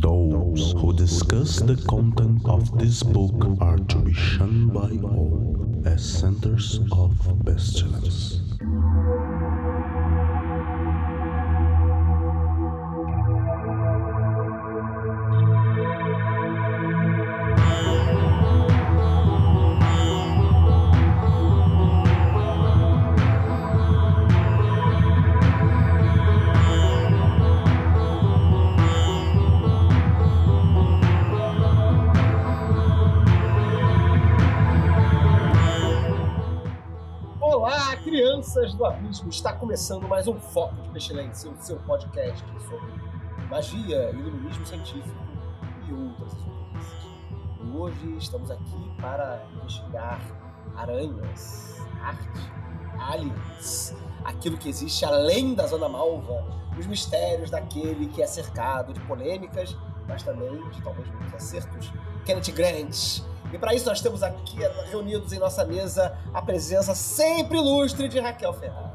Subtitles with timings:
[0.00, 6.04] Those who discuss the content of this book are to be shunned by all as
[6.04, 8.40] centers of pestilence.
[39.10, 42.92] Está começando mais um Foco de Pestilência, o seu podcast sobre
[43.48, 45.16] magia, iluminismo científico
[45.88, 47.06] e outras experiências.
[47.64, 50.20] E hoje estamos aqui para investigar
[50.76, 52.52] aranhas, arte,
[52.98, 53.94] aliens,
[54.24, 56.44] aquilo que existe além da Zona Malva,
[56.78, 59.74] os mistérios daquele que é cercado de polêmicas,
[60.06, 61.90] mas também de talvez muitos acertos.
[62.26, 63.22] Kenneth Grant.
[63.50, 64.58] E para isso nós temos aqui
[64.90, 68.87] reunidos em nossa mesa a presença sempre ilustre de Raquel Ferrara.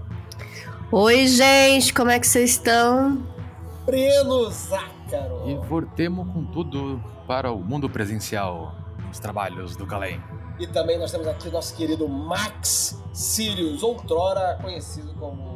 [0.91, 3.23] Oi, gente, como é que vocês estão?
[3.85, 5.49] Breno Zácaro.
[5.49, 8.75] E voltemos com tudo para o mundo presencial,
[9.07, 10.21] nos trabalhos do Calém.
[10.59, 15.52] E também nós temos aqui o nosso querido Max Sirius, outrora conhecido como.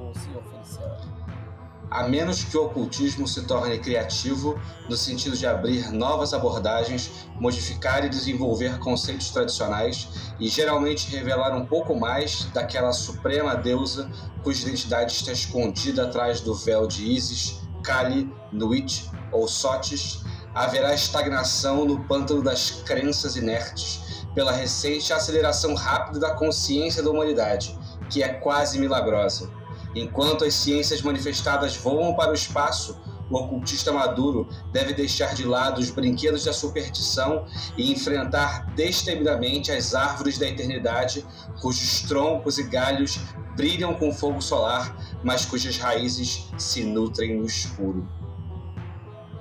[1.89, 8.05] A menos que o ocultismo se torne criativo no sentido de abrir novas abordagens, modificar
[8.05, 14.09] e desenvolver conceitos tradicionais e geralmente revelar um pouco mais daquela suprema deusa
[14.43, 21.85] cuja identidade está escondida atrás do véu de Isis, Kali, Nuit ou Sotis, haverá estagnação
[21.85, 27.77] no pântano das crenças inertes pela recente aceleração rápida da consciência da humanidade,
[28.09, 29.56] que é quase milagrosa.
[30.00, 35.80] Enquanto as ciências manifestadas voam para o espaço, o ocultista maduro deve deixar de lado
[35.80, 37.45] os brinquedos da superstição
[37.78, 41.26] e enfrentar destemidamente as árvores da eternidade,
[41.62, 43.20] cujos troncos e galhos
[43.55, 48.08] brilham com fogo solar, mas cujas raízes se nutrem no escuro.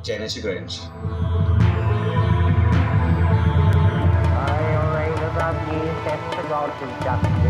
[0.02, 0.80] Janet Grant.
[7.08, 7.45] I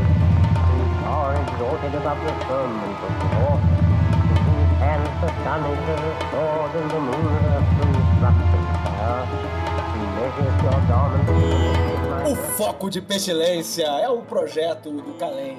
[12.30, 15.58] O Foco de Pestilência é um projeto do Calem,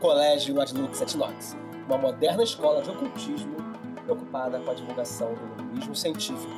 [0.00, 1.56] Colégio Adlux et Nox,
[1.86, 3.56] uma moderna escola de ocultismo
[4.04, 6.48] preocupada com a divulgação do iluminismo científico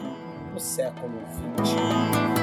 [0.53, 1.21] no século
[1.61, 2.41] XX.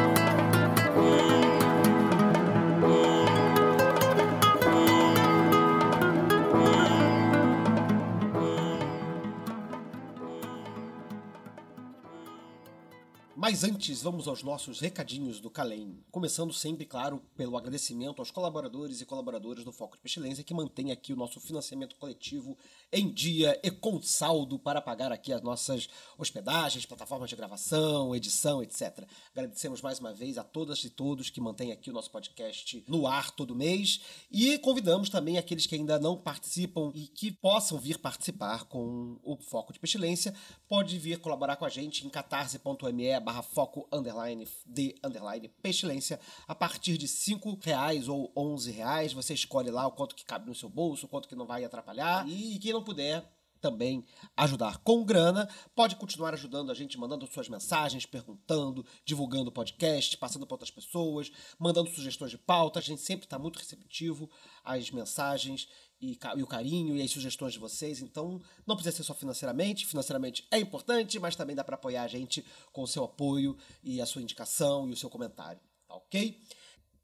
[13.50, 16.04] Mas antes, vamos aos nossos recadinhos do Calem.
[16.12, 20.92] Começando sempre, claro, pelo agradecimento aos colaboradores e colaboradoras do Foco de Pestilência que mantém
[20.92, 22.58] aqui o nosso financiamento coletivo
[22.92, 25.88] em dia e com saldo para pagar aqui as nossas
[26.18, 29.08] hospedagens, plataformas de gravação, edição, etc.
[29.32, 33.08] Agradecemos mais uma vez a todas e todos que mantêm aqui o nosso podcast no
[33.08, 37.98] ar todo mês e convidamos também aqueles que ainda não participam e que possam vir
[37.98, 40.36] participar com o Foco de Pestilência,
[40.68, 46.54] pode vir colaborar com a gente em catarse.me barra foco underline de underline pestilência a
[46.54, 49.14] partir de 5 reais ou 11 reais.
[49.14, 51.64] Você escolhe lá o quanto que cabe no seu bolso, o quanto que não vai
[51.64, 52.28] atrapalhar.
[52.28, 53.24] E quem não puder
[53.70, 54.06] também
[54.36, 60.18] ajudar com grana, pode continuar ajudando a gente, mandando suas mensagens, perguntando, divulgando o podcast,
[60.18, 61.30] passando para outras pessoas,
[61.60, 62.80] mandando sugestões de pauta.
[62.80, 64.30] A gente sempre está muito receptivo
[64.64, 65.68] às mensagens
[66.00, 68.02] e, e o carinho e as sugestões de vocês.
[68.02, 69.86] Então, não precisa ser só financeiramente.
[69.86, 74.00] Financeiramente é importante, mas também dá para apoiar a gente com o seu apoio e
[74.00, 75.60] a sua indicação e o seu comentário.
[75.88, 76.40] Tá ok?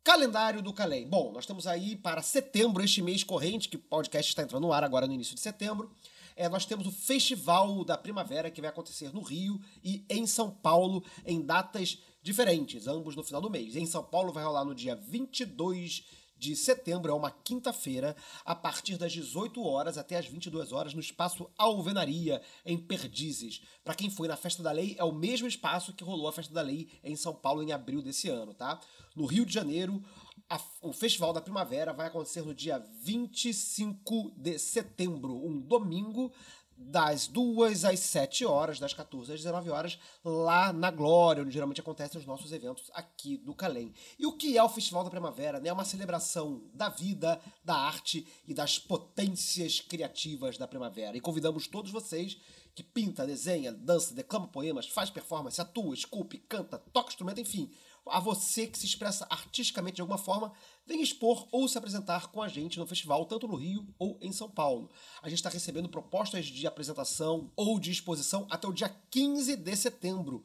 [0.03, 1.07] Calendário do Calem.
[1.07, 4.73] Bom, nós estamos aí para setembro, este mês corrente, que o podcast está entrando no
[4.73, 5.89] ar agora no início de setembro.
[6.35, 10.49] É, nós temos o Festival da Primavera, que vai acontecer no Rio e em São
[10.49, 13.75] Paulo, em datas diferentes, ambos no final do mês.
[13.75, 16.03] Em São Paulo vai rolar no dia 22
[16.43, 20.99] de setembro, é uma quinta-feira, a partir das 18 horas até as 22 horas, no
[20.99, 23.61] espaço Alvenaria, em Perdizes.
[23.81, 26.53] Para quem foi na Festa da Lei, é o mesmo espaço que rolou a Festa
[26.53, 28.77] da Lei em São Paulo em abril desse ano, tá?
[29.15, 30.03] No Rio de Janeiro,
[30.49, 36.31] a- o Festival da Primavera vai acontecer no dia 25 de setembro, um domingo,
[36.75, 41.79] das 2 às 7 horas, das 14 às 19 horas, lá na Glória, onde geralmente
[41.79, 43.93] acontecem os nossos eventos aqui do Calem.
[44.17, 45.59] E o que é o Festival da Primavera?
[45.59, 45.69] né?
[45.69, 51.15] É uma celebração da vida, da arte e das potências criativas da primavera.
[51.15, 52.37] E convidamos todos vocês
[52.75, 57.71] que pinta, desenha, dança, declama poemas, faz performance, atua, esculpe, canta, toca instrumento, enfim.
[58.05, 60.51] A você que se expressa artisticamente de alguma forma,
[60.85, 64.31] vem expor ou se apresentar com a gente no festival, tanto no Rio ou em
[64.33, 64.91] São Paulo.
[65.21, 69.75] A gente está recebendo propostas de apresentação ou de exposição até o dia 15 de
[69.75, 70.43] setembro.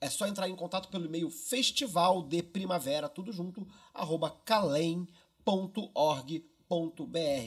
[0.00, 5.10] É só entrar em contato pelo e-mail festival de primavera, tudo junto, arroba calem.org.br.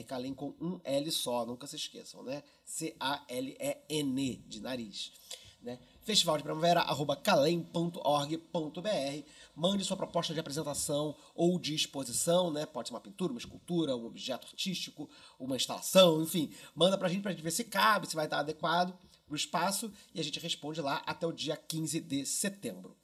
[0.06, 2.44] Calem com um L só, nunca se esqueçam, né?
[2.64, 5.10] C-A-L-E-N, de nariz.
[5.60, 5.80] Né?
[6.04, 6.44] Festival de
[7.22, 7.90] calem.org.br.
[9.56, 12.66] Mande sua proposta de apresentação ou de exposição, né?
[12.66, 15.08] Pode ser uma pintura, uma escultura, um objeto artístico,
[15.40, 16.52] uma instalação, enfim.
[16.74, 18.94] Manda pra gente pra gente ver se cabe, se vai estar adequado
[19.26, 22.94] para o espaço e a gente responde lá até o dia 15 de setembro.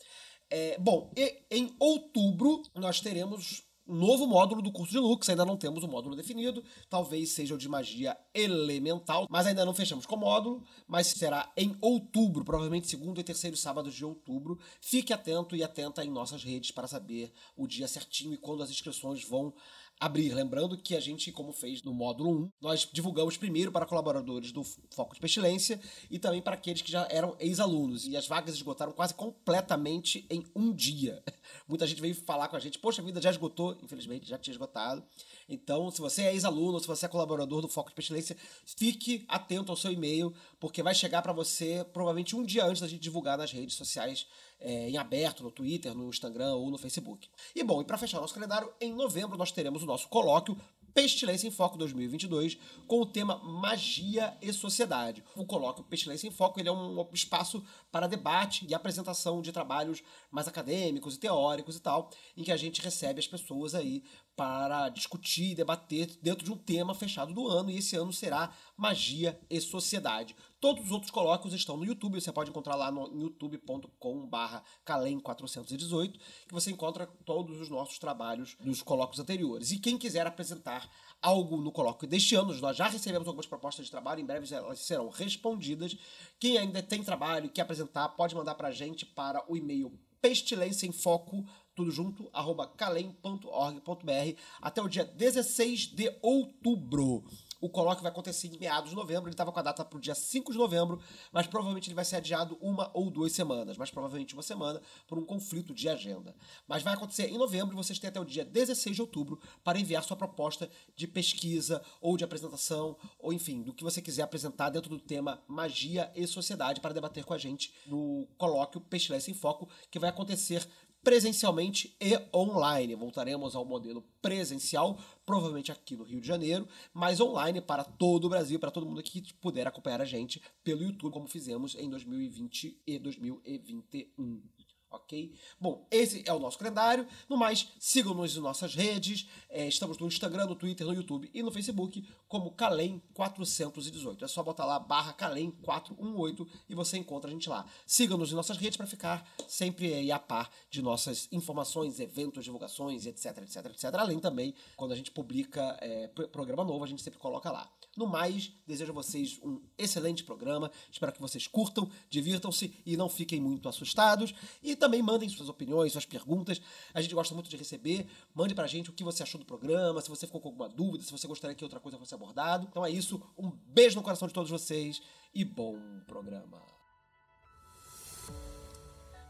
[0.51, 1.11] É, bom,
[1.51, 6.17] em outubro nós teremos novo módulo do curso de Lux, ainda não temos o módulo
[6.17, 11.09] definido, talvez seja o de magia elemental, mas ainda não fechamos com o módulo, mas
[11.09, 14.59] será em outubro, provavelmente segundo e terceiro sábado de outubro.
[14.81, 18.71] Fique atento e atenta em nossas redes para saber o dia certinho e quando as
[18.71, 19.53] inscrições vão
[20.01, 20.33] abrir.
[20.33, 24.65] Lembrando que a gente, como fez no módulo 1, nós divulgamos primeiro para colaboradores do
[24.65, 25.79] Foco de Pestilência
[26.11, 28.07] e também para aqueles que já eram ex-alunos.
[28.07, 31.23] E as vagas esgotaram quase completamente em um dia.
[31.69, 33.77] Muita gente veio falar com a gente, poxa, vida já esgotou.
[33.83, 35.05] Infelizmente, já tinha esgotado.
[35.47, 39.71] Então, se você é ex-aluno, se você é colaborador do Foco de Pestilência, fique atento
[39.71, 43.37] ao seu e-mail, porque vai chegar para você provavelmente um dia antes da gente divulgar
[43.37, 44.27] nas redes sociais
[44.61, 47.29] é, em aberto, no Twitter, no Instagram ou no Facebook.
[47.55, 50.57] E bom, e para fechar nosso calendário, em novembro nós teremos o nosso colóquio
[50.93, 55.23] Pestilência em Foco 2022 com o tema Magia e Sociedade.
[55.37, 60.03] O colóquio Pestilência em Foco ele é um espaço para debate e apresentação de trabalhos
[60.31, 64.03] mais acadêmicos e teóricos e tal, em que a gente recebe as pessoas aí
[64.37, 68.53] para discutir e debater dentro de um tema fechado do ano, e esse ano será
[68.77, 70.35] Magia e Sociedade.
[70.61, 76.53] Todos os outros colóquios estão no YouTube, você pode encontrar lá no youtube.com/barra calem418, que
[76.53, 79.71] você encontra todos os nossos trabalhos dos colóquios anteriores.
[79.71, 80.87] E quem quiser apresentar
[81.23, 84.81] algo no colóquio deste ano, nós já recebemos algumas propostas de trabalho, em breve elas
[84.81, 85.97] serão respondidas.
[86.39, 89.99] Quem ainda tem trabalho e quer apresentar, pode mandar para a gente para o e-mail
[90.21, 97.25] pestilência em foco tudo junto, arroba calem.org.br, até o dia 16 de outubro.
[97.61, 100.01] O colóquio vai acontecer em meados de novembro, ele estava com a data para o
[100.01, 103.91] dia 5 de novembro, mas provavelmente ele vai ser adiado uma ou duas semanas, mas
[103.91, 106.35] provavelmente uma semana, por um conflito de agenda.
[106.67, 109.79] Mas vai acontecer em novembro e vocês têm até o dia 16 de outubro para
[109.79, 114.71] enviar sua proposta de pesquisa ou de apresentação, ou enfim, do que você quiser apresentar
[114.71, 119.35] dentro do tema Magia e Sociedade para debater com a gente no colóquio Pestilência em
[119.35, 120.67] Foco, que vai acontecer
[121.03, 122.95] presencialmente e online.
[122.95, 128.29] Voltaremos ao modelo presencial, provavelmente aqui no Rio de Janeiro, mas online para todo o
[128.29, 132.83] Brasil, para todo mundo que puder acompanhar a gente pelo YouTube, como fizemos em 2020
[132.87, 134.43] e 2021
[134.91, 135.33] ok?
[135.61, 137.07] Bom, esse é o nosso calendário.
[137.29, 139.29] No mais, sigam-nos em nossas redes.
[139.49, 144.23] É, estamos no Instagram, no Twitter, no YouTube e no Facebook como Calem418.
[144.23, 147.65] É só botar lá barra Calem418 e você encontra a gente lá.
[147.87, 153.07] Siga-nos em nossas redes para ficar sempre aí a par de nossas informações, eventos, divulgações,
[153.07, 153.85] etc, etc, etc.
[153.95, 157.71] Além também, quando a gente publica é, programa novo, a gente sempre coloca lá.
[157.97, 160.71] No mais, desejo a vocês um excelente programa.
[160.93, 164.33] Espero que vocês curtam, divirtam-se e não fiquem muito assustados.
[164.63, 166.61] E também mandem suas opiniões, suas perguntas.
[166.95, 168.07] A gente gosta muito de receber.
[168.33, 171.03] Mande pra gente o que você achou do programa, se você ficou com alguma dúvida,
[171.03, 172.67] se você gostaria que outra coisa fosse abordado.
[172.71, 173.21] Então é isso.
[173.37, 175.03] Um beijo no coração de todos vocês
[175.35, 176.63] e bom programa.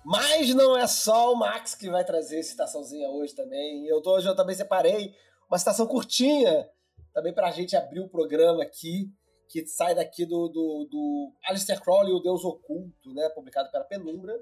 [0.05, 3.87] Mas não é só o Max que vai trazer citaçãozinha hoje também.
[3.87, 5.14] Eu, tô, eu também separei
[5.49, 6.69] uma citação curtinha
[7.12, 9.12] também pra gente abrir o programa aqui,
[9.49, 13.29] que sai daqui do, do, do Alistair Crowley, O Deus Oculto, né?
[13.31, 14.40] Publicado pela Penumbra.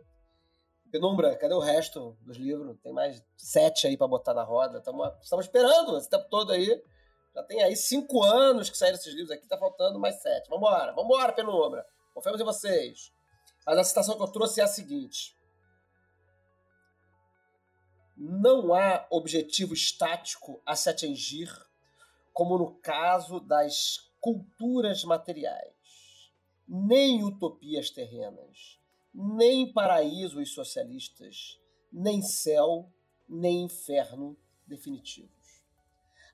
[0.90, 2.78] Penumbra, cadê o resto dos livros?
[2.82, 4.78] Tem mais sete aí para botar na roda.
[4.78, 6.82] Estamos esperando esse tempo todo aí.
[7.34, 10.48] Já tem aí cinco anos que saíram esses livros aqui, tá faltando mais sete.
[10.48, 11.86] Vambora, vambora, Penumbra.
[12.14, 13.12] Confiamos em vocês.
[13.66, 15.36] Mas a citação que eu trouxe é a seguinte:
[18.16, 21.48] Não há objetivo estático a se atingir,
[22.38, 25.74] como no caso das culturas materiais,
[26.68, 28.78] nem utopias terrenas
[29.20, 31.60] nem paraísos socialistas,
[31.92, 32.88] nem céu,
[33.28, 35.32] nem inferno definitivos.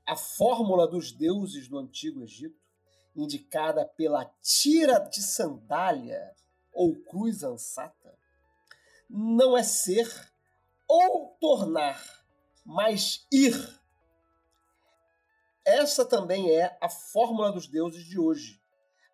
[0.06, 2.61] A fórmula dos deuses do Antigo Egito,
[3.16, 6.34] indicada pela tira de sandália
[6.75, 8.18] ou cruz ansata,
[9.08, 10.06] não é ser
[10.87, 12.23] ou tornar,
[12.66, 13.54] mas ir.
[15.64, 18.61] Essa também é a fórmula dos deuses de hoje.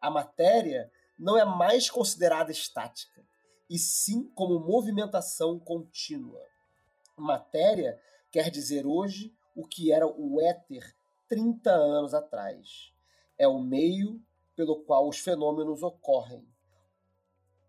[0.01, 3.25] A matéria não é mais considerada estática,
[3.69, 6.45] e sim como movimentação contínua.
[7.17, 8.01] Matéria
[8.33, 10.95] quer dizer hoje o que era o éter
[11.29, 12.93] 30 anos atrás.
[13.39, 14.21] É o meio
[14.57, 16.45] pelo qual os fenômenos ocorrem,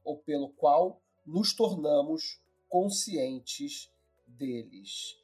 [0.03, 3.91] ou pelo qual nos tornamos conscientes
[4.25, 5.20] deles.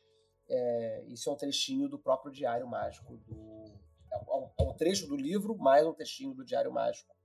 [0.49, 3.17] É, isso é um trechinho do próprio Diário Mágico.
[3.17, 3.71] Do,
[4.11, 7.15] é, um, é um trecho do livro, mais um trechinho do Diário Mágico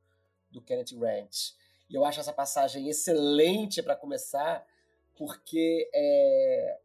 [0.51, 1.53] do Kenneth Grant.
[1.89, 4.65] E eu acho essa passagem excelente para começar,
[5.17, 6.81] porque é,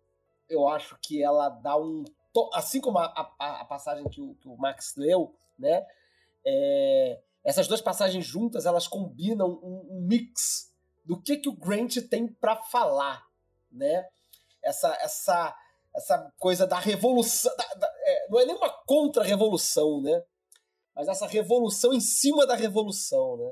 [0.49, 2.03] eu acho que ela dá um.
[2.53, 5.85] Assim como a, a, a passagem que o, que o, Max leu, né?
[6.45, 11.97] É, essas duas passagens juntas elas combinam um, um mix do que, que o Grant
[12.09, 13.25] tem para falar,
[13.71, 14.07] né?
[14.61, 15.55] Essa, essa,
[15.97, 17.51] essa coisa da revolução.
[17.57, 20.23] Da, da, é, não é nem uma contra-revolução, né?
[20.95, 23.51] Mas essa revolução em cima da revolução, né?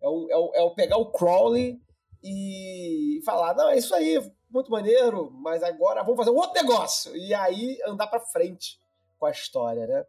[0.00, 1.80] É o, é o, é o pegar o Crowley
[2.24, 4.18] e falar: não, é isso aí,
[4.50, 7.14] muito maneiro, mas agora vamos fazer um outro negócio.
[7.14, 8.80] E aí andar para frente
[9.18, 10.04] com a história, né?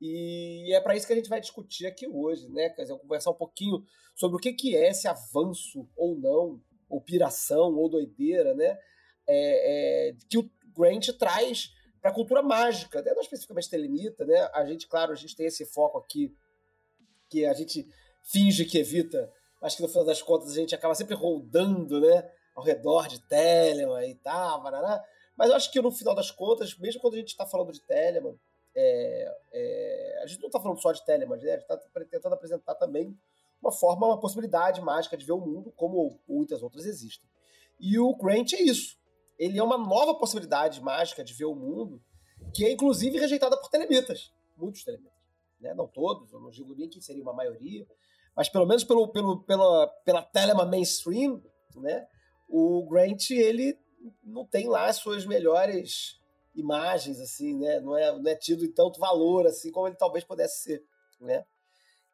[0.00, 2.68] E é para isso que a gente vai discutir aqui hoje, né?
[2.68, 3.82] Quer dizer, conversar um pouquinho
[4.14, 8.78] sobre o que, que é esse avanço ou não, ou piração, ou doideira, né?
[9.26, 13.12] É, é, que o Grant traz para a cultura mágica, né?
[13.14, 14.48] não especificamente telemita, né?
[14.52, 16.36] A gente, claro, a gente tem esse foco aqui
[17.30, 17.88] que a gente
[18.22, 22.30] finge que evita, mas que no final das contas a gente acaba sempre rodando, né?
[22.54, 25.02] Ao redor de Telemann e tal, barará.
[25.36, 27.80] mas eu acho que no final das contas, mesmo quando a gente está falando de
[27.80, 28.38] Telemann,
[28.76, 31.52] é, é, a gente não está falando só de Telemann, né?
[31.52, 31.76] A gente está
[32.10, 33.16] tentando apresentar também
[33.62, 37.26] uma forma, uma possibilidade mágica de ver o mundo, como muitas outras existem.
[37.80, 38.98] E o Grant é isso.
[39.38, 42.02] Ele é uma nova possibilidade mágica de ver o mundo,
[42.54, 45.12] que é inclusive rejeitada por telemitas, muitos telemitas.
[45.60, 45.74] Né?
[45.74, 47.86] Não todos, eu não digo nem que seria uma maioria,
[48.36, 51.42] mas pelo menos pelo, pelo, pela, pela telema mainstream,
[51.76, 52.06] né?
[52.48, 53.78] o Grant ele
[54.22, 56.20] não tem lá as suas melhores
[56.54, 57.80] imagens, assim, né?
[57.80, 60.84] Não é, não é tido em tanto valor assim como ele talvez pudesse ser,
[61.20, 61.44] né?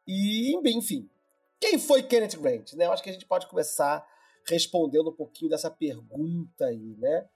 [0.07, 1.09] E, enfim,
[1.61, 2.73] quem foi Kenneth Grant?
[2.73, 2.87] Né?
[2.87, 4.05] Eu acho que a gente pode começar
[4.47, 7.27] respondendo um pouquinho dessa pergunta aí, né?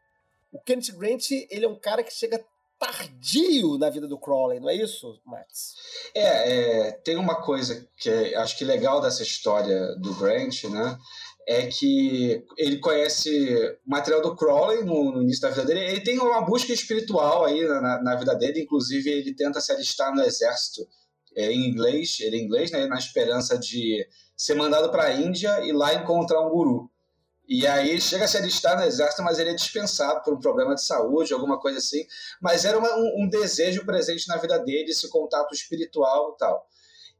[0.52, 2.44] O Kenneth Grant, ele é um cara que chega
[2.78, 5.74] tardio na vida do Crowley, não é isso, Max?
[6.14, 10.98] É, é tem uma coisa que é, acho que legal dessa história do Grant, né?
[11.46, 15.80] É que ele conhece o material do Crowley no, no início da vida dele.
[15.80, 20.14] Ele tem uma busca espiritual aí na, na vida dele, inclusive ele tenta se alistar
[20.14, 20.86] no exército
[21.36, 22.86] é, em inglês, ele é inglês, né?
[22.86, 24.06] Na esperança de
[24.36, 26.90] ser mandado para a Índia e lá encontrar um guru.
[27.46, 30.40] E aí ele chega a se alistar no exército, mas ele é dispensado por um
[30.40, 32.06] problema de saúde, alguma coisa assim.
[32.40, 36.66] Mas era uma, um, um, desejo presente na vida dele, esse contato espiritual e tal.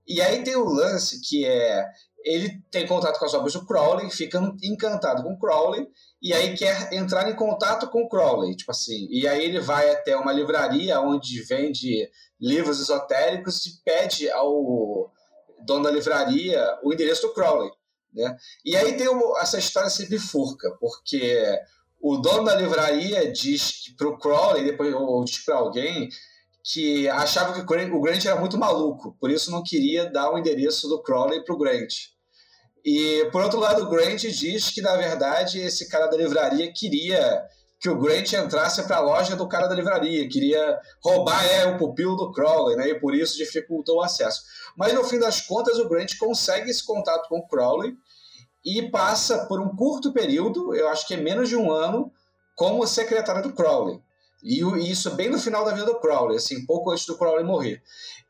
[0.07, 1.85] E aí tem o lance que é
[2.25, 5.87] ele tem contato com as obras do Crowley, fica encantado com o Crowley,
[6.23, 9.07] e aí quer entrar em contato com o Crowley, tipo assim.
[9.11, 12.09] E aí ele vai até uma livraria onde vende
[12.41, 15.13] livros esotéricos e pede ao
[15.67, 17.71] dono da livraria o endereço do Crowley.
[18.15, 18.37] Né?
[18.65, 21.45] E aí tem essa história se bifurca, porque
[22.01, 26.09] o dono da livraria diz para o Crowley, depois ou diz para alguém,
[26.63, 30.89] que achava que o Grant era muito maluco, por isso não queria dar o endereço
[30.89, 31.93] do Crowley para o Grant.
[32.85, 37.43] E, por outro lado, o Grant diz que, na verdade, esse cara da livraria queria
[37.85, 41.77] que o Grant entrasse para a loja do cara da livraria, queria roubar é, o
[41.77, 44.41] pupilo do Crowley, né, e por isso dificultou o acesso.
[44.75, 47.95] Mas, no fim das contas, o Grant consegue esse contato com o Crowley,
[48.65, 52.11] e passa por um curto período, eu acho que é menos de um ano,
[52.57, 54.01] como secretário do Crowley.
[54.43, 57.83] E isso bem no final da vida do Crowley, assim, pouco antes do Crowley morrer.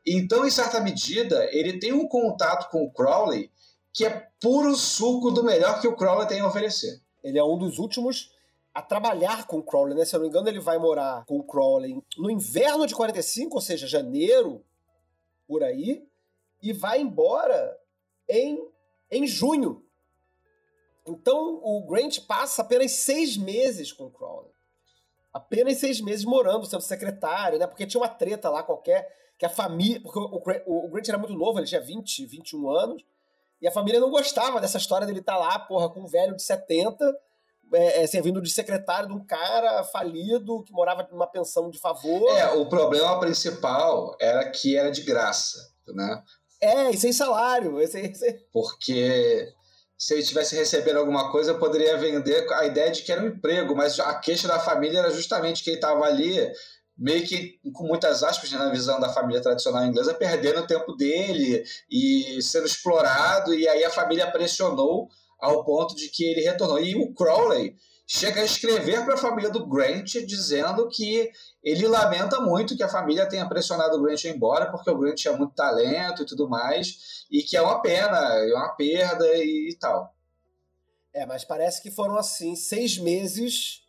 [0.05, 3.49] Então, em certa medida, ele tem um contato com o Crowley
[3.93, 6.99] que é puro suco do melhor que o Crowley tem a oferecer.
[7.23, 8.34] Ele é um dos últimos
[8.75, 10.05] a trabalhar com o Crowley, né?
[10.05, 13.55] Se eu não me engano, ele vai morar com o Crowley no inverno de 45,
[13.55, 14.63] ou seja, janeiro,
[15.47, 16.05] por aí,
[16.61, 17.79] e vai embora
[18.29, 18.69] em,
[19.09, 19.85] em junho
[21.05, 24.51] então o Grant passa apenas seis meses com o Crowley.
[25.31, 27.67] Apenas seis meses morando, sendo secretário, né?
[27.67, 30.01] Porque tinha uma treta lá qualquer, que a família.
[30.01, 33.05] Porque o, o, o Grant era muito novo, ele tinha 20, 21 anos,
[33.61, 36.35] e a família não gostava dessa história dele estar tá lá, porra, com um velho
[36.35, 37.15] de 70,
[37.73, 42.29] é, é, servindo de secretário de um cara falido que morava numa pensão de favor.
[42.37, 45.57] É, o problema principal era que era de graça,
[45.87, 46.23] né?
[46.61, 47.79] É, e sem salário.
[47.79, 48.33] Esse, esse...
[48.51, 49.47] Porque
[49.97, 53.27] se ele estivesse recebendo alguma coisa, eu poderia vender a ideia de que era um
[53.27, 56.51] emprego, mas a queixa da família era justamente que ele estava ali
[56.97, 60.93] meio que, com muitas aspas, né, na visão da família tradicional inglesa, perdendo o tempo
[60.93, 66.79] dele e sendo explorado, e aí a família pressionou ao ponto de que ele retornou.
[66.79, 67.75] E o Crowley
[68.07, 71.31] chega a escrever para a família do Grant dizendo que
[71.63, 75.35] ele lamenta muito que a família tenha pressionado o Grant embora, porque o Grant tinha
[75.35, 80.13] muito talento e tudo mais, e que é uma pena, é uma perda e, tal.
[81.11, 83.83] É, mas parece que foram assim seis meses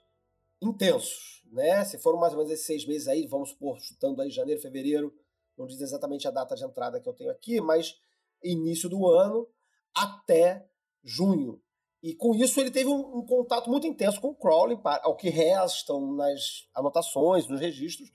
[0.63, 1.85] intensos, né?
[1.85, 5.13] Se foram mais ou menos esses seis meses aí, vamos supor, chutando aí janeiro, fevereiro,
[5.59, 7.99] não diz exatamente a data de entrada que eu tenho aqui, mas
[8.43, 9.49] início do ano
[9.95, 10.67] até
[11.07, 11.61] junho.
[12.03, 15.31] E com isso ele teve um, um contato muito intenso com o Crowley, ao que
[15.31, 18.11] restam nas anotações, nos registros.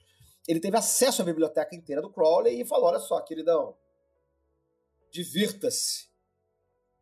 [0.48, 3.75] Ele teve acesso à biblioteca inteira do Crowley e falou: olha só, queridão,
[5.12, 6.12] divirta-se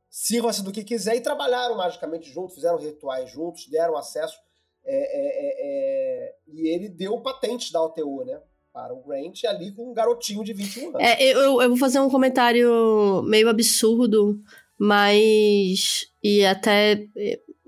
[0.10, 4.38] sirva-se do que quiser e trabalharam magicamente juntos, fizeram rituais juntos, deram acesso.
[4.84, 8.41] É, é, é, é e ele deu patente da OTU, né?
[8.74, 11.01] Para o Grant ali com um garotinho de 21 anos.
[11.01, 14.41] É, eu, eu vou fazer um comentário meio absurdo,
[14.79, 16.07] mas.
[16.24, 17.05] E até.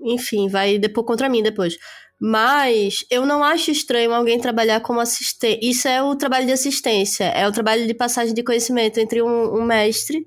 [0.00, 1.76] Enfim, vai depois contra mim depois.
[2.18, 5.68] Mas eu não acho estranho alguém trabalhar como assistente.
[5.68, 9.56] Isso é o trabalho de assistência, é o trabalho de passagem de conhecimento entre um,
[9.56, 10.26] um mestre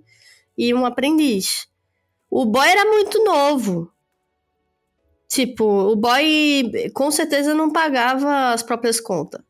[0.58, 1.68] e um aprendiz.
[2.30, 3.90] O boy era muito novo.
[5.30, 9.42] Tipo, o boy com certeza não pagava as próprias contas.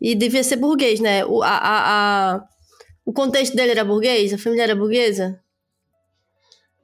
[0.00, 1.24] E devia ser burguês, né?
[1.26, 2.44] O, a, a, a,
[3.04, 4.32] o contexto dele era burguês?
[4.32, 5.40] A família era burguesa?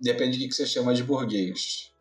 [0.03, 1.93] Depende do que você chama de burguês.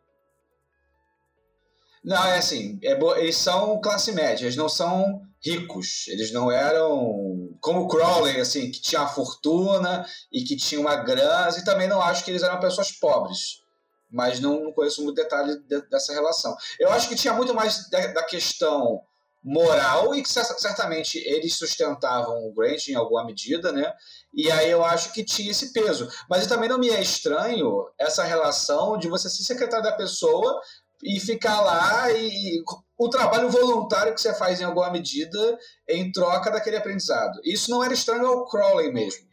[2.03, 7.55] Não, é assim, é, eles são classe média, eles não são ricos, eles não eram
[7.61, 12.01] como Crowley, assim, que tinha a fortuna e que tinha uma grana, e também não
[12.01, 13.61] acho que eles eram pessoas pobres,
[14.09, 16.55] mas não, conheço muito detalhe de, dessa relação.
[16.79, 18.99] Eu acho que tinha muito mais da questão
[19.43, 23.91] moral e que certamente eles sustentavam o Grant em alguma medida, né?
[24.33, 26.07] E aí eu acho que tinha esse peso.
[26.29, 30.61] Mas também não me é estranho essa relação de você ser secretário da pessoa
[31.03, 32.61] e ficar lá e
[32.97, 35.57] o trabalho voluntário que você faz em alguma medida
[35.89, 37.39] em troca daquele aprendizado.
[37.43, 39.31] Isso não era estranho ao Crowley mesmo.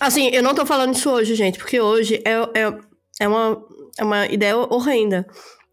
[0.00, 2.78] Assim, eu não tô falando isso hoje, gente, porque hoje é, é,
[3.20, 3.62] é, uma,
[3.98, 5.26] é uma ideia horrenda.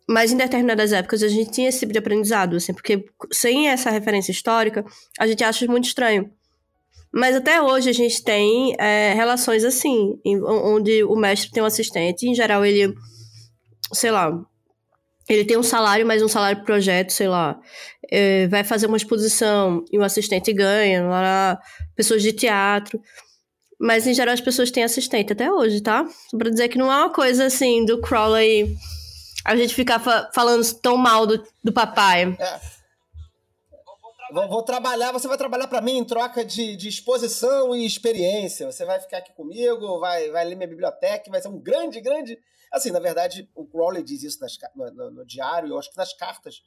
[0.10, 3.92] Mas em determinadas épocas a gente tinha esse tipo de aprendizado, assim, porque sem essa
[3.92, 4.84] referência histórica,
[5.20, 6.32] a gente acha muito estranho.
[7.14, 12.28] Mas até hoje a gente tem é, relações assim, onde o mestre tem um assistente,
[12.28, 12.92] em geral ele,
[13.94, 14.32] sei lá,
[15.30, 17.60] ele tem um salário, mas um salário projeto, sei lá.
[18.10, 21.60] É, vai fazer uma exposição e um assistente ganha, lá,
[21.96, 23.00] pessoas de teatro.
[23.80, 26.04] Mas em geral as pessoas têm assistente até hoje, tá?
[26.32, 28.76] Só pra dizer que não é uma coisa assim do Crowley.
[29.46, 32.38] A gente ficar fa falando tão mal do, do papai.
[32.40, 32.80] É.
[34.32, 38.72] Vou, vou, trabalhar, você vai trabalhar para mim em troca de, de exposição e experiência.
[38.72, 42.38] Você vai ficar aqui comigo, vai, vai ler minha biblioteca, vai ser um grande, grande
[42.72, 45.98] Assim, na verdade, o Crowley diz isso nas, no, no, no, diário, eu acho que
[45.98, 46.62] nas cartas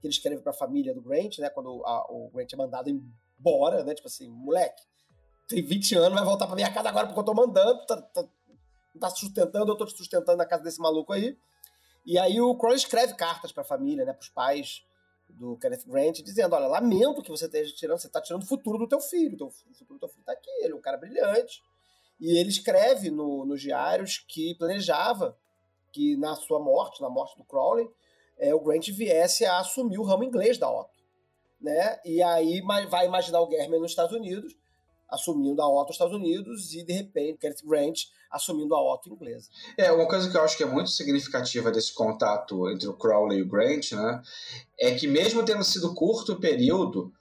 [0.00, 1.50] que ele escreve para a família do Grant, né?
[1.50, 3.94] Quando a, o Grant é mandado embora, né?
[3.94, 4.82] Tipo assim, moleque,
[5.48, 8.24] tem 20 anos, vai voltar para minha casa agora porque eu tô mandando, tá, tá,
[9.00, 11.36] tá sustentando, eu tô te sustentando na casa desse maluco aí.
[12.08, 14.14] E aí o Crowley escreve cartas para a família, né?
[14.14, 14.82] Pros pais
[15.28, 18.78] do Kenneth Grant, dizendo: Olha, lamento que você esteja tirando, você está tirando o futuro
[18.78, 19.36] do teu filho.
[19.44, 21.62] O futuro do teu filho está aqui, ele é um cara brilhante.
[22.18, 25.36] E ele escreve no, nos diários que planejava
[25.92, 27.86] que na sua morte, na morte do Crowley,
[28.38, 30.98] é, o Grant viesse a assumir o ramo inglês da Otto.
[31.60, 32.00] Né?
[32.06, 34.56] E aí vai imaginar o Germer nos Estados Unidos,
[35.08, 39.48] assumindo a nos Estados Unidos, e de repente Kenneth Grant assumindo a Otto inglesa.
[39.76, 43.38] É, uma coisa que eu acho que é muito significativa desse contato entre o Crowley
[43.38, 44.22] e o Grant, né,
[44.78, 47.12] é que mesmo tendo sido curto o período,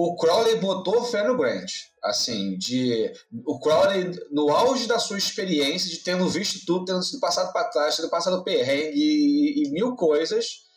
[0.00, 1.72] o Crowley botou fé no Grant.
[2.00, 3.12] Assim, de
[3.44, 7.68] o Crowley, no auge da sua experiência, de tendo visto tudo, tendo sido passado para
[7.68, 10.68] trás, tendo passado perrengue e, e, mil coisas,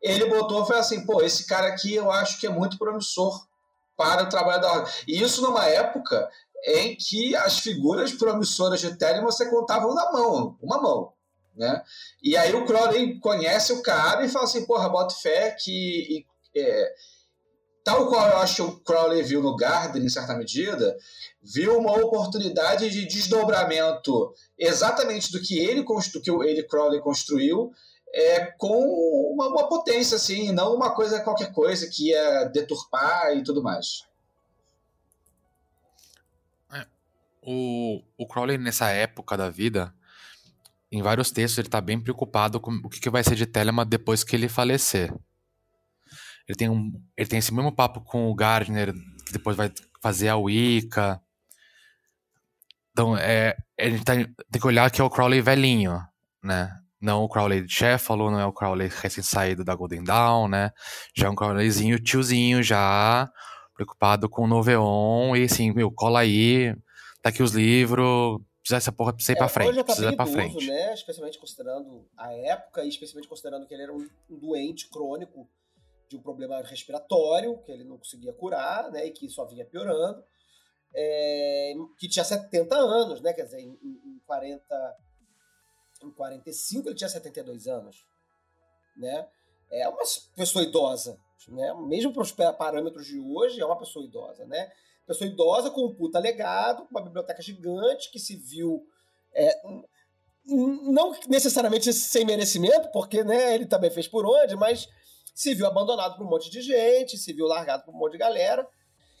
[0.00, 3.47] ele botou foi assim: pô, esse cara aqui eu acho que é muito promissor
[3.98, 4.92] para o trabalho da ordem.
[5.08, 6.30] E isso numa época
[6.64, 11.12] em que as figuras promissoras de Telemann você contava na mão, uma mão.
[11.56, 11.82] Né?
[12.22, 16.24] E aí o Crowley conhece o cara e fala assim: porra, bota fé que.
[16.54, 16.94] E, é,
[17.84, 20.96] tal qual eu acho que o Crowley viu no Garden, em certa medida,
[21.42, 27.72] viu uma oportunidade de desdobramento exatamente do que ele, do que ele Crowley construiu,
[28.14, 33.42] é, com uma, uma, potência, assim, não uma coisa qualquer coisa que ia deturpar e
[33.42, 34.06] tudo mais.
[36.72, 36.86] É,
[37.42, 39.94] o, o Crowley, nessa época da vida,
[40.90, 43.86] em vários textos, ele está bem preocupado com o que, que vai ser de Telemann
[43.86, 45.12] depois que ele falecer.
[46.48, 48.94] Ele tem, um, ele tem esse mesmo papo com o Gardner,
[49.26, 51.20] que depois vai fazer a Wicca.
[52.90, 56.02] Então, é, a gente tá, tem que olhar que é o Crowley velhinho,
[56.42, 56.74] né?
[57.00, 60.72] Não o Crowley de Sheffalo, não é o Crowley recém-saído da Golden Dawn, né?
[61.14, 63.30] Já é um Crowleyzinho tiozinho, já
[63.74, 65.36] preocupado com o Noveon.
[65.36, 66.74] E assim, meu, cola aí,
[67.22, 69.86] tá aqui os livros, precisa essa porra precisa ir pra É, frente, hoje já tá
[69.92, 70.66] precisa ir pra idoso, frente.
[70.66, 70.94] né?
[70.94, 75.48] Especialmente considerando a época e especialmente considerando que ele era um, doente crônico
[76.08, 79.06] de um problema respiratório que ele não conseguia curar, né?
[79.06, 80.22] E que só vinha piorando.
[80.94, 83.32] É, que tinha 70 anos, né?
[83.32, 84.64] Quer dizer, em, em 40,
[86.02, 88.06] em 45 ele tinha 72 anos,
[88.96, 89.28] né?
[89.70, 89.98] É uma
[90.36, 91.74] pessoa idosa, né?
[91.86, 94.70] Mesmo para os parâmetros de hoje, é uma pessoa idosa, né?
[95.06, 98.86] Pessoa idosa com um puta legado, com uma biblioteca gigante que se viu
[99.34, 99.60] é,
[100.46, 104.88] não necessariamente sem merecimento, porque né, ele também fez por onde, mas
[105.34, 108.18] se viu abandonado por um monte de gente, se viu largado por um monte de
[108.18, 108.66] galera.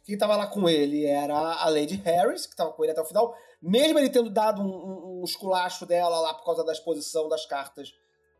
[0.08, 3.04] Quem estava lá com ele era a Lady Harris, que estava com ele até o
[3.04, 7.28] final, mesmo ele tendo dado um, um, um esculacho dela lá por causa da exposição
[7.28, 7.92] das cartas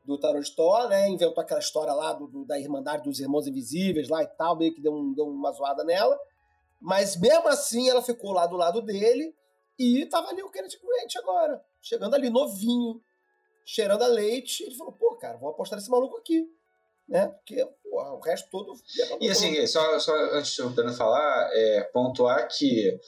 [0.02, 1.10] do Tarot Store, né?
[1.10, 4.72] Inventou aquela história lá do, do- da Irmandade dos Irmãos Invisíveis lá e tal, meio
[4.74, 6.18] que deu, um- deu uma zoada nela.
[6.80, 9.34] Mas mesmo assim ela ficou lá do lado dele
[9.78, 12.98] e tava ali o Kenneth Grant agora, chegando ali novinho,
[13.66, 14.62] cheirando a leite.
[14.62, 16.50] Ele falou, pô, cara, vou apostar nesse maluco aqui.
[17.08, 17.26] Né?
[17.28, 18.74] Porque porra, o resto todo.
[19.20, 22.98] E assim, só, só antes de eu Pedro falar, é, pontuar que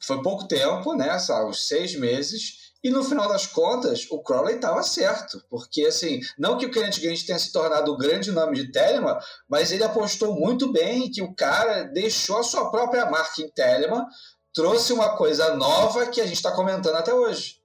[0.00, 1.18] foi pouco tempo, né?
[1.18, 2.72] Só uns seis meses.
[2.82, 5.40] E no final das contas, o Crowley estava certo.
[5.48, 9.16] Porque, assim, não que o Kenneth Grant tenha se tornado o grande nome de Telemann,
[9.48, 14.04] mas ele apostou muito bem que o cara deixou a sua própria marca em Telemann,
[14.52, 17.61] trouxe uma coisa nova que a gente está comentando até hoje.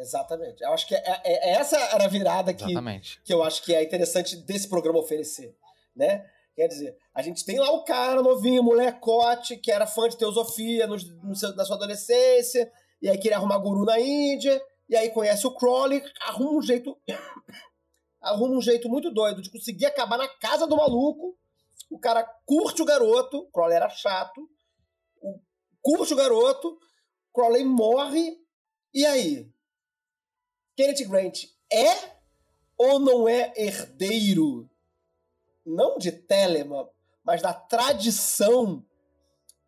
[0.00, 0.62] Exatamente.
[0.64, 3.20] Eu acho que é, é- é- essa era a virada que, Exatamente.
[3.22, 5.54] que eu acho que é interessante desse programa oferecer,
[5.94, 6.26] né?
[6.56, 10.86] Quer dizer, a gente tem lá o cara novinho, molecote, que era fã de teosofia
[10.86, 12.70] no, no seu- na sua adolescência,
[13.02, 16.96] e aí queria arrumar guru na Índia, e aí conhece o Crowley, arruma um jeito
[18.22, 21.36] arruma um jeito muito doido de conseguir acabar na casa do maluco.
[21.90, 24.40] O cara curte o garoto, o Crowley era chato,
[25.20, 25.38] o,
[25.82, 26.78] curte o garoto,
[27.34, 28.36] Crowley morre,
[28.94, 29.48] e aí?
[30.80, 31.94] Kenneth Grant é
[32.78, 34.66] ou não é herdeiro,
[35.66, 36.88] não de Telemann,
[37.22, 38.82] mas da tradição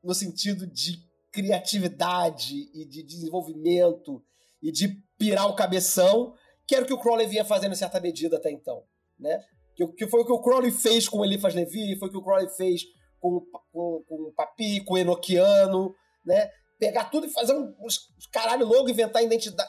[0.02, 0.98] no sentido de
[1.30, 4.24] criatividade e de desenvolvimento
[4.62, 6.34] e de pirar o cabeção,
[6.66, 8.82] que era o que o Crowley vinha fazendo em certa medida até então,
[9.18, 9.38] né?
[9.76, 12.24] Que, que foi o que o Crowley fez com Eliphas Levi, foi o que o
[12.24, 12.84] Crowley fez
[13.20, 13.38] com,
[13.70, 15.94] com, com o Papi, com o Enochiano,
[16.24, 16.50] né?
[16.82, 19.68] Pegar tudo e fazer um, uns caralho louco, inventar identidade,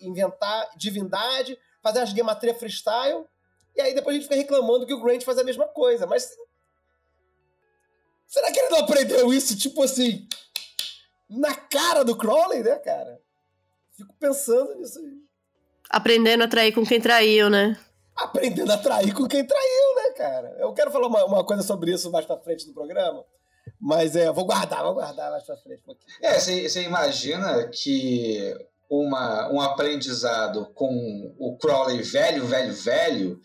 [0.00, 3.24] inventar divindade, fazer as gematria freestyle,
[3.76, 6.28] e aí depois a gente fica reclamando que o Grant faz a mesma coisa, mas
[8.26, 10.26] será que ele não aprendeu isso, tipo assim,
[11.28, 13.22] na cara do Crowley, né, cara?
[13.96, 15.22] Fico pensando nisso aí.
[15.88, 17.78] Aprendendo a trair com quem traiu, né?
[18.16, 20.56] Aprendendo a trair com quem traiu, né, cara?
[20.58, 23.24] Eu quero falar uma, uma coisa sobre isso mais pra frente do programa,
[23.80, 25.82] mas é, vou guardar, vou guardar mais pra frente.
[26.22, 28.54] É, você imagina que
[28.90, 33.40] uma, um aprendizado com o Crowley velho, velho, velho,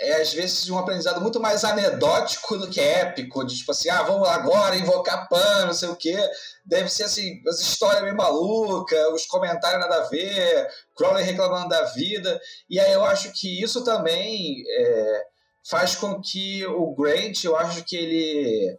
[0.00, 4.02] é às vezes um aprendizado muito mais anedótico do que épico, de tipo assim, ah,
[4.02, 6.16] vamos agora invocar pano, não sei o quê.
[6.64, 11.84] Deve ser assim, as histórias meio malucas, os comentários nada a ver, Crowley reclamando da
[11.84, 12.40] vida.
[12.68, 15.22] E aí eu acho que isso também é,
[15.68, 18.78] faz com que o Grant, eu acho que ele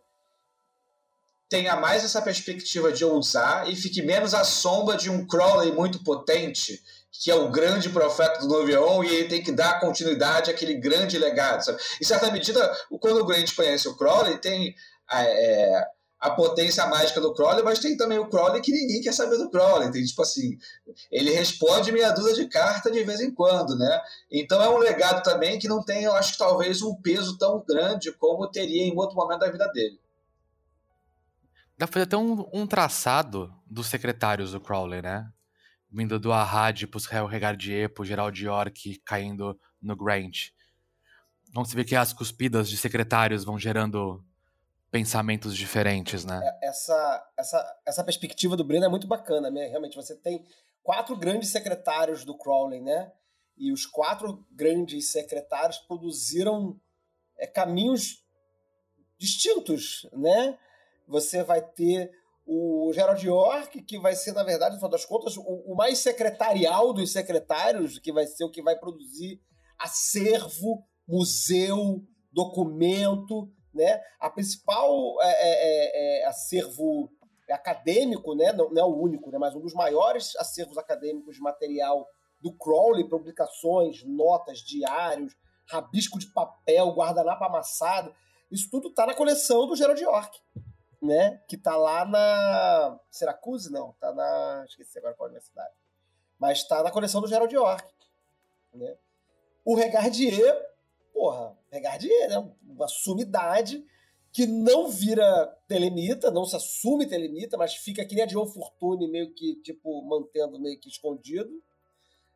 [1.52, 6.02] tenha mais essa perspectiva de ousar e fique menos à sombra de um Crowley muito
[6.02, 10.76] potente, que é o grande profeta do Novion, e ele tem que dar continuidade àquele
[10.76, 11.66] grande legado.
[11.66, 11.78] Sabe?
[12.02, 14.74] Em certa medida, quando o Grant conhece o Crowley, tem
[15.10, 15.86] a, é,
[16.22, 19.50] a potência mágica do Crowley, mas tem também o Crowley que ninguém quer saber do
[19.50, 19.92] Crowley.
[19.92, 20.58] Tem tipo assim,
[21.12, 24.02] ele responde meia dúzia de carta de vez em quando, né?
[24.32, 28.14] Então é um legado também que não tem, eu acho talvez um peso tão grande
[28.14, 30.00] como teria em outro momento da vida dele.
[31.82, 35.28] Dá pra fazer até um, um traçado dos secretários do Crowley, né?
[35.92, 40.50] Vindo do Ahad pros Hel Regardier, pro Gerald York caindo no Grant.
[41.50, 44.24] Então você vê que as cuspidas de secretários vão gerando
[44.92, 46.40] pensamentos diferentes, né?
[46.62, 49.66] Essa, essa, essa perspectiva do Breno é muito bacana, né?
[49.66, 50.46] Realmente, você tem
[50.84, 53.12] quatro grandes secretários do Crowley, né?
[53.58, 56.80] E os quatro grandes secretários produziram
[57.40, 58.24] é, caminhos
[59.18, 60.60] distintos, né?
[61.12, 62.10] Você vai ter
[62.46, 66.00] o Gerald York, que vai ser, na verdade, no final das contas, o, o, mais
[66.00, 69.40] secretarial dos secretários, que vai ser o que vai produzir
[69.78, 74.02] acervo, museu, documento, né?
[74.20, 77.12] A principal é, é, é, é acervo
[77.50, 78.54] acadêmico, né?
[78.54, 79.38] Não, não, é o único, né?
[79.38, 82.08] Mas um dos maiores acervos acadêmicos de material
[82.40, 85.36] do Crowley, publicações, notas, diários,
[85.70, 88.14] rabisco de papel, guardanapo amassado.
[88.52, 90.38] Isso tudo está na coleção do Gerald York,
[91.02, 91.42] né?
[91.48, 95.74] Que está lá na Syracuse, não, está na, esqueci agora qual universidade.
[96.38, 97.94] Mas está na coleção do Gerald York,
[98.74, 98.96] né?
[99.64, 100.56] O Regardier,
[101.14, 102.52] porra, Regardier, né?
[102.64, 103.86] Uma sumidade
[104.32, 109.08] que não vira telemita, não se assume telemita, mas fica que nem a John Fortune,
[109.08, 111.62] meio que, tipo, mantendo meio que escondido.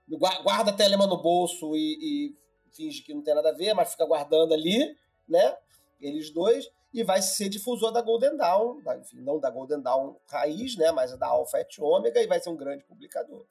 [0.07, 2.37] Guarda a telema no bolso e, e
[2.75, 4.95] finge que não tem nada a ver, mas fica guardando ali,
[5.27, 5.57] né?
[6.05, 10.15] Eles dois, e vai ser difusor da Golden Dawn, da, enfim, não da Golden Dawn
[10.27, 10.91] raiz, né?
[10.91, 13.45] Mas da Alpha et Omega, e vai ser um grande publicador.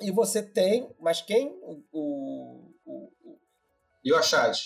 [0.00, 1.48] E você tem, mas quem?
[1.62, 1.82] O.
[1.92, 3.38] o, o,
[4.02, 4.56] e o Achad?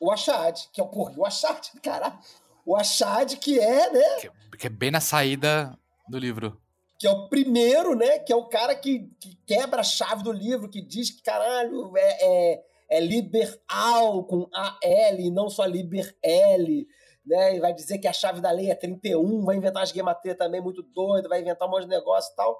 [0.00, 2.18] O Achad, que é o porra, o Achad, caralho.
[2.64, 4.16] O Achad, que é, né?
[4.16, 6.60] Que, que é bem na saída do livro
[6.98, 8.18] que é o primeiro, né?
[8.18, 11.96] Que é o cara que, que quebra a chave do livro, que diz que, caralho,
[11.96, 16.86] é, é, é liberal com A-L e não só liber L,
[17.24, 17.56] né?
[17.56, 20.60] E vai dizer que a chave da lei é 31, vai inventar as gematria também
[20.60, 22.58] muito doido, vai inventar um monte de negócio e tal.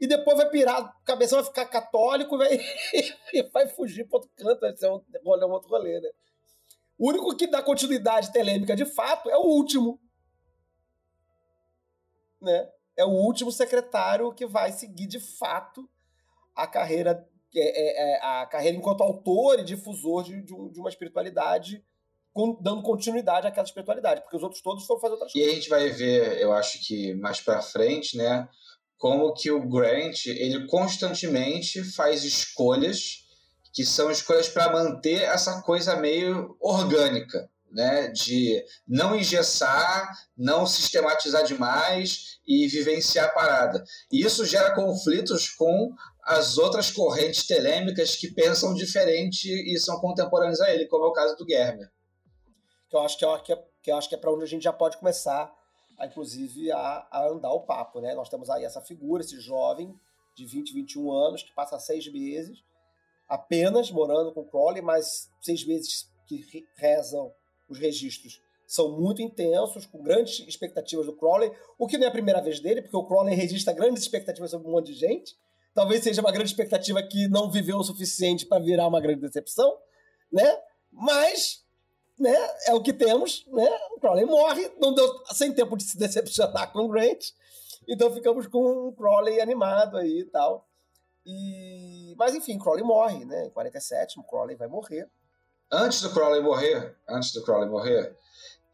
[0.00, 2.58] E depois vai pirar, o cabeção vai ficar católico vai,
[3.32, 6.08] e vai fugir para outro canto, vai ser um, um outro rolê, né?
[6.96, 10.00] O único que dá continuidade telêmica de fato é o último.
[12.40, 12.68] Né?
[12.98, 15.88] é o último secretário que vai seguir de fato
[16.54, 20.78] a carreira é, é, é, a carreira enquanto autor e difusor de, de, um, de
[20.78, 21.82] uma espiritualidade
[22.60, 25.48] dando continuidade àquela espiritualidade, porque os outros todos foram fazer outras e coisas.
[25.48, 28.48] E a gente vai ver, eu acho que mais para frente, né,
[28.96, 33.26] como que o Grant, ele constantemente faz escolhas
[33.72, 41.44] que são escolhas para manter essa coisa meio orgânica, né, de não engessar, não sistematizar
[41.44, 43.84] demais e vivenciar a parada.
[44.10, 45.92] E isso gera conflitos com
[46.28, 51.12] as outras correntes telêmicas que pensam diferente e são contemporâneas a ele, como é o
[51.12, 51.90] caso do Germer.
[52.88, 54.98] Que eu acho que é, que acho que é para onde a gente já pode
[54.98, 55.52] começar,
[55.98, 58.00] a, inclusive, a, a andar o papo.
[58.00, 58.14] Né?
[58.14, 59.98] Nós temos aí essa figura, esse jovem
[60.36, 62.62] de 20, 21 anos, que passa seis meses
[63.28, 67.32] apenas morando com Crowley, mas seis meses que rezam
[67.68, 72.12] os registros são muito intensos, com grandes expectativas do Crowley, o que não é a
[72.12, 75.34] primeira vez dele, porque o Crowley registra grandes expectativas sobre um monte de gente.
[75.78, 79.78] Talvez seja uma grande expectativa que não viveu o suficiente para virar uma grande decepção,
[80.32, 80.58] né?
[80.90, 81.64] Mas,
[82.18, 82.36] né,
[82.66, 83.70] é o que temos, né?
[83.94, 87.26] O Crowley morre, não deu sem tempo de se decepcionar com o Grant.
[87.86, 90.66] Então ficamos com um Crowley animado aí e tal.
[91.24, 92.12] E...
[92.18, 93.46] Mas enfim, Crowley morre, né?
[93.46, 95.08] Em 47, o Crowley vai morrer.
[95.70, 98.16] Antes do Crowley morrer, antes do Crowley morrer,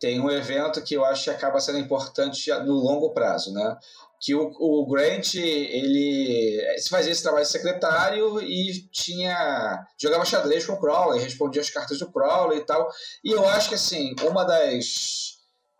[0.00, 3.76] tem um evento que eu acho que acaba sendo importante no longo prazo, né?
[4.24, 6.58] Que o, o Grant, ele
[6.88, 11.98] fazia esse trabalho de secretário e tinha jogava xadrez com o Crowley, respondia as cartas
[11.98, 12.88] do Crowley e tal.
[13.22, 15.34] E eu acho que, assim, uma das...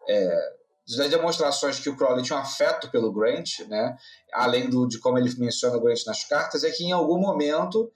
[0.06, 0.64] É,
[0.96, 3.96] das demonstrações que o Crowley tinha um afeto pelo Grant, né?
[4.34, 7.90] além do, de como ele menciona o Grant nas cartas, é que em algum momento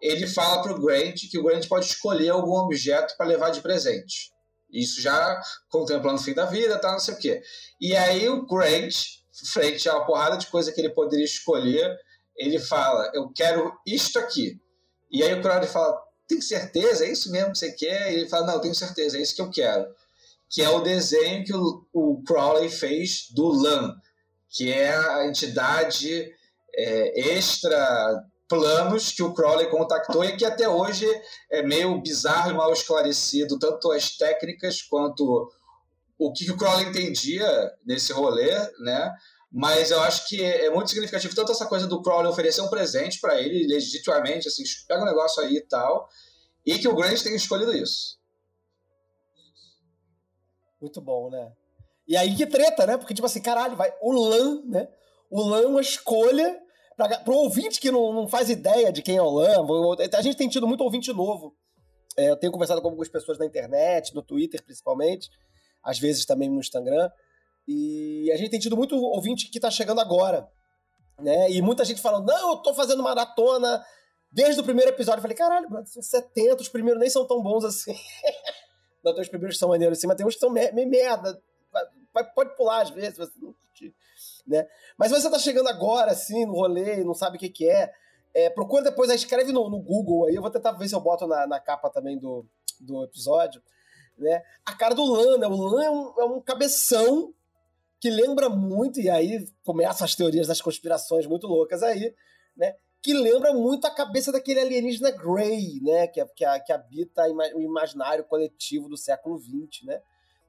[0.00, 3.62] ele fala para o Grant que o Grant pode escolher algum objeto para levar de
[3.62, 4.32] presente.
[4.70, 5.40] Isso já
[5.70, 7.42] contemplando o fim da vida, tá, não sei o quê.
[7.80, 8.94] E aí o Grant,
[9.52, 11.96] frente a uma porrada de coisa que ele poderia escolher,
[12.36, 14.60] ele fala: Eu quero isto aqui.
[15.10, 15.96] E aí o Crowley fala:
[16.28, 17.04] Tem certeza?
[17.04, 18.12] É isso mesmo que você quer?
[18.12, 19.86] E ele fala: Não, tenho certeza, é isso que eu quero.
[20.50, 23.94] Que é o desenho que o, o Crowley fez do LAN,
[24.50, 26.32] que é a entidade
[26.76, 31.06] é, extra planos que o Crowley contactou e que até hoje
[31.50, 35.50] é meio bizarro e mal esclarecido, tanto as técnicas quanto
[36.26, 37.46] o que o Crowley entendia
[37.84, 39.14] nesse rolê, né?
[39.50, 43.20] Mas eu acho que é muito significativo tanto essa coisa do Crowley oferecer um presente
[43.20, 46.08] para ele legitimamente, assim, pega um negócio aí e tal,
[46.66, 48.18] e que o Grant tenha escolhido isso.
[50.80, 51.52] Muito bom, né?
[52.06, 52.96] E aí que treta, né?
[52.96, 53.92] Porque, tipo assim, caralho, vai.
[54.02, 54.88] O Lan, né?
[55.30, 56.60] O Lan é uma escolha
[56.96, 60.36] para o ouvinte que não, não, faz ideia de quem é o Lambo, a gente
[60.36, 61.56] tem tido muito ouvinte novo.
[62.16, 65.28] É, eu tenho conversado com algumas pessoas na internet, no Twitter principalmente,
[65.84, 67.10] às vezes também no Instagram,
[67.66, 70.48] e a gente tem tido muito ouvinte que está chegando agora.
[71.18, 71.50] Né?
[71.50, 73.84] E muita gente falando, não, eu tô fazendo maratona
[74.30, 75.18] desde o primeiro episódio.
[75.18, 77.94] Eu falei, caralho, mano, são 70, os primeiros nem são tão bons assim.
[79.02, 81.40] não, tem os primeiros que são maneiros assim, mas tem uns que são meio merda.
[82.34, 83.94] Pode pular às vezes, você não curtir
[84.46, 84.66] né?
[84.96, 87.92] Mas você tá chegando agora, assim, no rolê não sabe o que, que é,
[88.32, 91.00] é procura depois, aí escreve no, no, Google aí, eu vou tentar ver se eu
[91.00, 92.46] boto na, na capa também do,
[92.80, 93.62] do episódio,
[94.18, 94.42] né?
[94.64, 95.46] A cara do Lan, né?
[95.46, 97.34] O Lan é um, é um cabeção
[98.00, 102.14] que lembra muito, e aí começam as teorias das conspirações muito loucas aí,
[102.56, 102.74] né?
[103.02, 106.06] Que lembra muito a cabeça daquele alienígena Grey, né?
[106.06, 107.22] Que, que, que habita
[107.54, 110.00] o imaginário coletivo do século XX, né?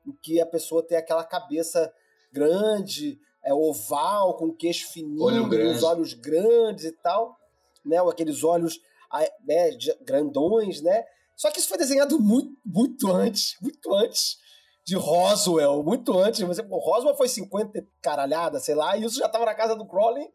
[0.05, 1.91] Em que a pessoa tem aquela cabeça
[2.31, 5.77] grande, é, oval, com queixo fininho, Olho grande.
[5.77, 7.37] os olhos grandes e tal,
[7.85, 8.01] né?
[8.01, 8.81] Ou aqueles olhos
[9.45, 9.69] né,
[10.01, 11.05] grandões, né?
[11.35, 14.37] Só que isso foi desenhado muito, muito antes, muito antes
[14.85, 16.41] de Roswell, muito antes.
[16.41, 19.75] Você, pô, Roswell foi 50 e caralhada, sei lá, e isso já tava na casa
[19.75, 20.27] do Crowley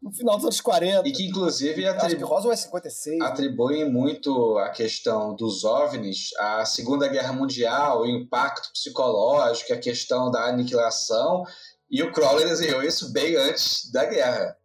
[0.00, 1.08] no final dos anos 40.
[1.08, 3.18] E que inclusive Acho que Roswell é 56.
[3.18, 3.26] né?
[3.26, 10.30] atribuem muito a questão dos OVNIs à Segunda Guerra Mundial, o impacto psicológico, a questão
[10.30, 11.44] da aniquilação,
[11.90, 14.56] e o Crowley desenhou isso bem antes da guerra.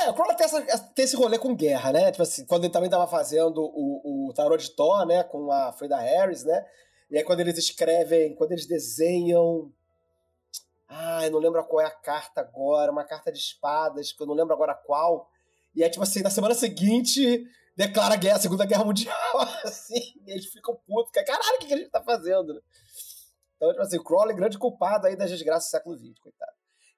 [0.00, 2.10] É, o Crowley tem, essa- tem esse rolê com guerra, né?
[2.10, 5.22] Tipo assim, quando ele também tava fazendo o, o Tarot de Thor, né?
[5.24, 6.64] Com a Freda Harris, né?
[7.10, 9.72] E aí quando eles escrevem, quando eles desenham...
[11.24, 14.34] Eu não lembro qual é a carta agora, uma carta de espadas, que eu não
[14.34, 15.28] lembro agora qual.
[15.74, 17.44] E aí, tipo assim, na semana seguinte,
[17.76, 19.14] declara a guerra, a Segunda Guerra Mundial,
[19.64, 22.54] assim, eles ficam putos, que caralho, o que a gente tá fazendo?
[22.54, 22.60] né?
[23.56, 26.52] Então, tipo assim, o Crowley, grande culpado aí das desgraças do século XX, coitado.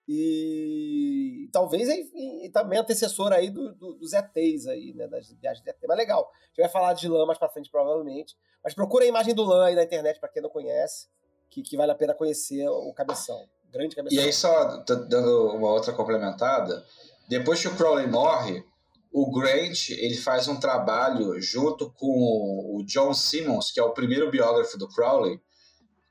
[0.08, 5.06] E talvez enfim, e também antecessor aí do, do- dos ETs aí, né?
[5.08, 5.76] Das viagens de ET.
[5.86, 6.30] Mas legal.
[6.42, 8.34] A gente vai falar de lã mais pra frente, provavelmente.
[8.62, 11.06] Mas procura a imagem do lã aí na internet, pra quem não conhece,
[11.50, 13.46] que, que vale a pena conhecer o cabeção.
[13.70, 14.18] Grande cabeção.
[14.18, 16.84] E aí, só dando uma outra complementada,
[17.28, 18.64] depois que o Crowley morre,
[19.12, 22.08] o Grant ele faz um trabalho junto com
[22.76, 25.40] o John Simmons, que é o primeiro biógrafo do Crowley,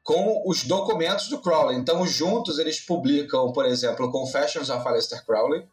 [0.08, 1.76] com os documentos do Crowley.
[1.76, 5.68] Então, juntos eles publicam, por exemplo, Confessions of Aleister Crowley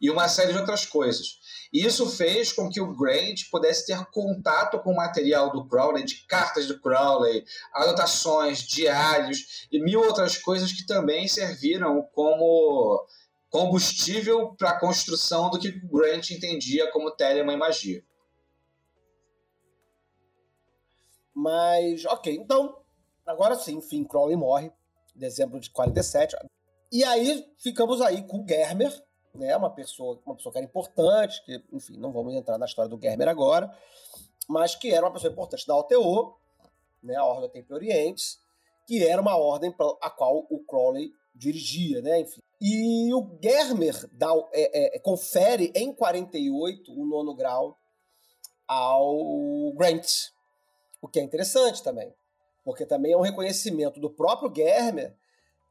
[0.00, 1.38] e uma série de outras coisas.
[1.70, 6.02] E Isso fez com que o Grant pudesse ter contato com o material do Crowley,
[6.02, 7.44] de cartas do Crowley,
[7.74, 13.06] anotações, diários e mil outras coisas que também serviram como
[13.50, 18.02] combustível para a construção do que o Grant entendia como Telemann e magia.
[21.34, 22.82] Mas, ok, então,
[23.26, 24.72] agora sim, enfim, Crowley morre,
[25.14, 26.36] em dezembro de 47.
[26.92, 28.92] E aí ficamos aí com o Germer,
[29.34, 29.56] né?
[29.56, 33.00] Uma pessoa, uma pessoa que era importante, que, enfim, não vamos entrar na história do
[33.00, 33.76] Germer agora,
[34.48, 36.36] mas que era uma pessoa importante da OTO,
[37.02, 37.16] né?
[37.16, 38.38] A Ordem e Orientes,
[38.86, 42.20] que era uma ordem a qual o Crowley dirigia, né?
[42.20, 42.40] Enfim.
[42.60, 47.78] E o Germer dá, é, é, confere em 48 o nono grau
[48.66, 50.30] ao Grant,
[51.02, 52.14] o que é interessante também,
[52.64, 55.14] porque também é um reconhecimento do próprio Germer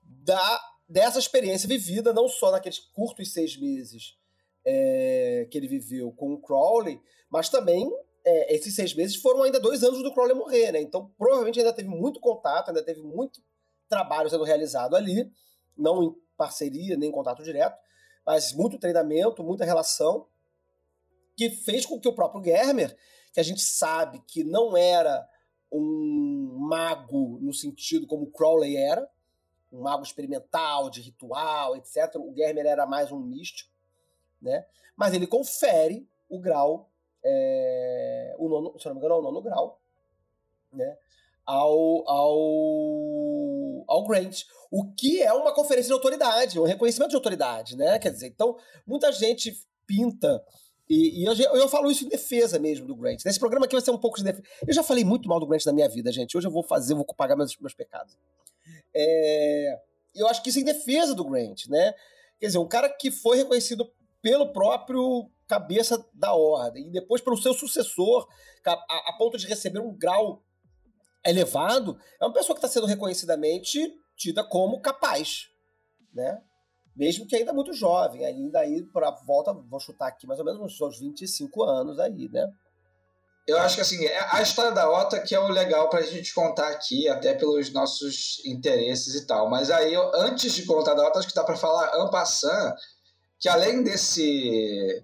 [0.01, 4.17] da, dessa experiência vivida, não só naqueles curtos seis meses
[4.65, 7.91] é, que ele viveu com o Crowley, mas também
[8.23, 10.81] é, esses seis meses foram ainda dois anos do Crowley morrer, né?
[10.81, 13.41] Então provavelmente ainda teve muito contato, ainda teve muito
[13.89, 15.29] trabalho sendo realizado ali,
[15.75, 17.77] não em parceria nem em contato direto,
[18.25, 20.27] mas muito treinamento, muita relação,
[21.35, 22.95] que fez com que o próprio Germer
[23.33, 25.27] que a gente sabe que não era
[25.73, 29.09] um mago no sentido como Crowley era,
[29.71, 32.15] um mago experimental, de ritual, etc.
[32.17, 33.71] O Germer era mais um místico,
[34.41, 34.65] né?
[34.95, 36.89] Mas ele confere o grau,
[37.23, 39.79] é, o nono, se não me engano, é o nono grau,
[40.71, 40.97] né?
[41.45, 47.75] Ao, ao, ao Grant, o que é uma conferência de autoridade, um reconhecimento de autoridade,
[47.75, 47.99] né?
[47.99, 48.57] Quer dizer, então,
[48.87, 50.43] muita gente pinta
[50.89, 53.23] e, e eu, eu falo isso em defesa mesmo do Grant.
[53.25, 54.43] Nesse programa aqui vai ser um pouco de defesa.
[54.67, 56.37] Eu já falei muito mal do Grant na minha vida, gente.
[56.37, 58.17] Hoje eu vou fazer, vou pagar meus, meus pecados.
[58.95, 59.79] É,
[60.15, 61.93] eu acho que isso é em defesa do Grant, né?
[62.39, 63.91] Quer dizer, um cara que foi reconhecido
[64.21, 68.27] pelo próprio cabeça da ordem e depois pelo seu sucessor,
[68.65, 70.41] a- a ponto de receber um grau
[71.25, 75.49] elevado, é uma pessoa que está sendo reconhecidamente tida como capaz,
[76.13, 76.41] né?
[76.95, 80.61] Mesmo que ainda muito jovem, ainda aí para volta, vou chutar aqui mais ou menos
[80.61, 82.47] uns seus 25 anos aí, né?
[83.47, 86.33] Eu acho que assim, é- a história da OTA que é o legal pra gente
[86.33, 89.49] contar aqui, até pelos nossos interesses e tal.
[89.49, 92.73] Mas aí, eu- antes de contar da OTA, acho que dá pra falar en passant,
[93.39, 95.03] que além desse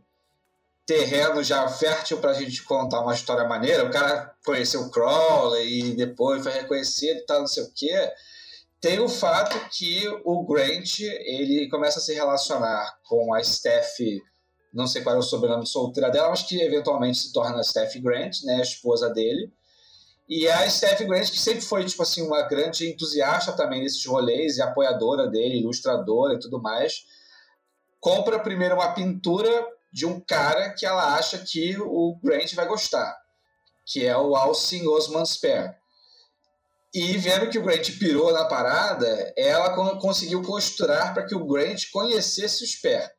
[0.86, 5.96] terreno já fértil pra gente contar uma história maneira, o cara conheceu o Crowley e
[5.96, 8.12] depois foi reconhecido e tal, não sei o quê,
[8.82, 14.00] tem o fato que o Grant, ele começa a se relacionar com a Steph
[14.74, 18.44] não sei qual é o sobrenome solteira dela, mas que eventualmente se torna Steph Grant,
[18.44, 19.52] né, a esposa dele.
[20.28, 24.06] E é a Steph Grant, que sempre foi, tipo assim, uma grande entusiasta também desses
[24.06, 27.06] rolês e apoiadora dele, ilustradora e tudo mais,
[28.00, 29.50] compra primeiro uma pintura
[29.92, 33.18] de um cara que ela acha que o Grant vai gostar,
[33.88, 35.79] que é o Alcin Osman Spare.
[36.94, 41.84] E vendo que o Grant pirou na parada, ela conseguiu costurar para que o Grant
[41.92, 43.12] conhecesse o Spare.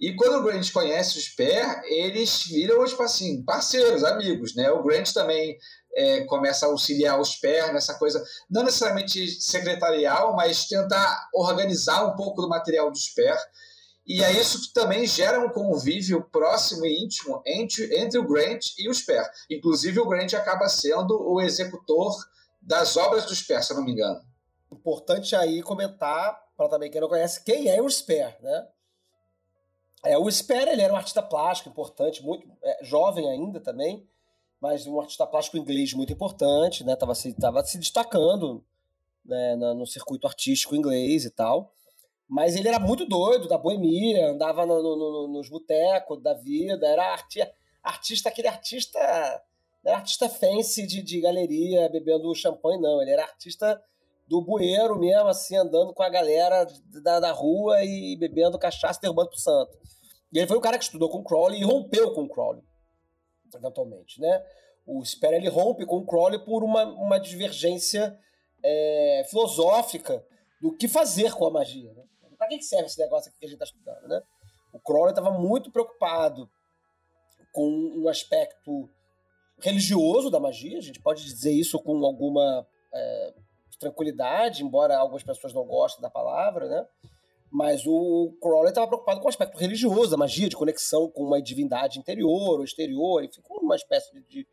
[0.00, 4.68] E quando o Grant conhece o Spare, eles viram, tipo assim, parceiros, amigos, né?
[4.70, 5.56] O Grant também
[5.96, 12.16] é, começa a auxiliar o Spare nessa coisa, não necessariamente secretarial, mas tentar organizar um
[12.16, 13.38] pouco do material do Spare.
[14.06, 18.88] E aí isso também gera um convívio próximo e íntimo entre, entre o Grant e
[18.88, 19.24] o Sper.
[19.48, 22.14] Inclusive, o Grant acaba sendo o executor
[22.66, 24.20] das obras do Sper, se eu não me engano.
[24.72, 28.68] Importante aí comentar, para também quem não conhece, quem é o Sper, né?
[30.04, 34.06] É, o Sper, ele era um artista plástico importante, muito é, jovem ainda também,
[34.60, 36.96] mas um artista plástico inglês muito importante, né?
[36.96, 38.64] Tava se, tava se destacando
[39.24, 41.72] né, no circuito artístico inglês e tal.
[42.28, 46.86] Mas ele era muito doido, da boemia, andava no, no, no, nos botecos da vida,
[46.86, 47.40] era arti
[47.82, 48.98] artista, aquele artista.
[49.84, 53.02] Não era artista fancy de, de galeria bebendo champanhe, não.
[53.02, 53.80] Ele era artista
[54.26, 56.66] do bueiro mesmo, assim, andando com a galera
[57.02, 59.76] da, da rua e bebendo cachaça e derrubando pro santo.
[60.32, 62.62] E ele foi o cara que estudou com o Crowley e rompeu com o Crowley,
[63.54, 64.42] eventualmente, né?
[64.86, 68.18] O Sperry, ele rompe com o Crowley por uma, uma divergência
[68.62, 70.24] é, filosófica
[70.60, 72.02] do que fazer com a magia, né?
[72.36, 74.20] para que serve esse negócio aqui que a gente está estudando, né?
[74.72, 76.50] O Crowley estava muito preocupado
[77.52, 78.90] com um aspecto
[79.60, 83.34] religioso da magia, a gente pode dizer isso com alguma é,
[83.78, 86.86] tranquilidade, embora algumas pessoas não gostem da palavra, né?
[87.50, 91.40] Mas o Crowley estava preocupado com o aspecto religioso da magia, de conexão com uma
[91.40, 94.46] divindade interior ou exterior, enfim, com uma espécie de,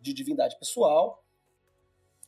[0.00, 1.22] de divindade pessoal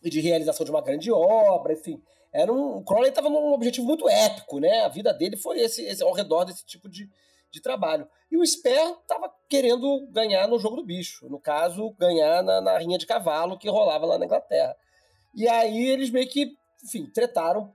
[0.02, 2.02] e de realização de uma grande obra, enfim.
[2.30, 4.80] Era um, o Crowley estava num objetivo muito épico, né?
[4.80, 7.08] A vida dele foi esse, esse ao redor desse tipo de,
[7.50, 8.08] de trabalho.
[8.30, 12.78] E o Sper estava querendo ganhar no jogo do bicho, no caso, ganhar na, na
[12.78, 14.76] rinha de cavalo que rolava lá na Inglaterra.
[15.34, 17.72] E aí eles meio que, enfim, tretaram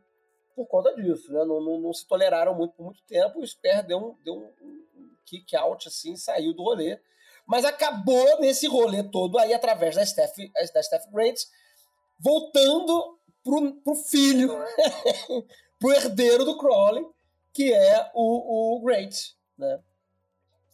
[0.56, 1.44] por conta disso, né?
[1.46, 3.40] Não, não, não se toleraram muito por muito tempo.
[3.40, 4.74] O Sper deu um, deu um,
[5.26, 7.00] kick out assim, saiu do rolê.
[7.46, 10.38] Mas acabou nesse rolê todo aí através da Steph,
[10.74, 11.42] da Steph Grant,
[12.20, 14.50] voltando pro, pro filho,
[15.80, 17.06] pro herdeiro do Crowley,
[17.54, 19.80] que é o, o Grant, né?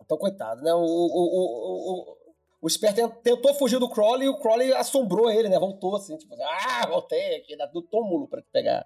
[0.02, 0.74] Então, coitado, né?
[0.74, 2.18] O, o, o, o,
[2.62, 5.60] o Sper tentou fugir do Crowley e o Crowley assombrou ele, né?
[5.60, 8.86] Voltou assim, tipo, ah, voltei aqui, do túmulo pra te pegar.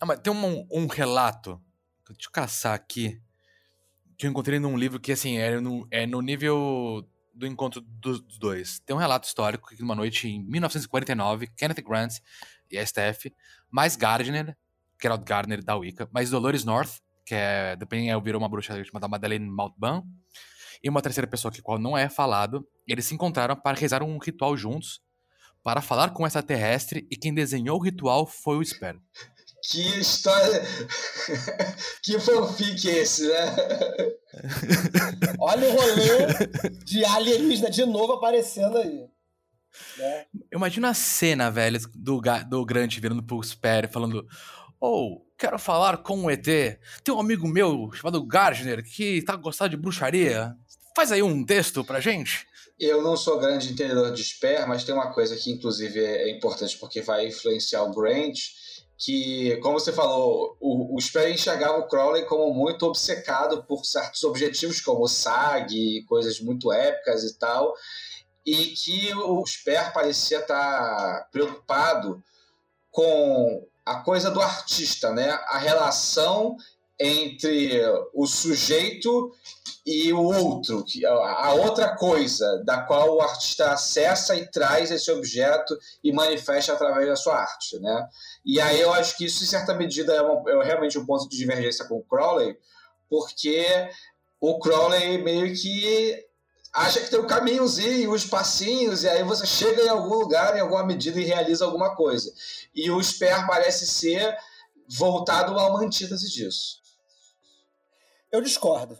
[0.00, 1.60] Ah, mas tem um, um relato,
[2.08, 3.20] deixa eu caçar aqui,
[4.16, 8.20] que eu encontrei num livro que, assim, é no, é no nível do encontro dos
[8.38, 8.78] dois.
[8.80, 12.14] Tem um relato histórico que, numa noite em 1949, Kenneth Grant
[12.70, 13.26] e a Steph,
[13.70, 14.56] mais Gardner,
[15.04, 19.08] o Gardner da Wicca, mais Dolores North, que é, também é, virou uma bruxa chamada
[19.08, 20.04] Madeleine Maltban,
[20.82, 24.16] e uma terceira pessoa que qual não é falado, eles se encontraram para rezar um
[24.18, 25.00] ritual juntos,
[25.62, 28.96] para falar com essa terrestre, e quem desenhou o ritual foi o Sper.
[29.68, 30.62] Que história.
[32.00, 33.56] que fanfic esse, né?
[35.40, 39.08] Olha o rolê de alienígena de novo aparecendo aí.
[39.98, 40.26] Né?
[40.52, 44.24] Imagina a cena, velho, do, do Grant virando pro Sperry falando:
[44.80, 46.44] Oh, quero falar com o ET.
[46.44, 50.54] Tem um amigo meu chamado Gardner que tá gostando de bruxaria.
[50.94, 52.46] Faz aí um texto pra gente.
[52.78, 56.76] Eu não sou grande entendedor de Sper, mas tem uma coisa que, inclusive, é importante
[56.78, 58.38] porque vai influenciar o Grant.
[58.98, 64.24] Que, como você falou, o, o Sper enxergava o Crowley como muito obcecado por certos
[64.24, 67.74] objetivos, como SAG, coisas muito épicas e tal
[68.46, 72.22] e que o Sper parecia estar preocupado
[72.92, 75.30] com a coisa do artista, né?
[75.46, 76.56] A relação
[76.98, 77.80] entre
[78.12, 79.32] o sujeito
[79.86, 85.78] e o outro, a outra coisa da qual o artista acessa e traz esse objeto
[86.02, 88.08] e manifesta através da sua arte, né?
[88.44, 91.36] E aí eu acho que isso, em certa medida, é, é realmente um ponto de
[91.36, 92.58] divergência com o Crowley,
[93.08, 93.64] porque
[94.40, 96.25] o Crowley meio que
[96.76, 100.60] acha que tem um caminhozinho, uns passinhos, e aí você chega em algum lugar, em
[100.60, 102.32] alguma medida, e realiza alguma coisa.
[102.74, 104.36] E o Sper parece ser
[104.86, 106.82] voltado a uma antítese disso.
[108.30, 108.98] Eu discordo.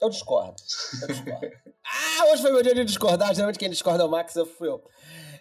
[0.00, 0.54] Eu discordo.
[1.00, 1.46] Eu discordo.
[1.84, 3.34] ah, hoje foi meu dia de discordar.
[3.34, 4.82] Geralmente quem discorda é o Max, eu fui eu.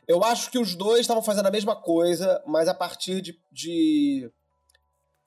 [0.08, 4.32] Eu acho que os dois estavam fazendo a mesma coisa, mas a partir de, de,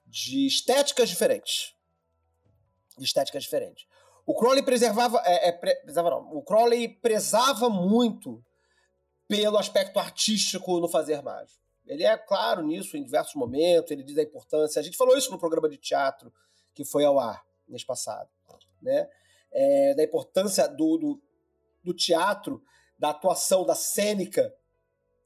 [0.07, 1.73] de estéticas diferentes.
[2.99, 3.87] De estéticas diferentes.
[4.27, 5.22] O Crowley preservava.
[5.25, 6.37] É, é, preservava não.
[6.37, 8.43] O Crowley prezava muito
[9.29, 11.62] pelo aspecto artístico no fazer mágico.
[11.87, 14.81] Ele é claro nisso em diversos momentos, ele diz a importância.
[14.81, 16.33] A gente falou isso no programa de teatro
[16.75, 18.29] que foi ao ar mês passado,
[18.83, 19.09] né?
[19.53, 21.22] É, da importância do, do,
[21.83, 22.61] do, teatro
[22.99, 24.53] da atuação da cênica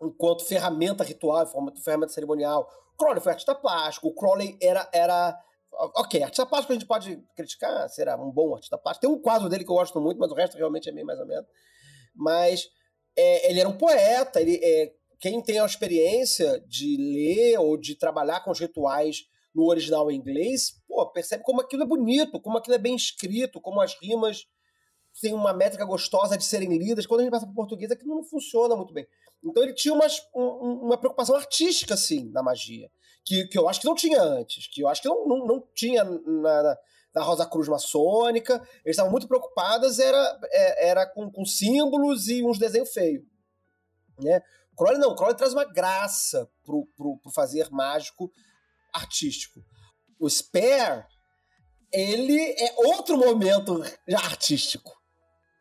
[0.03, 1.47] enquanto ferramenta ritual,
[1.83, 2.69] ferramenta cerimonial.
[2.95, 4.89] O Crowley foi artista plástico, o Crowley era.
[4.93, 9.07] era ok, artista plástico a gente pode criticar, será um bom artista plástico.
[9.07, 11.19] Tem um quadro dele que eu gosto muito, mas o resto realmente é meio mais
[11.19, 11.47] ou menos.
[12.15, 12.69] Mas
[13.17, 17.95] é, ele era um poeta, ele, é, quem tem a experiência de ler ou de
[17.97, 22.59] trabalhar com os rituais no original em inglês, pô, percebe como aquilo é bonito, como
[22.59, 24.47] aquilo é bem escrito, como as rimas
[25.21, 27.07] têm uma métrica gostosa de serem lidas.
[27.07, 29.07] Quando a gente passa para o português, aquilo não funciona muito bem.
[29.43, 32.91] Então ele tinha umas, um, uma preocupação artística, assim, na magia,
[33.25, 35.69] que, que eu acho que não tinha antes, que eu acho que não, não, não
[35.75, 36.77] tinha na,
[37.15, 38.55] na, Rosa Cruz maçônica.
[38.85, 43.25] Eles estavam muito preocupados era, é, era com, com símbolos e uns desenhos feios.
[44.21, 44.41] Né?
[44.77, 48.33] Crowley não, Crowley traz uma graça pro, pro, pro fazer mágico
[48.93, 49.61] artístico.
[50.19, 51.05] O Spare,
[51.93, 53.83] ele é outro momento
[54.15, 54.97] artístico,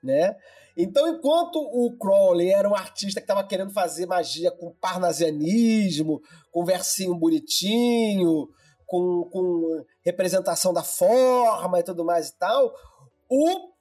[0.03, 0.36] né?
[0.80, 6.21] Então, enquanto o Crowley era um artista que estava querendo fazer magia com parnasianismo,
[6.51, 8.47] com versinho bonitinho,
[8.86, 12.71] com, com representação da forma e tudo mais e tal,
[13.28, 13.75] o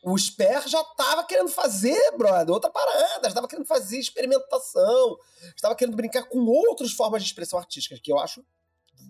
[0.00, 5.18] o Sper já estava querendo fazer, brother, outra parada, estava querendo fazer experimentação,
[5.54, 8.42] estava querendo brincar com outras formas de expressão artística, que eu acho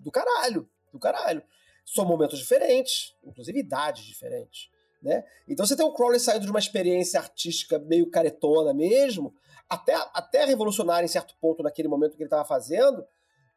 [0.03, 1.43] do caralho, do caralho.
[1.85, 4.69] São momentos diferentes, inclusive idades diferentes,
[5.01, 5.23] né?
[5.47, 9.33] Então você tem o Crowley saindo de uma experiência artística meio caretona mesmo,
[9.69, 13.05] até, até revolucionária em certo ponto naquele momento que ele estava fazendo,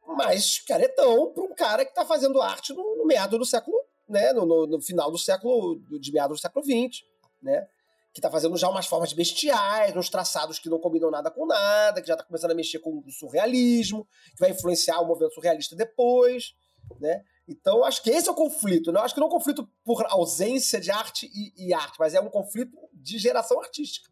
[0.07, 3.77] mas caretão para um cara que está fazendo arte no, no meado do século,
[4.09, 4.33] né?
[4.33, 7.03] No, no, no, final do século, de meados do século XX
[7.43, 7.67] né?
[8.15, 12.01] Que tá fazendo já umas formas bestiais, uns traçados que não combinam nada com nada,
[12.01, 15.75] que já tá começando a mexer com o surrealismo, que vai influenciar o movimento surrealista
[15.75, 16.55] depois,
[17.01, 17.25] né?
[17.53, 18.91] Então, acho que esse é o conflito.
[18.91, 19.01] Né?
[19.01, 22.21] Acho que não é um conflito por ausência de arte e, e arte, mas é
[22.21, 24.11] um conflito de geração artística.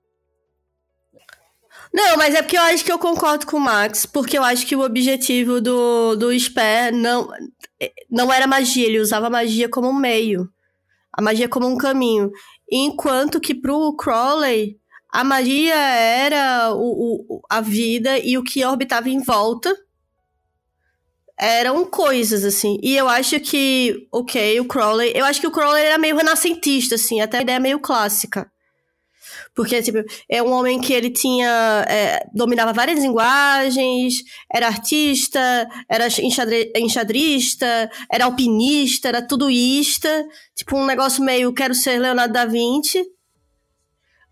[1.92, 4.66] Não, mas é porque eu acho que eu concordo com o Max, porque eu acho
[4.66, 7.30] que o objetivo do, do Sper não,
[8.10, 10.48] não era magia, ele usava magia como um meio.
[11.12, 12.30] A magia como um caminho.
[12.70, 14.78] Enquanto que pro Crowley,
[15.12, 19.74] a magia era o, o, a vida e o que orbitava em volta
[21.40, 22.78] eram coisas, assim.
[22.82, 25.12] E eu acho que, ok, o Crowley.
[25.14, 28.50] Eu acho que o Crowley era meio renascentista, assim, até a ideia meio clássica.
[29.54, 31.84] Porque, tipo, é um homem que ele tinha.
[31.88, 34.22] É, dominava várias linguagens,
[34.52, 36.06] era artista, era
[36.76, 40.26] enxadrista, era alpinista, era tudoista.
[40.54, 43.02] Tipo, um negócio meio quero ser Leonardo da Vinci.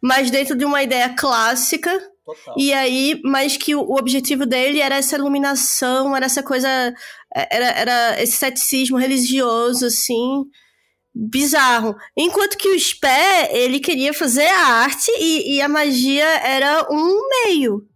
[0.00, 1.90] Mas dentro de uma ideia clássica.
[2.28, 2.54] Total.
[2.58, 6.68] E aí, mas que o, objetivo dele era essa iluminação, era essa coisa.
[7.34, 10.44] Era, era esse ceticismo religioso, assim
[11.14, 11.96] bizarro.
[12.16, 17.28] Enquanto que o Spé, ele queria fazer a arte e, e, a magia era um
[17.46, 17.88] meio.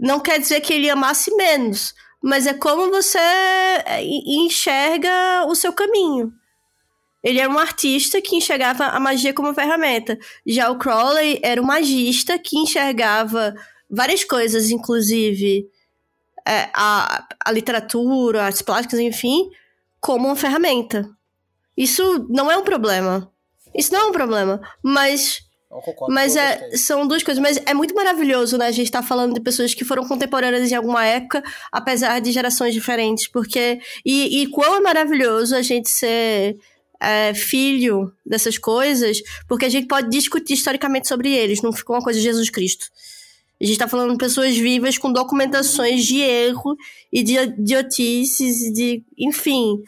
[0.00, 5.72] Não quer dizer que ele amasse menos, mas é como você é, enxerga o seu
[5.72, 6.32] caminho.
[7.22, 10.18] Ele era um artista que enxergava a magia como ferramenta.
[10.46, 13.54] Já o Crowley era um magista que enxergava
[13.88, 15.68] várias coisas, inclusive
[16.46, 19.48] é, a, a literatura, artes plásticas, enfim,
[20.00, 21.08] como uma ferramenta.
[21.76, 23.30] Isso não é um problema.
[23.74, 24.60] Isso não é um problema.
[24.82, 25.40] Mas.
[26.08, 27.42] Mas é, são duas coisas.
[27.42, 28.66] Mas é muito maravilhoso, né?
[28.66, 32.74] A gente tá falando de pessoas que foram contemporâneas em alguma época, apesar de gerações
[32.74, 33.26] diferentes.
[33.26, 33.80] Porque.
[34.04, 36.58] E, e quão é maravilhoso a gente ser.
[37.02, 42.02] É, filho dessas coisas, porque a gente pode discutir historicamente sobre eles, não ficou uma
[42.02, 42.86] coisa de Jesus Cristo.
[43.60, 46.76] A gente tá falando de pessoas vivas com documentações de erro
[47.12, 49.02] e de idiotices, de.
[49.18, 49.82] enfim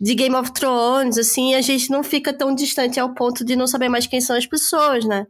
[0.00, 3.66] de Game of Thrones, assim, a gente não fica tão distante ao ponto de não
[3.66, 5.26] saber mais quem são as pessoas, né?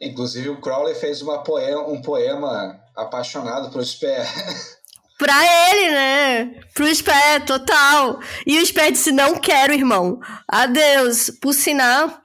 [0.00, 4.26] Inclusive o Crowley fez uma poema, um poema apaixonado pro Sper.
[5.20, 6.54] pra ele, né?
[6.74, 8.20] Pro Sper, total.
[8.46, 10.18] E o Sper disse, não quero, irmão.
[10.48, 11.30] Adeus.
[11.42, 12.18] Por sinal,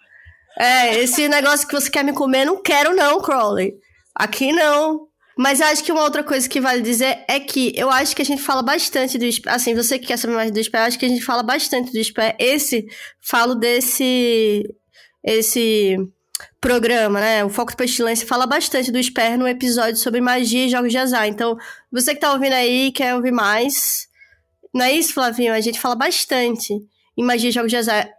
[0.58, 3.74] é, esse negócio que você quer me comer, não quero não, Crowley.
[4.16, 5.10] Aqui não.
[5.38, 8.26] Mas acho que uma outra coisa que vale dizer é que eu acho que a
[8.26, 9.50] gente fala bastante do SPE.
[9.50, 12.02] Assim, você que quer saber mais do eu acho que a gente fala bastante do
[12.02, 12.36] SPE.
[12.40, 12.86] Esse,
[13.22, 14.64] falo desse.
[15.22, 15.98] Esse
[16.60, 17.44] programa, né?
[17.44, 20.98] O Foco de Pestilência fala bastante do SPER no episódio sobre magia e jogos de
[20.98, 21.28] azar.
[21.28, 21.58] Então,
[21.92, 24.08] você que tá ouvindo aí quer ouvir mais.
[24.74, 25.54] Não é isso, Flavinho?
[25.54, 26.74] A gente fala bastante
[27.18, 28.10] em magia e jogos de azar.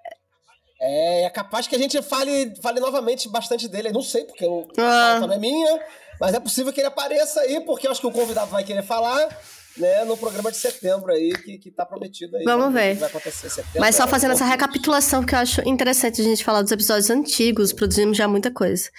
[0.80, 3.88] É, é capaz que a gente fale, fale novamente bastante dele.
[3.88, 4.46] Eu não sei, porque
[4.78, 5.16] ah.
[5.16, 5.80] a não é minha.
[6.20, 8.82] Mas é possível que ele apareça aí, porque eu acho que o convidado vai querer
[8.82, 9.28] falar.
[9.76, 12.44] Né, no programa de setembro aí, que, que tá prometido aí.
[12.44, 12.94] Vamos ver.
[12.94, 16.42] vai acontecer setembro, Mas só é fazendo essa recapitulação, que eu acho interessante a gente
[16.42, 18.90] falar dos episódios antigos, produzimos já muita coisa.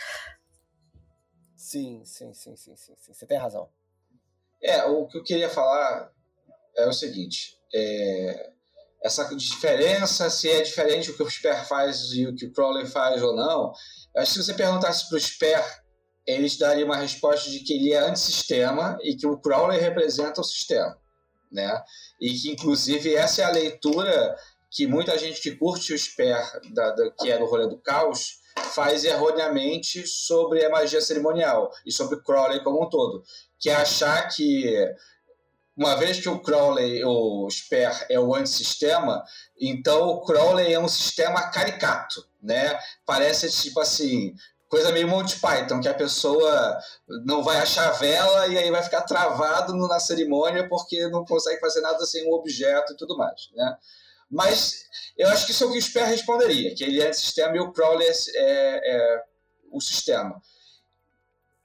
[1.55, 3.13] Sim, sim, sim, sim, sim, sim.
[3.13, 3.67] Você tem razão.
[4.61, 6.11] É, o que eu queria falar
[6.77, 8.51] é o seguinte: é,
[9.03, 12.85] essa diferença, se é diferente o que o Sper faz e o que o Crowley
[12.85, 13.73] faz ou não,
[14.15, 15.63] acho que se você perguntasse para o Sper,
[16.27, 20.43] eles dariam uma resposta de que ele é antissistema e que o Crowley representa o
[20.43, 20.97] sistema.
[21.49, 21.81] Né?
[22.19, 24.35] E que, inclusive, essa é a leitura
[24.69, 26.37] que muita gente que curte o Sper,
[26.73, 28.41] da, da, que é do rolê do caos,
[28.73, 33.23] faz erroneamente sobre a magia cerimonial e sobre Crowley como um todo,
[33.57, 34.75] que é achar que
[35.75, 39.23] uma vez que o Crowley, o Sper, é o antissistema,
[39.59, 42.77] então o Crowley é um sistema caricato, né?
[43.05, 44.33] Parece tipo assim,
[44.69, 46.77] coisa meio Monty Python, que a pessoa
[47.25, 51.81] não vai achar vela e aí vai ficar travado na cerimônia porque não consegue fazer
[51.81, 53.77] nada sem um objeto e tudo mais, né?
[54.29, 54.85] Mas
[55.17, 57.59] eu acho que isso é o que o Sper responderia, que ele é antissistema e
[57.59, 59.23] o Crowley é, é, é
[59.71, 60.41] o sistema.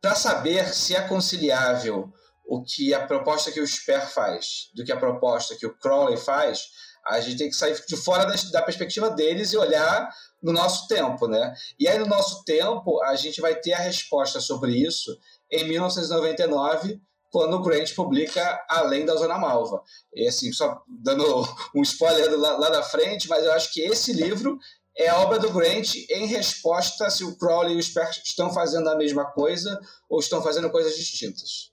[0.01, 2.13] Para saber se é conciliável
[2.45, 6.17] o que a proposta que o Sper faz do que a proposta que o Crowley
[6.17, 6.69] faz,
[7.07, 10.09] a gente tem que sair de fora da, da, perspectiva deles e olhar
[10.43, 11.55] no nosso tempo, né?
[11.79, 15.17] E aí no nosso tempo a gente vai ter a resposta sobre isso
[15.51, 17.01] em 1999
[17.31, 19.83] quando o Grant publica Além da Zona Malva.
[20.15, 21.25] E assim, só dando
[21.75, 24.59] um spoiler lá, lá da frente, mas eu acho que esse livro
[24.97, 28.91] é a obra do Grant em resposta se o Crowley e o Sper estão fazendo
[28.91, 31.72] a mesma coisa ou estão fazendo coisas distintas.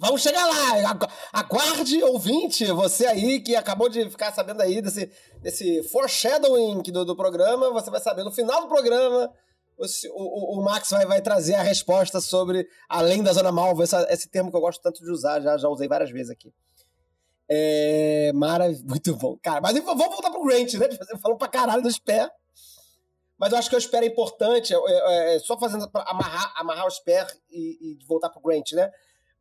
[0.00, 0.98] Vamos chegar lá.
[1.30, 7.14] Aguarde, ouvinte, você aí que acabou de ficar sabendo aí desse, desse foreshadowing do, do
[7.14, 9.30] programa, você vai saber no final do programa.
[9.76, 9.84] O,
[10.14, 14.30] o, o Max vai, vai trazer a resposta sobre além da zona malva, esse, esse
[14.30, 16.50] termo que eu gosto tanto de usar, já, já usei várias vezes aqui.
[17.46, 18.32] É.
[18.34, 19.36] Maravilha, muito bom.
[19.42, 20.88] Cara, mas vamos voltar pro Grant, né?
[21.20, 22.30] Falando pra caralho do Sper.
[23.38, 26.54] Mas eu acho que o Sper é importante, é, é, é só fazendo pra amarrar,
[26.56, 28.90] amarrar o Sper e, e voltar pro Grant, né?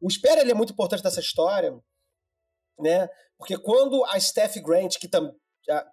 [0.01, 1.77] O Espera ele é muito importante nessa história,
[2.79, 3.09] né?
[3.37, 5.35] Porque quando a Steph Grant, que, tam,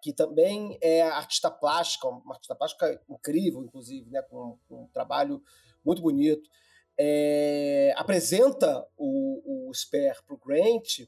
[0.02, 4.22] que também é artista plástica, uma artista plástica incrível, inclusive, né?
[4.22, 5.42] com, com um trabalho
[5.84, 6.48] muito bonito,
[6.98, 9.72] é, apresenta o, o
[10.24, 11.00] para o Grant,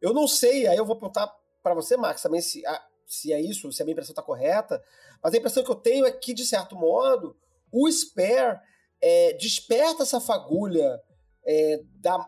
[0.00, 2.62] eu não sei, aí eu vou perguntar para você, Max, também se,
[3.06, 4.82] se é isso, se a minha impressão está correta,
[5.22, 7.36] mas a impressão que eu tenho é que, de certo modo,
[7.72, 8.60] o Sper
[9.00, 11.02] é, desperta essa fagulha
[11.46, 12.18] é, da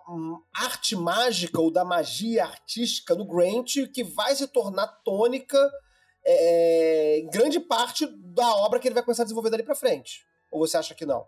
[0.55, 5.59] arte mágica ou da magia artística no Grant que vai se tornar tônica
[6.25, 10.25] é, em grande parte da obra que ele vai começar a desenvolver dali para frente.
[10.51, 11.27] Ou você acha que não?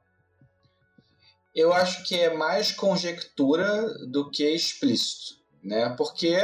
[1.54, 5.92] Eu acho que é mais conjectura do que explícito, né?
[5.96, 6.36] Porque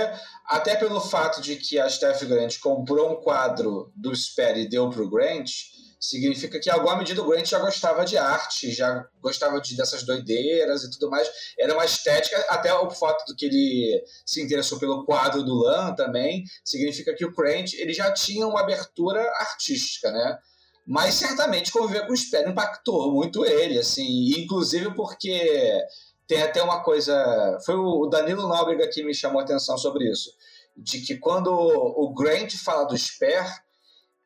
[0.44, 4.90] até pelo fato de que a Steph Grant comprou um quadro do Sperry e deu
[4.90, 5.51] pro Grant,
[5.99, 10.03] significa que, em alguma medida, o Grant já gostava de arte, já gostava de, dessas
[10.03, 11.28] doideiras e tudo mais.
[11.59, 15.94] Era uma estética, até o fato do que ele se interessou pelo quadro do Lan
[15.94, 20.38] também, significa que o Grant ele já tinha uma abertura artística, né?
[20.86, 25.82] Mas certamente conviver com o Sperry impactou muito ele, assim, inclusive porque
[26.28, 27.59] tem até uma coisa.
[27.64, 30.30] Foi o Danilo Nóbrega que me chamou a atenção sobre isso.
[30.76, 33.44] De que quando o Grant fala do Sper,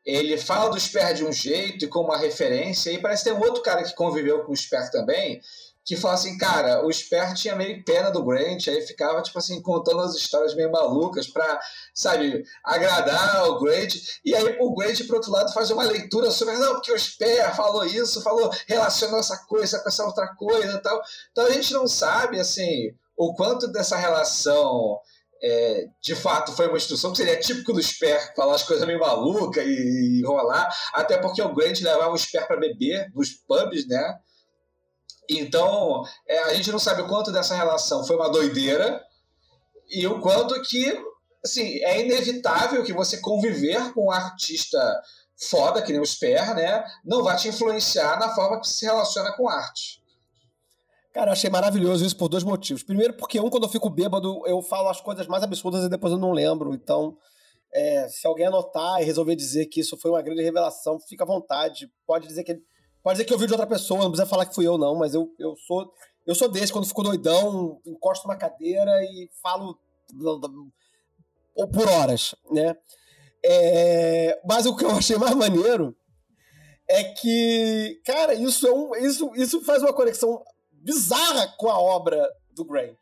[0.04, 3.38] ele fala do Sper de um jeito e com uma referência, e parece que tem
[3.38, 5.40] um outro cara que conviveu com o Sper também,
[5.84, 9.60] que fala assim, cara, o Sper tinha meio pena do Grant, aí ficava, tipo assim,
[9.60, 11.58] contando as histórias meio malucas pra,
[11.94, 16.56] sabe, agradar o Grant, e aí o Grant, por outro lado, faz uma leitura sobre,
[16.56, 20.82] não, porque o Sper falou isso, falou, relacionou essa coisa com essa outra coisa e
[20.82, 21.00] tal.
[21.32, 24.98] Então a gente não sabe, assim, o quanto dessa relação
[25.42, 29.00] é, de fato foi uma instrução que seria típico do Sper falar as coisas meio
[29.00, 33.86] malucas e, e rolar, até porque o Grant levava o Sper para beber nos pubs,
[33.86, 34.18] né?
[35.28, 39.00] Então, é, a gente não sabe o quanto dessa relação foi uma doideira
[39.88, 41.00] e o quanto que,
[41.44, 44.78] assim, é inevitável que você conviver com um artista
[45.48, 46.84] foda, que nem o Sper, né?
[47.04, 49.99] Não vai te influenciar na forma que se relaciona com arte.
[51.12, 52.82] Cara, eu achei maravilhoso isso por dois motivos.
[52.82, 56.12] Primeiro, porque um, quando eu fico bêbado, eu falo as coisas mais absurdas e depois
[56.12, 56.72] eu não lembro.
[56.72, 57.16] Então,
[57.72, 61.26] é, se alguém anotar e resolver dizer que isso foi uma grande revelação, fica à
[61.26, 61.90] vontade.
[62.06, 62.60] Pode dizer que
[63.02, 64.94] pode dizer que eu vi de outra pessoa, não precisa falar que fui eu, não,
[64.94, 65.90] mas eu, eu sou
[66.26, 69.78] eu sou desse, quando fico doidão, encosto uma cadeira e falo
[71.72, 72.76] por horas, né?
[73.44, 75.96] É, mas o que eu achei mais maneiro
[76.88, 80.42] é que, cara, isso, é um, isso, isso faz uma conexão
[80.80, 82.98] bizarra com a obra do Grant.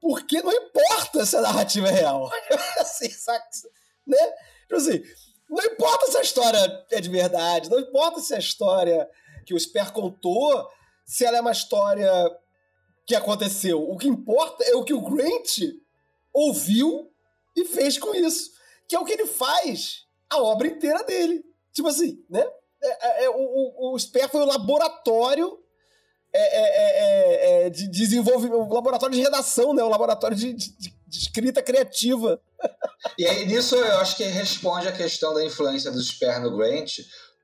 [0.00, 2.30] Porque não importa se a narrativa é real.
[2.78, 3.44] assim, saca?
[4.06, 4.16] Né?
[4.62, 5.02] Tipo assim,
[5.48, 9.08] não importa se a história é de verdade, não importa se a história
[9.44, 10.68] que o Sper contou
[11.04, 12.10] se ela é uma história
[13.06, 13.82] que aconteceu.
[13.82, 15.58] O que importa é o que o Grant
[16.32, 17.12] ouviu
[17.56, 18.52] e fez com isso.
[18.88, 21.44] Que é o que ele faz a obra inteira dele.
[21.72, 22.46] Tipo assim, né?
[22.82, 25.58] É, é, é o, o, o Sper foi o laboratório
[26.32, 29.82] é, é, é, de desenvolvimento, o laboratório de redação, né?
[29.82, 32.40] O laboratório de, de, de, escrita criativa.
[33.18, 36.98] E aí, nisso, eu acho que responde a questão da influência do Sper no Grant,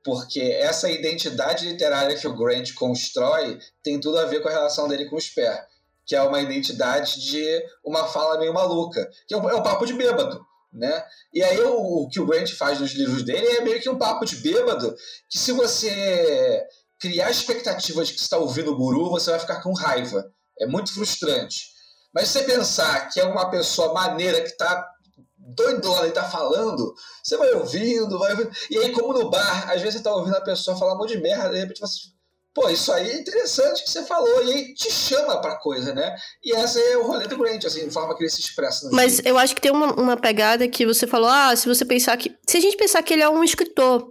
[0.04, 4.86] porque essa identidade literária que o Grant constrói tem tudo a ver com a relação
[4.86, 5.66] dele com o Sper,
[6.06, 9.84] que é uma identidade de uma fala meio maluca, que é um, é um papo
[9.84, 10.40] de bêbado.
[10.72, 11.02] Né?
[11.32, 13.98] E aí o, o, que o Grant faz nos livros dele é meio que um
[13.98, 14.94] papo de bêbado,
[15.28, 16.62] que se você
[16.98, 20.24] criar expectativas de que você está ouvindo o guru, você vai ficar com raiva.
[20.58, 21.66] É muito frustrante.
[22.14, 24.88] Mas se você pensar que é uma pessoa maneira que está
[25.36, 28.50] doidona e tá falando, você vai ouvindo, vai ouvindo.
[28.70, 31.16] E aí, como no bar, às vezes você tá ouvindo a pessoa falar um monte
[31.16, 32.16] de merda, de repente você
[32.56, 36.16] pô, isso aí é interessante que você falou, e aí te chama pra coisa, né?
[36.42, 38.88] E essa é o rolê do Grant, assim, a forma que ele se expressa.
[38.90, 42.16] Mas eu acho que tem uma, uma pegada que você falou, ah, se você pensar
[42.16, 42.34] que.
[42.48, 44.10] Se a gente pensar que ele é um escritor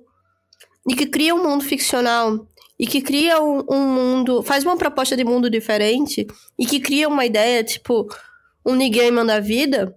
[0.88, 4.44] e que cria um mundo ficcional e que cria um, um mundo.
[4.44, 6.28] faz uma proposta de mundo diferente
[6.60, 8.08] e que cria uma ideia, tipo,
[8.66, 9.96] um ninguém manda vida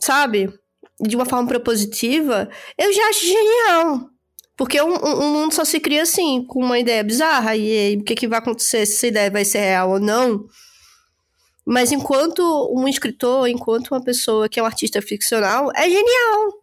[0.00, 0.52] sabe?
[1.00, 4.10] De uma forma propositiva, eu já acho genial.
[4.56, 7.54] Porque um, um, mundo só se cria assim, com uma ideia bizarra.
[7.54, 8.84] E aí, o que, que vai acontecer?
[8.86, 10.46] Se essa ideia vai ser real ou não?
[11.64, 12.42] Mas enquanto
[12.74, 16.57] um escritor, enquanto uma pessoa que é um artista ficcional, é genial.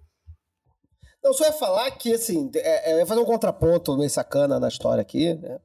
[1.25, 4.67] Não, só ia falar que, assim, é, é, ia fazer um contraponto meio sacana na
[4.67, 5.59] história aqui, né?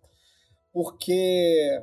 [0.73, 1.83] Porque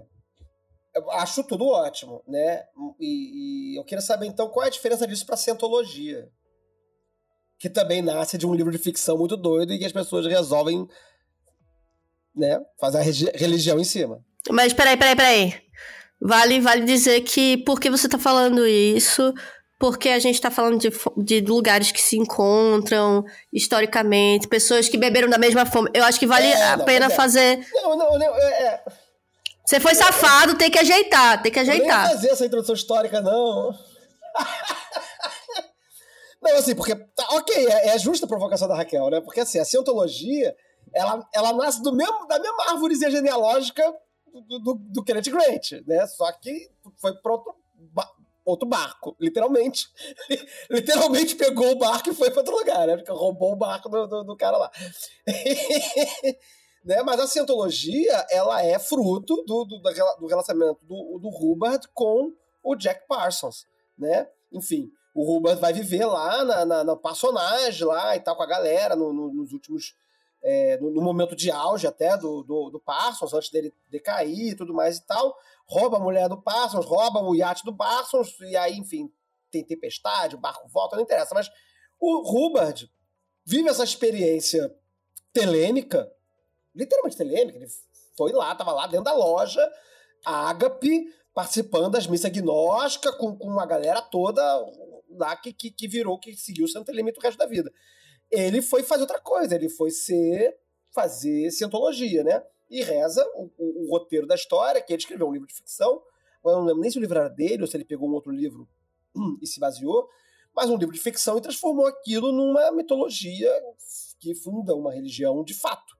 [0.95, 2.63] eu acho tudo ótimo, né?
[2.99, 6.27] E, e, eu queria saber então qual é a diferença disso para cientologia,
[7.59, 10.87] que também nasce de um livro de ficção muito doido e que as pessoas resolvem,
[12.35, 14.25] né, fazer a religião em cima.
[14.49, 15.53] Mas peraí, peraí, peraí.
[16.19, 19.31] Vale, vale dizer que por que você tá falando isso?
[19.79, 23.23] Porque a gente tá falando de, de lugares que se encontram
[23.53, 25.89] historicamente, pessoas que beberam da mesma fome.
[25.93, 27.09] Eu acho que vale é, a pena é.
[27.09, 27.65] fazer.
[27.73, 28.35] Não, não, não.
[28.35, 28.83] É, é
[29.67, 32.03] você foi safado, tem que ajeitar, tem que ajeitar.
[32.03, 33.73] não fazer essa introdução histórica, não.
[36.41, 36.95] não, assim, porque.
[36.95, 39.19] Tá, ok, é, é justa a provocação da Raquel, né?
[39.19, 40.55] Porque assim, a cientologia,
[40.93, 43.93] ela, ela nasce do mesmo, da mesma árvorezinha genealógica
[44.47, 46.07] do, do, do Kenneth Grant, né?
[46.07, 46.71] Só que
[47.01, 47.33] foi para
[48.47, 49.87] outro, barco, literalmente.
[50.69, 52.97] literalmente pegou o barco e foi para outro lugar, né?
[52.97, 54.71] Porque roubou o barco do, do, do cara lá.
[56.85, 57.03] Né?
[57.03, 59.81] Mas a cientologia, ela é fruto do, do,
[60.21, 62.31] do relacionamento do, do Hubbard com
[62.63, 63.67] o Jack Parsons,
[63.97, 64.29] né?
[64.53, 68.47] Enfim, o Hubbard vai viver lá na, na, na personagem lá e tal com a
[68.47, 69.95] galera no, no, nos últimos...
[70.41, 74.55] É, no, no, momento de auge até do, do, do, Parsons, antes dele decair e
[74.55, 75.35] tudo mais e tal,
[75.67, 79.11] rouba a mulher do Parsons, rouba o iate do Parsons, e aí, enfim,
[79.51, 81.35] tem tempestade, o barco volta, não interessa.
[81.35, 81.49] Mas
[81.99, 82.89] o Hubbard
[83.45, 84.73] vive essa experiência
[85.33, 86.11] telêmica
[86.77, 87.67] literalmente telêmica, ele
[88.15, 89.67] foi lá, tava lá dentro da loja,
[90.23, 94.41] a Agape, participando das missas gnósticas com, com uma galera toda
[95.09, 97.71] lá que, que, que virou, que seguiu o Santo Elemento o resto da vida.
[98.29, 100.55] Ele foi fazer outra coisa, ele foi ser,
[100.93, 102.43] fazer cientologia, né?
[102.69, 106.01] E reza o, o, o roteiro da história, que ele escreveu um livro de ficção,
[106.43, 108.31] eu não lembro nem se o livro era dele ou se ele pegou um outro
[108.31, 108.67] livro
[109.41, 110.07] e se baseou,
[110.55, 113.51] mas um livro de ficção e transformou aquilo numa mitologia
[114.19, 115.97] que funda uma religião de fato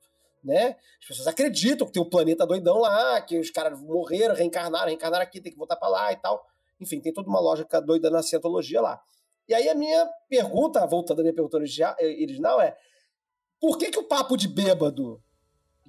[0.48, 0.78] né?
[1.02, 5.24] As pessoas acreditam que tem um planeta doidão lá, que os caras morreram, reencarnaram, reencarnaram
[5.24, 6.46] aqui, tem que voltar para lá e tal.
[6.80, 9.02] Enfim, tem toda uma lógica doida na cientologia lá.
[9.48, 12.78] E aí a minha pergunta, voltando à minha pergunta original, é
[13.60, 15.22] por que, que o papo de bêbado,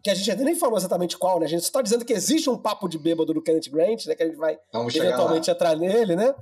[0.02, 1.46] que a gente ainda nem falou exatamente qual, né?
[1.46, 4.14] A gente só está dizendo que existe um papo de bêbado do Kenneth Grant, né?
[4.14, 6.34] Que a gente vai Vamos eventualmente entrar nele, né?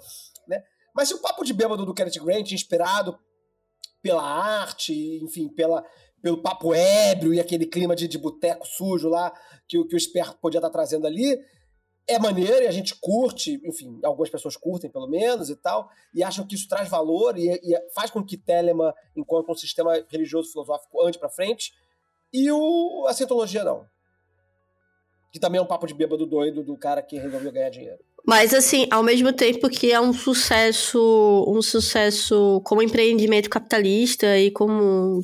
[0.47, 0.63] né?
[0.95, 3.19] Mas se o papo de bêbado do Kenneth Grant, inspirado
[4.03, 4.93] pela arte,
[5.23, 5.85] enfim, pela,
[6.23, 9.33] pelo papo ébrio e aquele clima de, de boteco sujo lá
[9.69, 11.39] que, que o esperto podia estar tá trazendo ali.
[12.09, 16.23] É maneiro e a gente curte, enfim, algumas pessoas curtem pelo menos e tal, e
[16.23, 20.53] acham que isso traz valor e, e faz com que Telema, enquanto um sistema religioso
[20.53, 21.73] filosófico, ande para frente,
[22.33, 23.85] e o, a cientologia não.
[25.33, 27.99] Que também é um papo de bêbado doido do cara que resolveu ganhar dinheiro.
[28.27, 34.51] Mas assim, ao mesmo tempo que é um sucesso, um sucesso como empreendimento capitalista e
[34.51, 35.21] como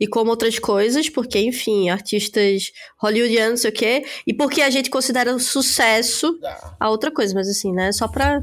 [0.00, 4.70] e como outras coisas, porque, enfim, artistas hollywoodianos, não sei o quê, e porque a
[4.70, 6.76] gente considera um sucesso ah.
[6.80, 7.92] a outra coisa, mas assim, né?
[7.92, 8.40] Só pra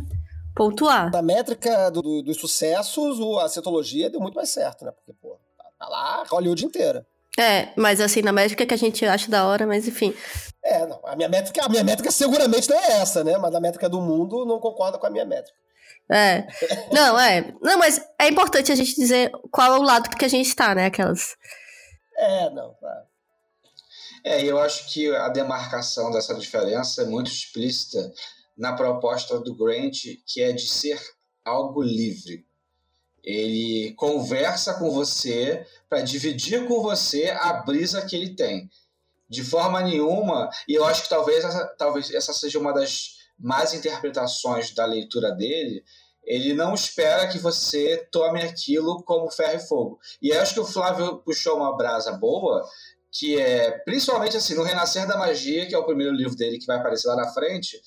[0.55, 1.09] pontuar.
[1.09, 4.91] Da métrica do, do, dos sucessos, a cientologia deu muito mais certo, né?
[4.91, 7.07] Porque, pô, tá, tá lá Hollywood inteira.
[7.39, 10.13] É, mas assim, na métrica que a gente acha da hora, mas enfim.
[10.63, 10.99] É, não.
[11.05, 13.37] A minha métrica, a minha métrica seguramente não é essa, né?
[13.37, 15.57] Mas a métrica do mundo não concorda com a minha métrica.
[16.09, 16.47] É.
[16.91, 17.53] Não, é.
[17.61, 20.73] Não, mas é importante a gente dizer qual é o lado que a gente está,
[20.73, 20.85] né?
[20.85, 21.35] Aquelas.
[22.17, 23.03] É, não, tá.
[24.23, 28.11] É, eu acho que a demarcação dessa diferença é muito explícita
[28.57, 30.99] na proposta do Grant, que é de ser
[31.45, 32.46] algo livre.
[33.27, 38.69] Ele conversa com você para dividir com você a brisa que ele tem.
[39.29, 43.73] De forma nenhuma, e eu acho que talvez essa, talvez essa seja uma das más
[43.73, 45.83] interpretações da leitura dele,
[46.23, 49.99] ele não espera que você tome aquilo como ferro e fogo.
[50.21, 52.65] E eu acho que o Flávio puxou uma brasa boa,
[53.11, 56.65] que é, principalmente assim, no Renascer da Magia, que é o primeiro livro dele que
[56.65, 57.77] vai aparecer lá na frente,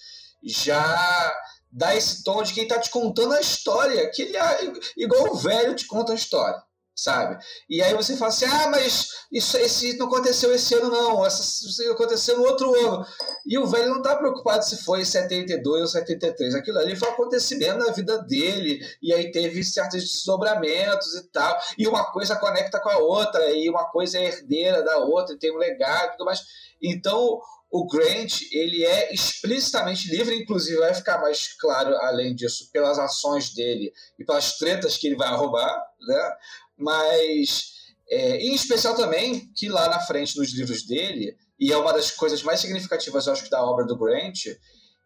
[0.43, 1.32] já
[1.72, 5.36] dá esse tom de quem está te contando a história, que ele é igual o
[5.36, 6.60] velho te conta a história,
[6.94, 7.42] sabe?
[7.68, 11.90] E aí você fala assim, ah, mas isso esse não aconteceu esse ano não, isso
[11.92, 13.06] aconteceu no outro ano.
[13.46, 17.12] E o velho não está preocupado se foi 72 ou 73, aquilo ali foi um
[17.12, 22.80] acontecimento na vida dele, e aí teve certos desdobramentos e tal, e uma coisa conecta
[22.80, 26.12] com a outra, e uma coisa é herdeira da outra, e tem um legado e
[26.12, 26.40] tudo mais.
[26.82, 27.40] Então,
[27.70, 33.54] o Grant ele é explicitamente livre, inclusive vai ficar mais claro além disso pelas ações
[33.54, 36.32] dele e pelas tretas que ele vai arrumar, né?
[36.76, 37.74] Mas
[38.08, 42.10] é, em especial também que lá na frente nos livros dele e é uma das
[42.10, 44.46] coisas mais significativas eu acho da obra do Grant,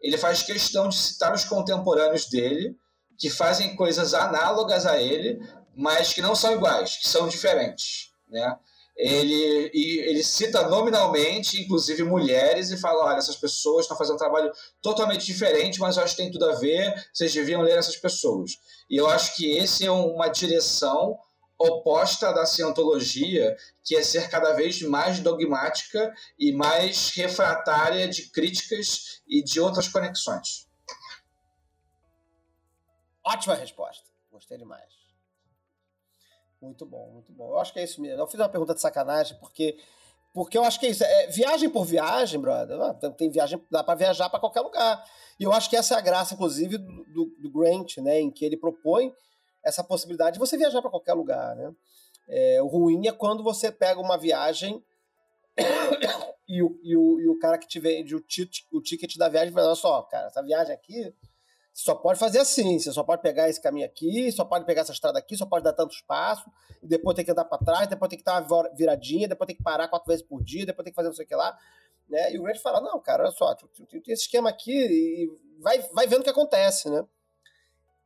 [0.00, 2.76] ele faz questão de citar os contemporâneos dele
[3.18, 5.38] que fazem coisas análogas a ele,
[5.76, 8.56] mas que não são iguais, que são diferentes, né?
[8.96, 14.52] Ele, ele cita nominalmente, inclusive mulheres, e fala: olha, essas pessoas estão fazendo um trabalho
[14.80, 18.58] totalmente diferente, mas eu acho que tem tudo a ver, vocês deviam ler essas pessoas.
[18.88, 21.18] E eu acho que esse é uma direção
[21.58, 29.22] oposta da cientologia, que é ser cada vez mais dogmática e mais refratária de críticas
[29.26, 30.68] e de outras conexões.
[33.24, 34.04] Ótima resposta.
[34.30, 35.03] Gostei demais.
[36.64, 37.50] Muito bom, muito bom.
[37.50, 38.20] Eu acho que é isso mesmo.
[38.20, 39.78] Eu fiz uma pergunta de sacanagem, porque,
[40.32, 41.04] porque eu acho que é isso.
[41.04, 42.78] É, viagem por viagem, brother.
[43.16, 45.04] Tem viagem, dá para viajar para qualquer lugar.
[45.38, 48.20] E eu acho que essa é a graça, inclusive, do, do, do Grant, né?
[48.20, 49.12] Em que ele propõe
[49.62, 51.74] essa possibilidade de você viajar para qualquer lugar, né?
[52.26, 54.82] É, o ruim é quando você pega uma viagem
[56.48, 59.28] e, o, e, o, e o cara que te vende o, tit, o ticket da
[59.28, 61.14] viagem fala: olha só, cara, essa viagem aqui
[61.74, 64.92] só pode fazer assim, você só pode pegar esse caminho aqui, só pode pegar essa
[64.92, 66.48] estrada aqui, só pode dar tanto espaço,
[66.80, 69.56] e depois tem que andar para trás, depois tem que dar uma viradinha, depois tem
[69.56, 71.58] que parar quatro vezes por dia, depois tem que fazer não sei o que lá.
[72.08, 72.32] Né?
[72.32, 75.28] E o Grant fala, não, cara, olha só, tem esse esquema aqui e
[75.60, 77.04] vai, vai vendo o que acontece, né?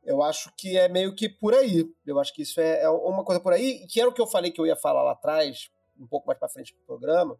[0.03, 1.85] Eu acho que é meio que por aí.
[2.07, 4.25] Eu acho que isso é, é uma coisa por aí, que era o que eu
[4.25, 7.39] falei que eu ia falar lá atrás, um pouco mais para frente do programa.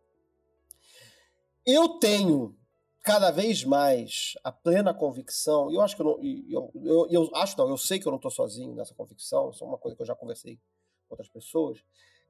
[1.66, 2.56] Eu tenho
[3.02, 6.20] cada vez mais a plena convicção, e eu acho que eu não.
[6.50, 9.64] Eu, eu, eu, acho não, eu sei que eu não estou sozinho nessa convicção, isso
[9.64, 10.58] é uma coisa que eu já conversei
[11.08, 11.84] com outras pessoas,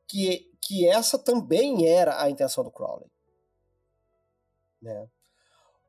[0.07, 3.09] que, que essa também era a intenção do Crowley.
[4.81, 5.09] Né?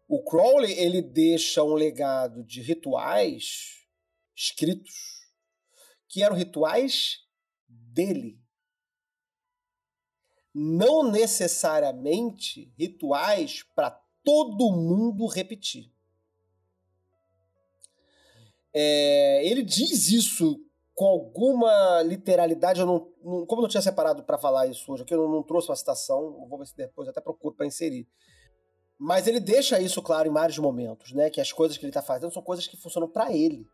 [0.08, 3.86] O Crowley ele deixa um legado de rituais
[4.34, 5.20] escritos
[6.08, 7.24] que eram rituais
[7.68, 8.40] dele.
[10.52, 15.90] Não necessariamente rituais para todo mundo repetir.
[18.72, 20.60] É, ele diz isso
[20.94, 22.80] com alguma literalidade.
[22.80, 25.36] Eu não, não como eu não tinha separado para falar isso hoje aqui, eu não,
[25.36, 26.46] não, trouxe uma citação.
[26.48, 28.06] Vou ver se depois até procuro para inserir.
[28.98, 31.30] Mas ele deixa isso claro em vários momentos, né?
[31.30, 33.66] Que as coisas que ele está fazendo são coisas que funcionam para ele.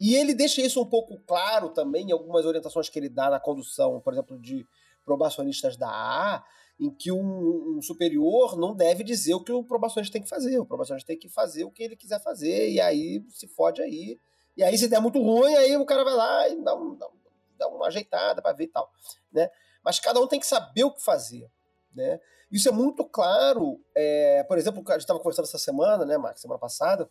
[0.00, 3.38] E ele deixa isso um pouco claro também em algumas orientações que ele dá na
[3.38, 4.66] condução, por exemplo, de
[5.04, 6.44] probacionistas da AA,
[6.78, 10.58] em que um, um, superior não deve dizer o que o probacionista tem que fazer.
[10.58, 14.18] O probacionista tem que fazer o que ele quiser fazer, e aí se fode aí.
[14.56, 17.08] E aí, se der muito ruim, aí o cara vai lá e dá, um, dá,
[17.58, 18.90] dá uma ajeitada para ver e tal.
[19.32, 19.50] Né?
[19.84, 21.50] Mas cada um tem que saber o que fazer.
[21.92, 22.20] Né?
[22.50, 23.80] Isso é muito claro.
[23.94, 27.10] É, por exemplo, a gente estava conversando essa semana, né, Max, semana passada,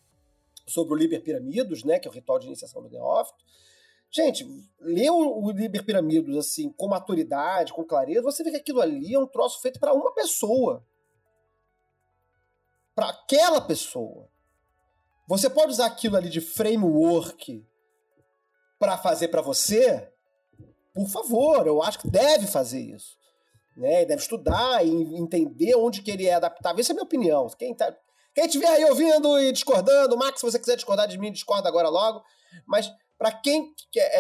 [0.66, 3.44] sobre o Liber Piramidos, né, que é o ritual de iniciação do neófito.
[4.16, 4.46] Gente,
[4.80, 9.20] lê o, Liber Piramidos assim, com maturidade, com clareza, você vê que aquilo ali é
[9.20, 10.86] um troço feito para uma pessoa.
[12.94, 14.30] Para aquela pessoa.
[15.28, 17.66] Você pode usar aquilo ali de framework
[18.78, 20.12] para fazer para você?
[20.94, 23.18] Por favor, eu acho que deve fazer isso.
[23.76, 24.06] Né?
[24.06, 26.80] Deve estudar e entender onde que ele é adaptável.
[26.80, 27.48] Essa é a minha opinião.
[27.58, 27.98] Quem, tá,
[28.36, 31.90] quem estiver aí ouvindo e discordando, Max, se você quiser discordar de mim, discorda agora
[31.90, 32.24] logo.
[32.68, 33.74] Mas para quem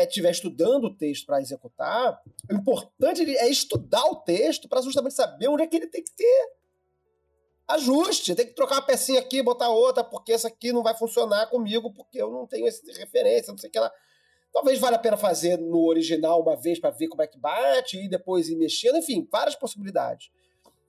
[0.06, 5.16] estiver é, estudando o texto para executar, o importante é estudar o texto para justamente
[5.16, 6.52] saber onde é que ele tem que ter.
[7.68, 11.48] Ajuste, tem que trocar uma pecinha aqui, botar outra, porque essa aqui não vai funcionar
[11.48, 13.92] comigo, porque eu não tenho essa referência, não sei o que lá.
[14.52, 17.98] Talvez valha a pena fazer no original uma vez para ver como é que bate
[17.98, 20.30] e depois ir mexendo, enfim, várias possibilidades.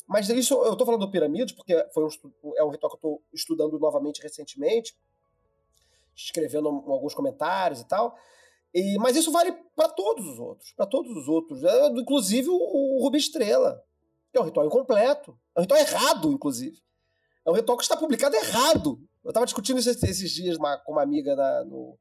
[0.07, 2.09] Mas isso, eu tô falando do Pirâmides, porque foi um,
[2.57, 4.95] é um ritual que eu tô estudando novamente recentemente,
[6.17, 8.17] escrevendo alguns comentários e tal.
[8.75, 12.55] E, mas isso vale para todos os outros, para todos os outros, é, inclusive o,
[12.55, 13.81] o Rubi Estrela,
[14.33, 16.77] que é um ritual incompleto, é um ritual errado, inclusive.
[17.47, 18.99] É um ritual que está publicado errado.
[19.23, 21.99] Eu estava discutindo isso esses dias com uma amiga na, no,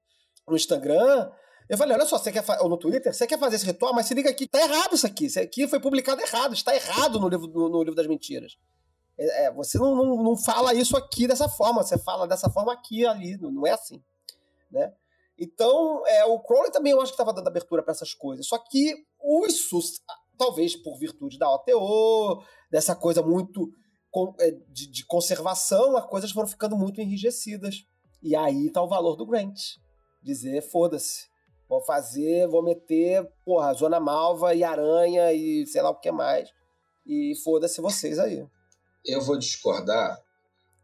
[0.48, 1.32] no Instagram,
[1.70, 4.06] eu falei, olha só, você quer ou no Twitter, você quer fazer esse ritual, mas
[4.06, 5.26] se liga aqui, tá errado isso aqui.
[5.26, 8.58] Isso aqui foi publicado errado, está errado no livro, no, no livro das mentiras.
[9.18, 12.74] É, é, você não, não, não, fala isso aqui dessa forma, você fala dessa forma
[12.74, 14.04] aqui ali, não, não é assim.
[14.72, 14.94] Né?
[15.38, 18.48] Então, é, o Crowley também eu acho que estava dando abertura para essas coisas.
[18.48, 19.06] Só que
[19.48, 19.80] isso,
[20.38, 23.72] talvez por virtude da OTO, dessa coisa muito
[24.40, 27.86] é, de, de conservação, as coisas foram ficando muito enrijecidas.
[28.22, 29.60] E aí tá o valor do Grant.
[30.22, 31.34] Dizer, foda-se
[31.74, 36.48] Vou fazer, vou meter, porra, Zona Malva e Aranha e sei lá o que mais.
[37.04, 38.46] E foda-se vocês aí.
[39.06, 40.22] Eu vou discordar.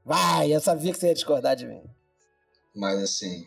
[0.03, 1.83] Vai, eu sabia que você ia discordar de mim.
[2.75, 3.45] Mas assim.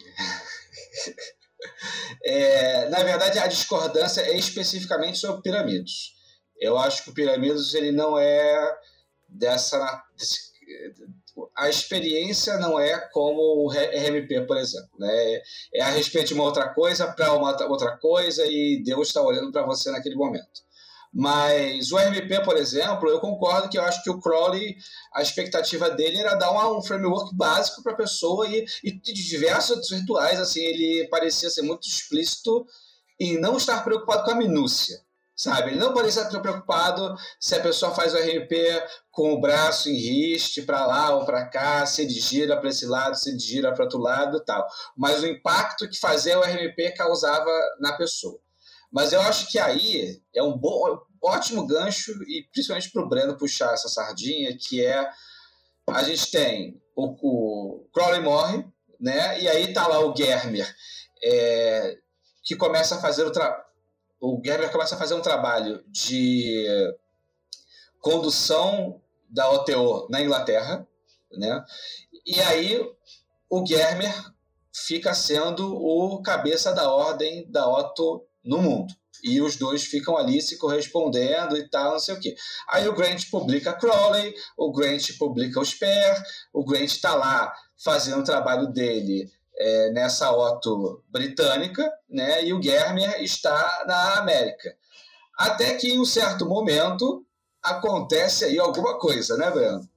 [2.25, 6.13] é, na verdade, a discordância é especificamente sobre pirâmides.
[6.61, 8.77] Eu acho que o pirâmides ele não é
[9.29, 10.03] dessa.
[10.17, 10.53] Desse,
[11.57, 14.91] a experiência não é como o RMP, por exemplo.
[14.99, 15.41] Né?
[15.75, 19.51] É a respeito de uma outra coisa para uma outra coisa e Deus está olhando
[19.51, 20.63] para você naquele momento.
[21.13, 24.77] Mas o RMP, por exemplo, eu concordo que eu acho que o Crowley,
[25.13, 29.13] a expectativa dele era dar uma, um framework básico para a pessoa e, e de
[29.13, 32.65] diversos outros rituais, assim, ele parecia ser muito explícito
[33.21, 35.03] em não estar preocupado com a minúcia
[35.43, 35.71] sabe?
[35.71, 38.53] Ele não parecia estar preocupado se a pessoa faz o RP
[39.11, 42.87] com o braço em riste para lá ou para cá, se ele gira para esse
[42.87, 44.67] lado, se ele gira para outro lado e tal.
[44.97, 47.51] Mas o impacto que fazer o RP causava
[47.81, 48.39] na pessoa.
[48.93, 53.39] Mas eu acho que aí é um bom, ótimo gancho, e principalmente para o Breno
[53.39, 55.11] puxar essa sardinha, que é
[55.89, 58.65] a gente tem o, o Crowley morre,
[59.01, 59.41] né?
[59.41, 60.73] E aí tá lá o Germer,
[61.25, 61.99] é,
[62.45, 63.63] que começa a fazer o trabalho
[64.23, 66.65] o Gerber começa a fazer um trabalho de
[68.01, 70.87] condução da OTO na Inglaterra,
[71.33, 71.65] né?
[72.25, 72.81] E aí
[73.51, 74.15] o Germer
[74.73, 78.95] fica sendo o cabeça da ordem da Otto no mundo.
[79.23, 82.35] E os dois ficam ali se correspondendo e tal, não sei o quê.
[82.69, 86.23] Aí o Grant publica Crowley, o Grant publica o Spare,
[86.53, 92.63] o Grant está lá fazendo o trabalho dele é, nessa Otto britânica, né, e o
[92.63, 94.75] Germer está na América.
[95.39, 97.25] Até que em um certo momento
[97.63, 99.89] acontece aí alguma coisa, né, Breno?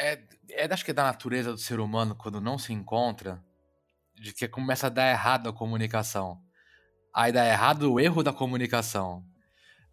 [0.00, 3.42] É, é acho que é da natureza do ser humano quando não se encontra,
[4.14, 6.40] de que começa a dar errado a comunicação.
[7.14, 9.24] Aí dá errado o erro da comunicação.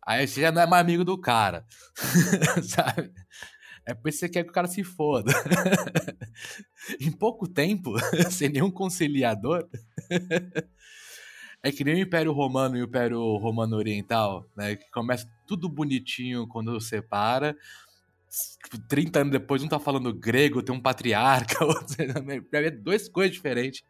[0.06, 1.66] Aí você já não é mais amigo do cara.
[2.64, 3.14] sabe?
[3.86, 5.32] É por isso que você quer que o cara se foda.
[7.00, 7.94] em pouco tempo,
[8.32, 9.68] sem nenhum conciliador.
[11.62, 14.76] é que nem o Império Romano e o Império Romano Oriental, né?
[14.76, 17.56] Que começa tudo bonitinho quando separa.
[18.64, 21.96] Tipo, 30 anos depois, um tá falando grego, tem um patriarca, outro.
[22.54, 23.84] É duas coisas diferentes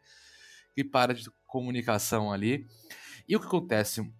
[0.74, 2.66] que para de comunicação ali.
[3.32, 4.12] E o que acontece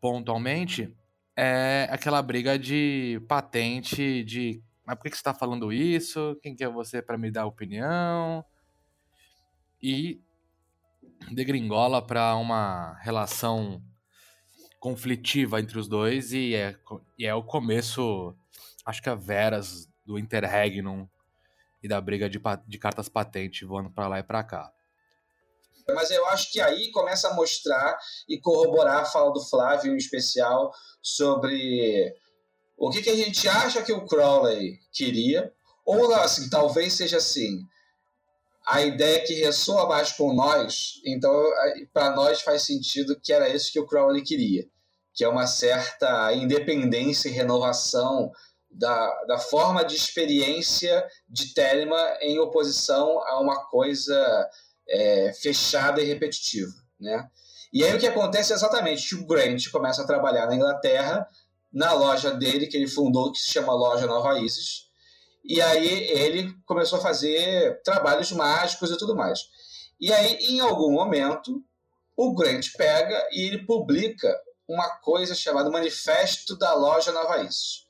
[0.00, 0.90] pontualmente
[1.36, 6.38] é aquela briga de patente de mas por que, você está falando isso?
[6.42, 8.42] Quem que é você para me dar opinião?
[9.82, 10.22] E
[11.30, 13.82] degringola para uma relação
[14.80, 16.78] conflitiva entre os dois e é,
[17.18, 18.34] e é o começo,
[18.86, 21.06] acho que a Veras do Interregnum
[21.82, 24.72] e da briga de, de cartas patente voando para lá e para cá.
[25.94, 27.96] Mas eu acho que aí começa a mostrar
[28.28, 32.12] e corroborar a fala do Flávio em especial sobre
[32.76, 35.52] o que, que a gente acha que o Crowley queria,
[35.84, 37.60] ou assim, talvez seja assim,
[38.66, 41.32] a ideia que ressoa mais com nós, então
[41.92, 44.66] para nós faz sentido que era isso que o Crowley queria,
[45.14, 48.32] que é uma certa independência e renovação
[48.68, 54.50] da, da forma de experiência de Telema em oposição a uma coisa
[54.88, 57.28] é, fechada e repetitiva, né?
[57.72, 61.28] E aí o que acontece é exatamente que o Grant começa a trabalhar na Inglaterra
[61.72, 64.86] na loja dele, que ele fundou, que se chama Loja Nova Isis.
[65.44, 69.40] E aí ele começou a fazer trabalhos mágicos e tudo mais.
[70.00, 71.62] E aí, em algum momento,
[72.16, 74.34] o Grant pega e ele publica
[74.66, 77.85] uma coisa chamada Manifesto da Loja Nova Isis.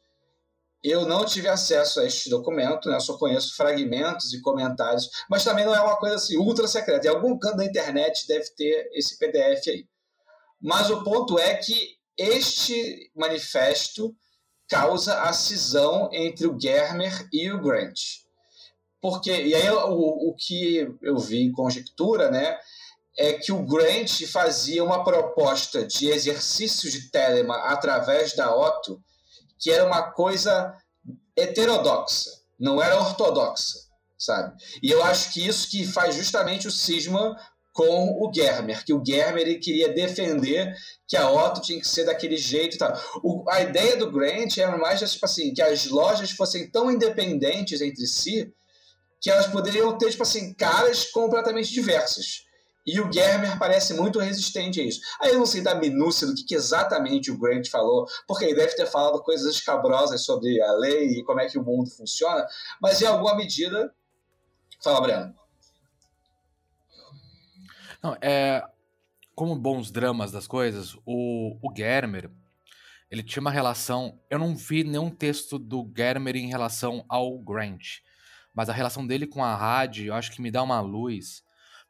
[0.82, 2.96] Eu não tive acesso a este documento, né?
[2.96, 7.06] Eu só conheço fragmentos e comentários, mas também não é uma coisa assim ultra secreta.
[7.06, 9.86] Em algum canto da internet deve ter esse PDF aí.
[10.60, 14.14] Mas o ponto é que este manifesto
[14.68, 17.98] causa a cisão entre o Germer e o Grant.
[19.00, 22.58] Porque, e aí o, o que eu vi em conjectura, né,
[23.16, 29.00] é que o Grant fazia uma proposta de exercício de Telema através da Otto,
[29.58, 30.74] que era uma coisa
[31.36, 33.78] heterodoxa, não era ortodoxa,
[34.18, 34.56] sabe?
[34.82, 37.36] E eu acho que isso que faz justamente o cisma
[37.76, 40.74] com o Germer, que o Germer ele queria defender
[41.06, 42.98] que a Otto tinha que ser daquele jeito e tal.
[43.22, 47.82] O, a ideia do Grant era mais tipo assim, que as lojas fossem tão independentes
[47.82, 48.50] entre si
[49.20, 52.45] que elas poderiam ter tipo assim, caras completamente diversas.
[52.86, 55.00] E o Germer parece muito resistente a isso.
[55.20, 58.54] Aí eu não sei da minúcia do que, que, exatamente o Grant falou, porque ele
[58.54, 62.46] deve ter falado coisas escabrosas sobre a lei e como é que o mundo funciona,
[62.80, 63.92] mas em alguma medida.
[64.82, 65.34] Fala, Breno.
[68.00, 68.64] Não, é,
[69.34, 72.30] como bons dramas das coisas, o, o Germer,
[73.10, 74.20] ele tinha uma relação.
[74.30, 77.98] Eu não vi nenhum texto do Germer em relação ao Grant,
[78.54, 81.42] mas a relação dele com a rádio, eu acho que me dá uma luz,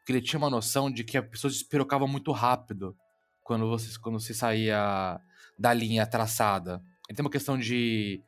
[0.06, 2.96] porque ele tinha uma noção de que a pessoa se espirocava muito rápido
[3.42, 5.20] quando você, quando você saía
[5.58, 6.80] da linha traçada.
[7.08, 8.22] Ele tem uma questão de.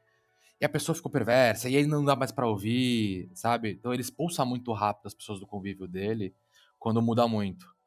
[0.61, 3.71] E a pessoa ficou perversa, e aí não dá mais para ouvir, sabe?
[3.71, 6.35] Então ele expulsa muito rápido as pessoas do convívio dele
[6.81, 7.79] quando muda muito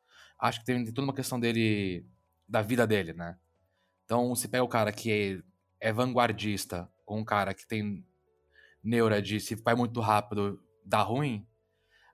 [0.41, 2.05] acho que tem, tem toda uma questão dele,
[2.47, 3.37] da vida dele, né?
[4.03, 5.43] Então, se pega o cara que
[5.79, 8.03] é, é vanguardista com um cara que tem
[8.83, 11.47] neura de se vai muito rápido, dá ruim,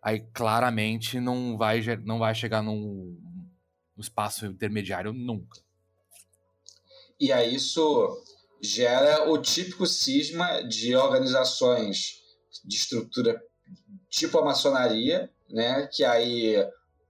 [0.07, 3.19] aí claramente não vai, não vai chegar num,
[3.93, 5.59] num espaço intermediário nunca.
[7.19, 8.23] E aí isso
[8.61, 12.21] gera o típico cisma de organizações
[12.63, 13.37] de estrutura
[14.09, 15.89] tipo a maçonaria, né?
[15.91, 16.55] Que aí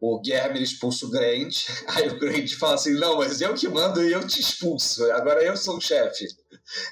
[0.01, 4.03] o Gerber expulsa o Grant, aí o Grant fala assim, não, mas eu que mando
[4.03, 6.25] e eu te expulso, agora eu sou o chefe.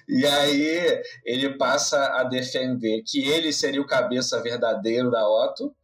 [0.08, 5.76] E aí ele passa a defender que ele seria o cabeça verdadeiro da Otto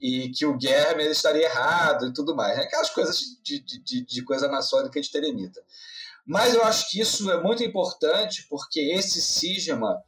[0.00, 2.58] e que o Gerber estaria errado e tudo mais.
[2.58, 5.60] Aquelas coisas de, de, de coisa maçônica de Teremita.
[6.26, 10.02] Mas eu acho que isso é muito importante porque esse cisma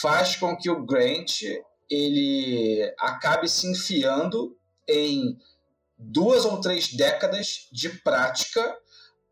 [0.00, 1.42] faz com que o Grant
[1.90, 4.56] ele acabe se enfiando
[4.88, 5.38] em
[5.98, 8.76] duas ou três décadas de prática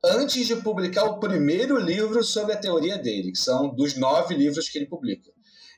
[0.04, 4.68] antes de publicar o primeiro livro sobre a teoria dele, que são dos nove livros
[4.68, 5.30] que ele publica.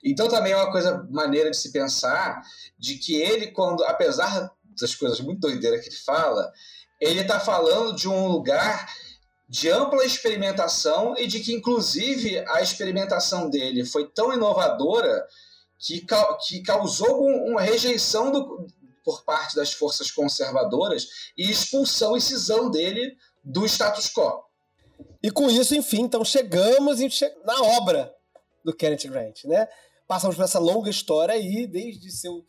[0.02, 2.42] Então também é uma coisa maneira de se pensar
[2.78, 4.50] de que ele, quando, apesar
[4.80, 6.52] das coisas muito doideiras que ele fala,
[7.00, 8.88] ele está falando de um lugar
[9.48, 15.26] de ampla experimentação e de que, inclusive, a experimentação dele foi tão inovadora
[15.78, 16.06] que,
[16.46, 18.66] que causou uma rejeição do,
[19.04, 24.42] por parte das forças conservadoras e expulsão e cisão dele do status quo.
[25.22, 26.98] E com isso, enfim, então chegamos
[27.44, 28.14] na obra
[28.64, 29.68] do Kenneth Grant, né?
[30.12, 32.44] Passamos por essa longa história aí, desde seu,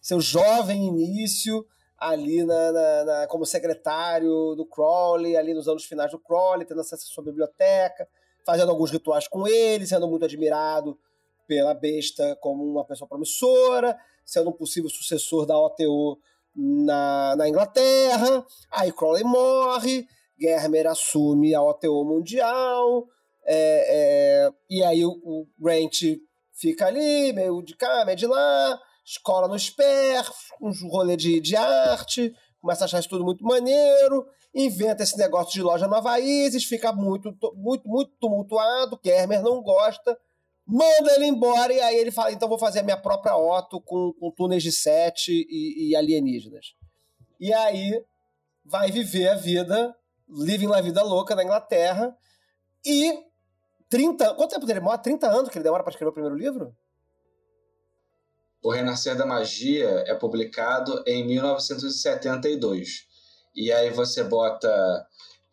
[0.00, 1.66] seu jovem início
[1.98, 6.80] ali na, na, na, como secretário do Crowley, ali nos anos finais do Crowley, tendo
[6.80, 8.08] acesso à sua biblioteca,
[8.42, 10.98] fazendo alguns rituais com ele, sendo muito admirado
[11.46, 13.94] pela besta como uma pessoa promissora,
[14.24, 16.18] sendo um possível sucessor da OTO
[16.56, 18.46] na, na Inglaterra.
[18.70, 20.06] Aí Crowley morre,
[20.40, 23.06] Germer assume a OTO mundial,
[23.44, 26.02] é, é, e aí o, o, Grant
[26.52, 30.24] fica ali, meio de cá, meio de lá, escola no SPER,
[30.60, 35.52] um rolê de, de arte, começa a achar isso tudo muito maneiro, inventa esse negócio
[35.52, 40.16] de loja Nova Isis, fica muito, muito, muito tumultuado, Germer não gosta,
[40.66, 44.12] manda ele embora, e aí ele fala: então vou fazer a minha própria Otto com,
[44.12, 46.74] com túneis de sete e, e, alienígenas.
[47.40, 48.02] E aí
[48.64, 49.94] vai viver a vida,
[50.28, 52.16] living la vida louca na Inglaterra,
[52.84, 53.12] e
[53.92, 54.34] 30.
[54.36, 54.96] Quanto tempo ele demora?
[54.96, 56.74] 30 anos que ele demora para escrever o primeiro livro?
[58.62, 63.06] O Renascer da Magia é publicado em 1972.
[63.54, 65.06] E aí você bota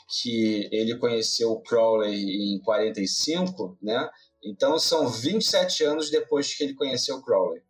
[0.07, 4.09] que ele conheceu o Crowley em 45, né?
[4.41, 7.61] Então são 27 anos depois que ele conheceu o Crowley.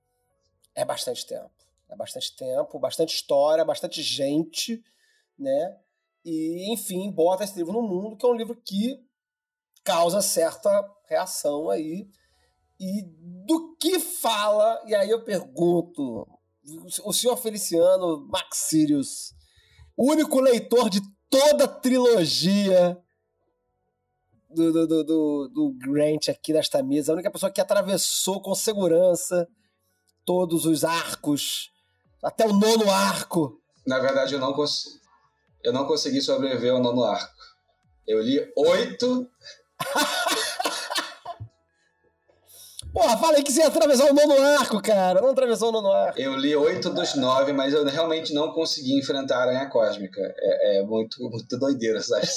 [0.75, 1.49] É bastante tempo.
[1.89, 4.83] É bastante tempo, bastante história, bastante gente,
[5.35, 5.77] né?
[6.23, 9.03] E, enfim, bota esse livro no mundo, que é um livro que
[9.83, 10.69] causa certa
[11.07, 12.07] reação aí.
[12.79, 13.03] E
[13.45, 16.25] do que fala, e aí eu pergunto,
[17.03, 19.33] o senhor Feliciano Max Sirius,
[19.97, 22.97] o único leitor de toda a trilogia
[24.49, 28.55] do, do, do, do, do Grant aqui nesta mesa, a única pessoa que atravessou com
[28.55, 29.47] segurança
[30.25, 31.71] todos os arcos,
[32.23, 33.61] até o nono arco.
[33.85, 34.99] Na verdade, eu não, cons...
[35.63, 37.33] eu não consegui sobreviver ao nono arco.
[38.07, 39.29] Eu li oito.
[42.91, 45.21] Porra, falei que você ia atravessar o nono arco, cara.
[45.21, 46.19] Não atravessou o nono arco.
[46.19, 50.19] Eu li oito dos nove, mas eu realmente não consegui enfrentar a Aranha Cósmica.
[50.21, 52.27] É, é muito, muito doideira, sabe?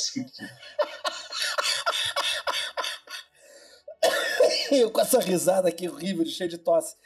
[4.71, 6.97] Eu com essa risada aqui horrível, cheia de tosse.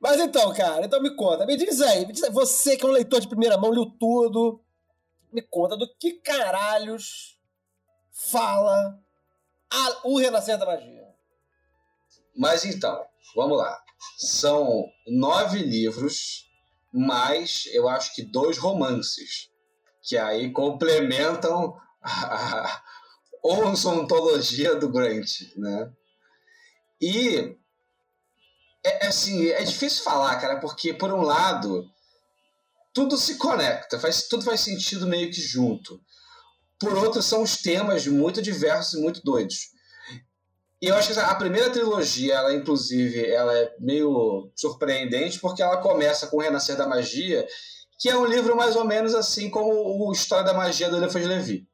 [0.00, 1.46] Mas então, cara, então me conta.
[1.46, 3.86] Me diz aí, me diz aí, você que é um leitor de primeira mão, leu
[3.86, 4.60] tudo.
[5.32, 7.38] Me conta do que caralhos
[8.10, 8.98] fala
[9.74, 11.04] a- o Renascer da Magia.
[12.36, 13.80] Mas então, vamos lá.
[14.18, 16.50] São nove livros,
[16.92, 19.48] mais eu acho que dois romances,
[20.02, 22.82] que aí complementam a
[23.86, 25.92] ontologia do Grant, né?
[27.00, 27.56] E
[28.84, 31.90] é é assim, é difícil falar, cara, porque por um lado
[32.92, 36.00] tudo se conecta, faz, tudo faz sentido meio que junto.
[36.78, 39.74] Por outro, são os temas muito diversos e muito doidos.
[40.82, 45.78] E eu acho que a primeira trilogia, ela inclusive, ela é meio surpreendente porque ela
[45.78, 47.46] começa com o Renascer da Magia,
[47.98, 51.24] que é um livro mais ou menos assim como o História da Magia do Eliphas
[51.26, 51.66] Levi.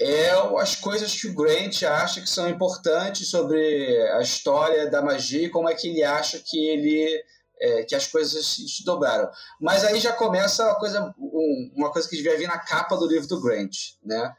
[0.00, 5.46] É as coisas que o Grant acha que são importantes sobre a história da magia
[5.46, 7.22] e como é que ele acha que ele
[7.60, 9.30] é, que as coisas se desdobraram.
[9.60, 13.06] Mas aí já começa uma coisa, um- uma coisa que devia vir na capa do
[13.06, 13.74] livro do Grant,
[14.04, 14.34] né?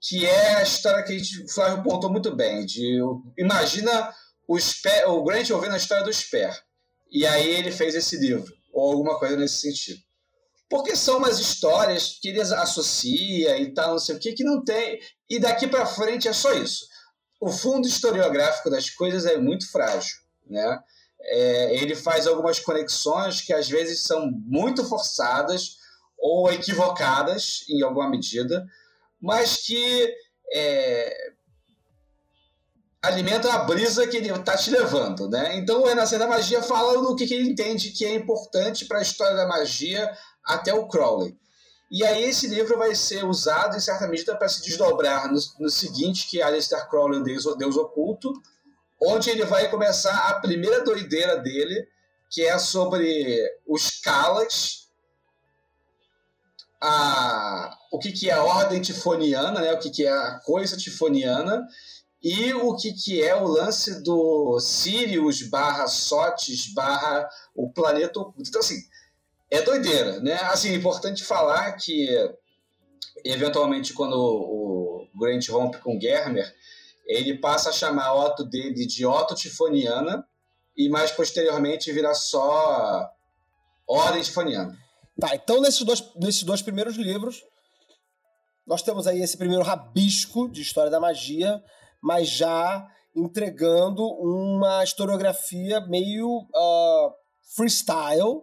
[0.00, 2.64] que é a história que a gente, o Flávio pontou muito bem.
[2.64, 3.00] De,
[3.36, 4.14] imagina
[4.46, 6.56] o, Sper, o Grant ouvindo a história do Sper.
[7.10, 10.00] E aí ele fez esse livro, ou alguma coisa nesse sentido.
[10.68, 14.62] Porque são umas histórias que ele associa e tal, não sei o que, que não
[14.62, 15.00] tem.
[15.28, 16.86] E daqui para frente é só isso.
[17.40, 20.16] O fundo historiográfico das coisas é muito frágil.
[20.46, 20.78] Né?
[21.20, 25.76] É, ele faz algumas conexões que às vezes são muito forçadas
[26.16, 28.66] ou equivocadas em alguma medida
[29.20, 30.14] mas que
[30.52, 31.32] é,
[33.02, 35.56] alimentam a brisa que ele está te levando, né?
[35.56, 38.98] Então o Renascer da Magia fala do que, que ele entende que é importante para
[38.98, 40.10] a história da magia
[40.44, 41.36] até o Crowley.
[41.90, 45.70] E aí esse livro vai ser usado em certa medida para se desdobrar no, no
[45.70, 48.32] seguinte, que é Aleister Crowley, o Deus, Deus Oculto,
[49.00, 51.86] onde ele vai começar a primeira doideira dele,
[52.30, 54.88] que é sobre os Kalas,
[56.80, 59.72] a, o que, que é a ordem tifoniana, né?
[59.72, 61.66] o que, que é a coisa tifoniana,
[62.22, 68.48] e o que, que é o lance do Sirius barra Sotes barra o planeta oculto.
[68.48, 68.82] Então, assim,
[69.50, 70.34] é doideira, né?
[70.42, 72.08] Assim, é importante falar que,
[73.24, 76.52] eventualmente, quando o Grant rompe com Germer,
[77.08, 80.24] ele passa a chamar a Otto dele de Otto Tifoniana,
[80.76, 83.10] e mais posteriormente vira só
[83.86, 84.78] Ordem Tifoniana.
[85.18, 87.42] Tá, então nesses dois, nesses dois primeiros livros,
[88.64, 91.60] nós temos aí esse primeiro rabisco de história da magia,
[92.00, 92.86] mas já
[93.16, 97.12] entregando uma historiografia meio ah,
[97.56, 98.42] freestyle,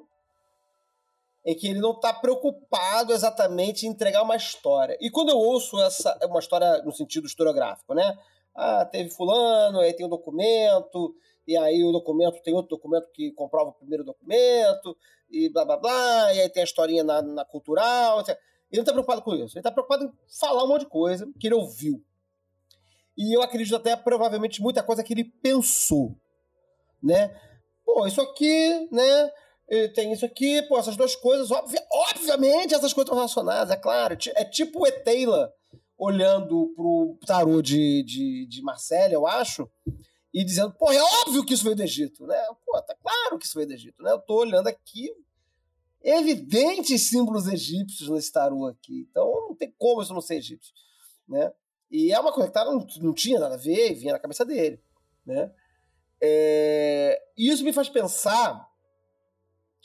[1.45, 4.97] em que ele não está preocupado exatamente em entregar uma história.
[4.99, 8.17] E quando eu ouço essa uma história no sentido historiográfico, né?
[8.55, 11.13] Ah, teve fulano, aí tem um documento,
[11.45, 14.97] e aí o documento tem outro documento que comprova o primeiro documento,
[15.29, 18.21] e blá blá blá, e aí tem a historinha na, na cultural.
[18.21, 18.37] etc.
[18.71, 19.53] Ele não está preocupado com isso.
[19.55, 22.03] Ele está preocupado em falar um monte de coisa que ele ouviu.
[23.17, 26.15] E eu acredito até provavelmente muita coisa que ele pensou,
[27.01, 27.33] né?
[27.85, 29.31] Pô, isso aqui, né?
[29.95, 34.15] Tem isso aqui, pô, essas duas coisas, obvi- obviamente essas coisas estão relacionadas, é claro.
[34.35, 35.51] É tipo o Eteila
[35.97, 38.61] olhando pro tarô de, de, de
[39.11, 39.69] eu acho,
[40.33, 42.35] e dizendo, pô, é óbvio que isso veio do Egito, né?
[42.65, 44.11] Pô, tá claro que isso veio do Egito, né?
[44.11, 45.09] Eu tô olhando aqui,
[46.03, 50.73] evidentes símbolos egípcios nesse tarô aqui, então não tem como isso não ser egípcio,
[51.27, 51.53] né?
[51.89, 54.43] E é uma coisa que tá, não, não tinha nada a ver, vinha na cabeça
[54.43, 54.81] dele,
[55.25, 55.51] né?
[56.21, 58.69] É, e isso me faz pensar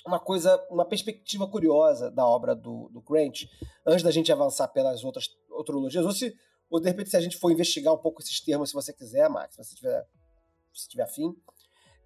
[0.07, 3.45] uma coisa, uma perspectiva curiosa da obra do, do Grant,
[3.87, 5.29] antes da gente avançar pelas outras
[6.05, 6.35] ou se,
[6.69, 9.29] ou de repente se a gente for investigar um pouco esses termos, se você quiser,
[9.29, 10.07] Max, se você tiver,
[10.73, 11.35] se tiver afim.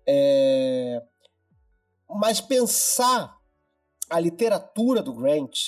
[0.07, 1.03] É,
[2.09, 3.37] mas pensar
[4.11, 5.59] a literatura do Grant,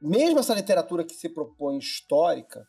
[0.00, 2.66] mesmo essa literatura que se propõe histórica,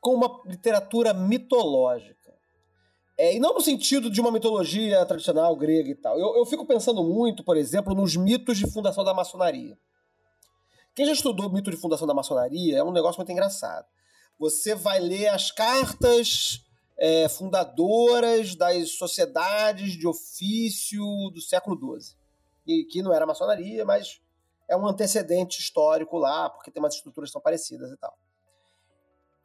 [0.00, 2.18] com uma literatura mitológica.
[3.18, 6.16] É, e não no sentido de uma mitologia tradicional grega e tal.
[6.18, 9.76] Eu, eu fico pensando muito, por exemplo, nos mitos de fundação da maçonaria.
[10.98, 13.86] Quem já estudou o mito de fundação da maçonaria é um negócio muito engraçado.
[14.36, 16.66] você vai ler as cartas
[16.98, 22.16] é, fundadoras das sociedades de ofício do século XII.
[22.66, 24.20] E que não era maçonaria, mas
[24.66, 28.18] é um antecedente histórico lá, porque tem umas estruturas que são parecidas e tal.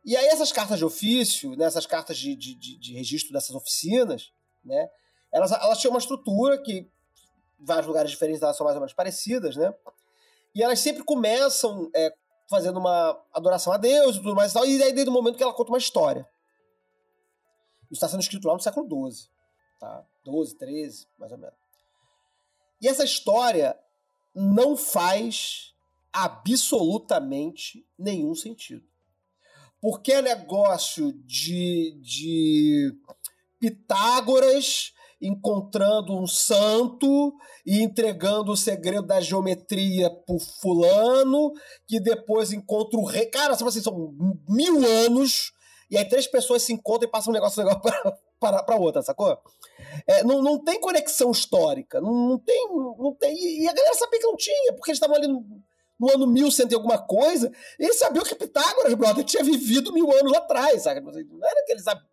[0.04, 4.34] E aí essas cartas de ofício, né, essas cartas de, de, de, registro dessas oficinas,
[4.66, 4.90] né,
[5.32, 6.90] elas, elas tinham uma estrutura que
[7.60, 9.72] vários lugares diferentes elas são mais ou menos parecidas, né?
[10.56, 12.14] E elas sempre começam é,
[12.50, 15.38] fazendo uma adoração a Deus e tudo mais e tal, e aí desde o momento
[15.38, 16.28] que ela conta uma história.
[17.84, 19.30] Isso está sendo escrito lá no século XII,
[19.80, 20.06] tá?
[20.24, 21.56] 12, 13, mais ou menos.
[22.82, 23.80] E essa história
[24.34, 25.74] não faz
[26.12, 28.86] absolutamente nenhum sentido.
[29.82, 32.96] Porque é negócio de, de
[33.60, 34.94] Pitágoras
[35.24, 37.34] encontrando um santo
[37.66, 41.54] e entregando o segredo da geometria pro fulano,
[41.88, 43.28] que depois encontra o rei.
[43.28, 44.14] Cara, assim, são
[44.50, 45.54] mil anos,
[45.90, 49.02] e aí três pessoas se encontram e passam um negócio legal pra, para, para outra,
[49.02, 49.38] sacou?
[50.06, 53.34] É, não, não tem conexão histórica, não, não, tem, não tem.
[53.34, 55.46] E a galera sabia que não tinha, porque eles estavam ali no,
[55.98, 60.34] no ano 1100 e alguma coisa, eles sabiam que Pitágoras, brother, tinha vivido mil anos
[60.34, 61.00] atrás, sabe?
[61.00, 62.13] Não era que eles sabiam.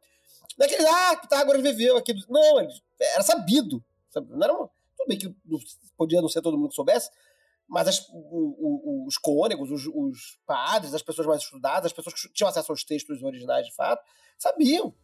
[0.61, 2.15] Não é que eles, ah, Pitágoras viveu aqui.
[2.29, 2.61] Não,
[3.01, 3.83] era sabido.
[4.29, 5.35] Não era uma, tudo bem que
[5.97, 7.11] podia não ser todo mundo que soubesse,
[7.67, 12.15] mas as, o, o, os cônegos, os, os, padres, as pessoas mais estudadas, as pessoas
[12.15, 14.05] que tinham acesso aos textos originais de fato,
[14.37, 14.95] sabiam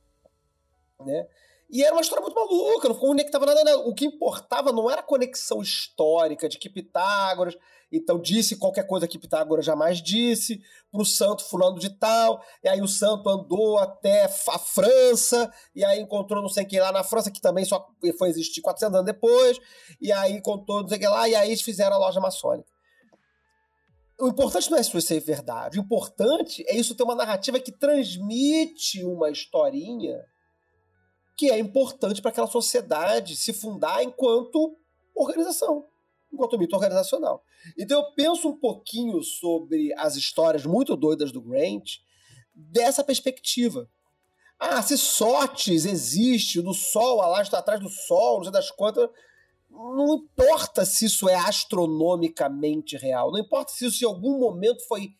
[1.00, 1.26] né?
[1.68, 3.78] E era uma história muito maluca, não conectava nada, nada.
[3.80, 7.56] O que importava não era a conexão histórica de que Pitágoras,
[7.90, 10.60] então disse qualquer coisa que Pitágoras jamais disse,
[10.92, 15.84] para o santo fulano de tal, e aí o santo andou até a França, e
[15.84, 17.84] aí encontrou não sei quem lá na França, que também só
[18.16, 19.58] foi existir 400 anos depois,
[20.00, 22.68] e aí encontrou não sei quem lá, e aí eles fizeram a loja maçônica.
[24.20, 27.72] O importante não é isso ser verdade, o importante é isso ter uma narrativa que
[27.72, 30.24] transmite uma historinha
[31.36, 34.76] que é importante para aquela sociedade se fundar enquanto
[35.14, 35.86] organização,
[36.32, 37.42] enquanto mito organizacional.
[37.78, 41.98] Então eu penso um pouquinho sobre as histórias muito doidas do Grant
[42.54, 43.88] dessa perspectiva.
[44.58, 48.70] Ah, se Sotes existe no Sol, a lá está atrás do Sol, não sei das
[48.70, 49.10] quantas.
[49.68, 55.10] Não importa se isso é astronomicamente real, não importa se isso em algum momento foi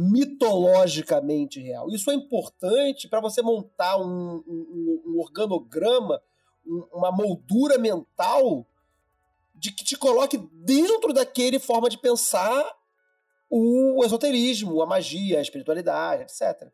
[0.00, 1.90] mitologicamente real.
[1.90, 6.22] Isso é importante para você montar um, um, um organograma,
[6.64, 8.64] um, uma moldura mental
[9.56, 12.72] de que te coloque dentro daquele forma de pensar
[13.50, 16.70] o esoterismo, a magia, a espiritualidade, etc.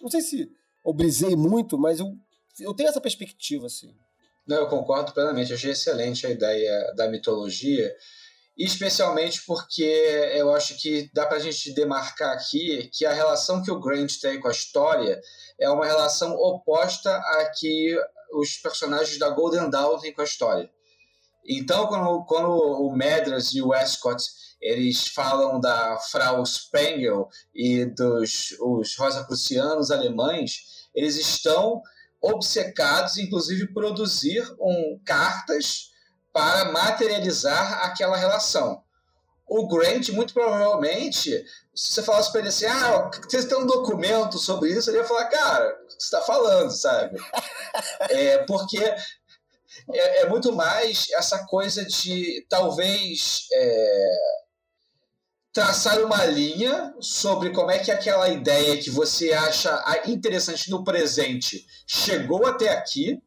[0.00, 0.48] Não sei se
[0.86, 2.16] eu brisei muito, mas eu,
[2.60, 3.92] eu tenho essa perspectiva, assim.
[4.46, 5.52] Não, eu concordo plenamente.
[5.52, 7.92] achei excelente a ideia da mitologia
[8.56, 9.82] especialmente porque
[10.34, 14.12] eu acho que dá para a gente demarcar aqui que a relação que o Grant
[14.20, 15.20] tem com a história
[15.58, 17.96] é uma relação oposta à que
[18.34, 20.70] os personagens da Golden Dawn têm com a história.
[21.44, 24.22] Então, quando, quando o Medras e o Westcott
[24.60, 31.82] eles falam da Frau Sprengel e dos os Rosacrucianos alemães, eles estão
[32.20, 35.90] obcecados, inclusive, produzir um, cartas
[36.32, 38.82] para materializar aquela relação.
[39.46, 41.44] O Grant, muito provavelmente,
[41.74, 45.04] se você falasse para ele assim, ah, você tem um documento sobre isso, ele ia
[45.04, 47.18] falar, cara, o que você está falando, sabe?
[48.08, 48.78] é, porque
[49.90, 54.10] é, é, muito mais essa coisa de talvez é,
[55.52, 61.66] traçar uma linha sobre como é que aquela ideia que você acha interessante no presente
[61.86, 63.22] chegou até aqui,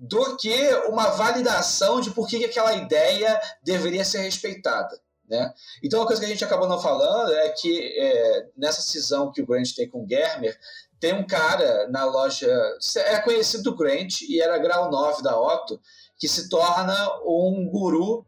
[0.00, 4.98] do que uma validação de por que aquela ideia deveria ser respeitada.
[5.28, 5.52] Né?
[5.84, 9.42] Então, uma coisa que a gente acabou não falando é que é, nessa cisão que
[9.42, 10.58] o Grant tem com o Germer,
[10.98, 12.50] tem um cara na loja,
[12.96, 15.80] é conhecido do Grant e era grau 9 da Otto,
[16.18, 16.94] que se torna
[17.24, 18.26] um guru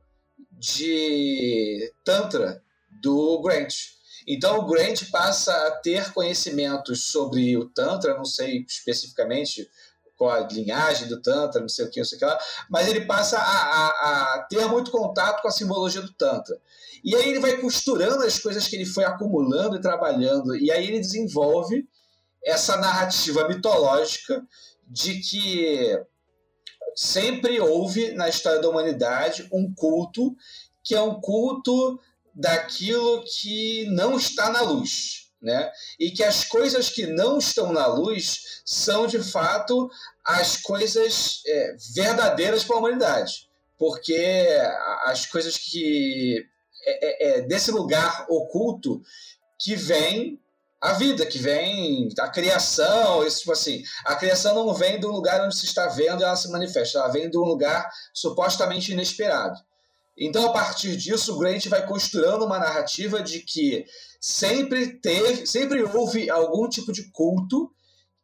[0.50, 3.74] de Tantra do Grant.
[4.26, 9.68] Então o Grant passa a ter conhecimentos sobre o Tantra, não sei especificamente
[10.22, 12.38] com a linhagem do Tantra, não sei o que, não sei o que lá,
[12.70, 13.88] mas ele passa a, a,
[14.36, 16.56] a, ter muito contato com a simbologia do Tantra.
[17.02, 20.86] E aí ele vai costurando as coisas que ele foi acumulando e trabalhando, e aí
[20.86, 21.88] ele desenvolve
[22.44, 24.46] essa narrativa mitológica
[24.86, 26.00] de que
[26.94, 30.36] sempre houve na história da humanidade um culto
[30.84, 31.98] que é um culto
[32.32, 35.70] daquilo que não está na luz né?
[35.98, 39.90] E que as coisas que não estão na luz são de fato
[40.24, 44.46] as coisas é, verdadeiras para a humanidade, porque
[45.04, 46.46] as coisas que
[46.84, 49.02] é, é, é, desse lugar oculto
[49.58, 50.38] que vem
[50.80, 55.40] a vida que vem, a criação, isso tipo assim, a criação não vem do lugar
[55.40, 59.60] onde se está vendo ela se manifesta, ela vem de um lugar supostamente inesperado.
[60.18, 63.86] Então, a partir disso, o Grant vai costurando uma narrativa de que
[64.22, 67.68] sempre teve, sempre houve algum tipo de culto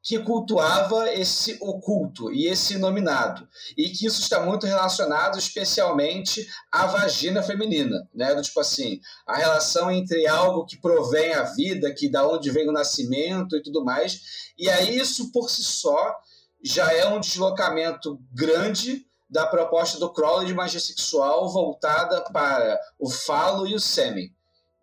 [0.01, 3.47] que cultuava esse oculto e esse nominado,
[3.77, 8.33] e que isso está muito relacionado especialmente à vagina feminina, né?
[8.33, 12.69] Do tipo assim, a relação entre algo que provém a vida, que da onde vem
[12.69, 16.15] o nascimento e tudo mais, e aí isso por si só
[16.62, 23.11] já é um deslocamento grande da proposta do Crowley de magia sexual voltada para o
[23.11, 24.33] falo e o sêmen.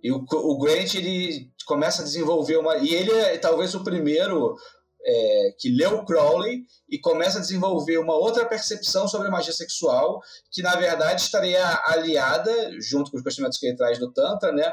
[0.05, 2.77] E o, o Grant ele começa a desenvolver uma.
[2.77, 4.55] E ele é talvez o primeiro
[5.03, 10.21] é, que leu Crowley e começa a desenvolver uma outra percepção sobre a magia sexual,
[10.51, 14.71] que na verdade estaria aliada, junto com os conhecimentos que ele traz do Tantra, né,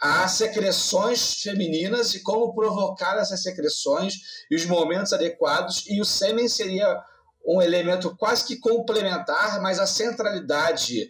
[0.00, 4.14] a secreções femininas e como provocar essas secreções
[4.48, 7.02] e os momentos adequados, e o sêmen seria
[7.44, 11.08] um elemento quase que complementar, mas a centralidade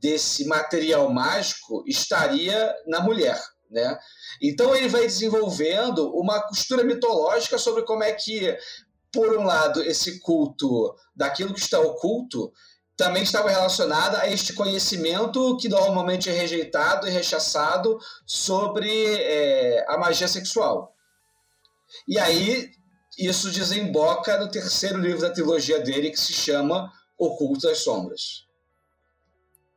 [0.00, 3.40] desse material mágico estaria na mulher.
[3.70, 3.98] Né?
[4.40, 8.56] Então ele vai desenvolvendo uma costura mitológica sobre como é que,
[9.12, 12.52] por um lado, esse culto daquilo que está oculto
[12.96, 19.98] também estava relacionado a este conhecimento que normalmente é rejeitado e rechaçado sobre é, a
[19.98, 20.94] magia sexual.
[22.08, 22.70] E aí
[23.18, 28.45] isso desemboca no terceiro livro da trilogia dele, que se chama Oculto das Sombras.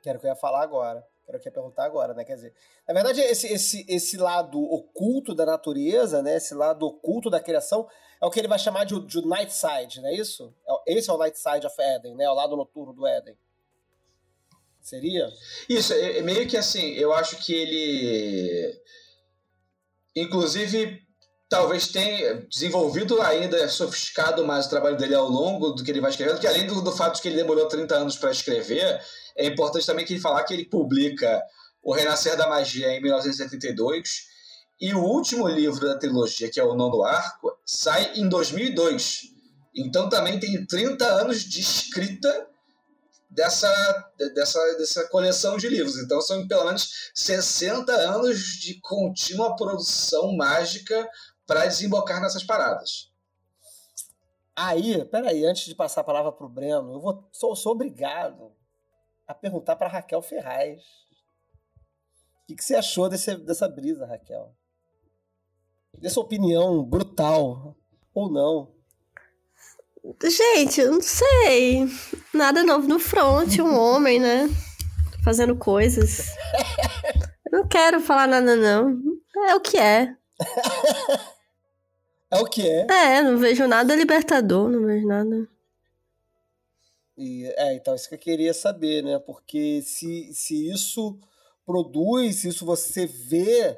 [0.02, 1.06] Quero que eu ia falar agora.
[1.28, 2.24] Era o que ia perguntar agora, né?
[2.24, 2.54] Quer dizer,
[2.88, 6.38] na verdade, esse, esse, esse lado oculto da natureza, né?
[6.38, 7.88] Esse lado oculto da criação
[8.22, 10.54] é o que ele vai chamar de, de Night Side, não é isso?
[10.88, 12.28] É esse é o Night Side of Eden, né?
[12.30, 13.38] O lado noturno do Éden.
[14.82, 15.30] Seria?
[15.70, 18.82] Isso, é, é meio que assim, eu acho que ele.
[20.16, 21.00] Inclusive,
[21.50, 26.12] talvez tenha desenvolvido ainda, sofisticado mais o trabalho dele ao longo do que ele vai
[26.12, 29.02] escrevendo, que além do, do fato de que ele demorou 30 anos para escrever,
[29.36, 31.42] é importante também que ele falar que ele publica
[31.82, 34.28] O Renascer da Magia em 1972
[34.80, 39.22] e o último livro da trilogia, que é o Nono Arco, sai em 2002.
[39.76, 42.48] Então também tem 30 anos de escrita
[43.30, 45.98] dessa, dessa, dessa coleção de livros.
[45.98, 51.08] Então são pelo menos 60 anos de contínua produção mágica
[51.50, 53.12] para desembocar nessas paradas.
[54.56, 58.52] Aí, peraí, antes de passar a palavra para o Breno, eu vou, sou, sou obrigado
[59.28, 60.80] a perguntar para Raquel Ferraz.
[62.44, 64.54] O que, que você achou desse, dessa brisa, Raquel?
[65.98, 67.76] Dessa opinião brutal,
[68.14, 68.72] ou não?
[70.24, 71.88] Gente, eu não sei.
[72.32, 74.48] Nada novo no front, um homem, né?
[75.24, 76.28] Fazendo coisas.
[77.52, 78.96] Eu não quero falar nada, não.
[79.48, 80.16] É o que é.
[82.32, 82.88] É o que é.
[82.90, 85.48] É, não vejo nada libertador, não vejo nada.
[87.18, 89.20] E, é, então, isso que eu queria saber, né?
[89.20, 91.20] Porque se, se isso
[91.66, 93.78] produz, se isso você vê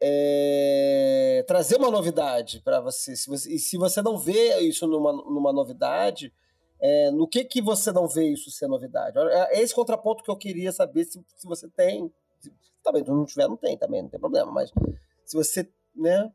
[0.00, 5.12] é, trazer uma novidade para você, se você, e se você não vê isso numa,
[5.12, 6.32] numa novidade,
[6.80, 9.18] é, no que que você não vê isso ser novidade?
[9.18, 12.12] É, é esse contraponto que eu queria saber se, se você tem.
[12.40, 12.52] Se,
[12.82, 14.70] também, se não tiver, não tem também, não tem problema, mas
[15.24, 15.66] se você,
[15.96, 16.30] né?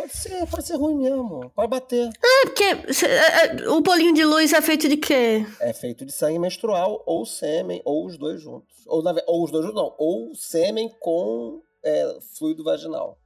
[0.00, 1.50] Pode ser, pode ser ruim mesmo.
[1.50, 2.08] Pode bater.
[2.08, 5.44] É, porque é, é, o bolinho de luz é feito de quê?
[5.60, 8.86] É feito de sangue menstrual ou sêmen, ou os dois juntos.
[8.86, 9.94] Ou, ou os dois juntos, não.
[9.98, 13.18] Ou sêmen com é, fluido vaginal.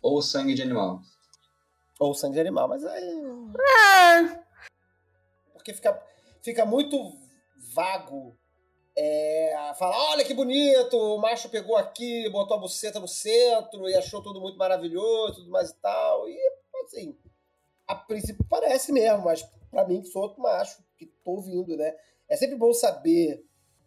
[0.00, 1.02] Ou sangue de animal.
[2.00, 3.04] Ou sangue de animal, mas aí.
[3.04, 4.40] É.
[5.52, 6.02] Porque fica,
[6.42, 6.96] fica muito
[7.74, 8.34] vago
[9.00, 13.94] é, falar, olha que bonito, o macho pegou aqui, botou a buceta no centro e
[13.94, 16.28] achou tudo muito maravilhoso, tudo mais e tal.
[16.28, 16.36] E,
[16.84, 17.16] assim,
[17.86, 21.94] a princípio parece mesmo, mas para mim, que sou outro macho, que tô ouvindo, né?
[22.28, 23.44] É sempre bom saber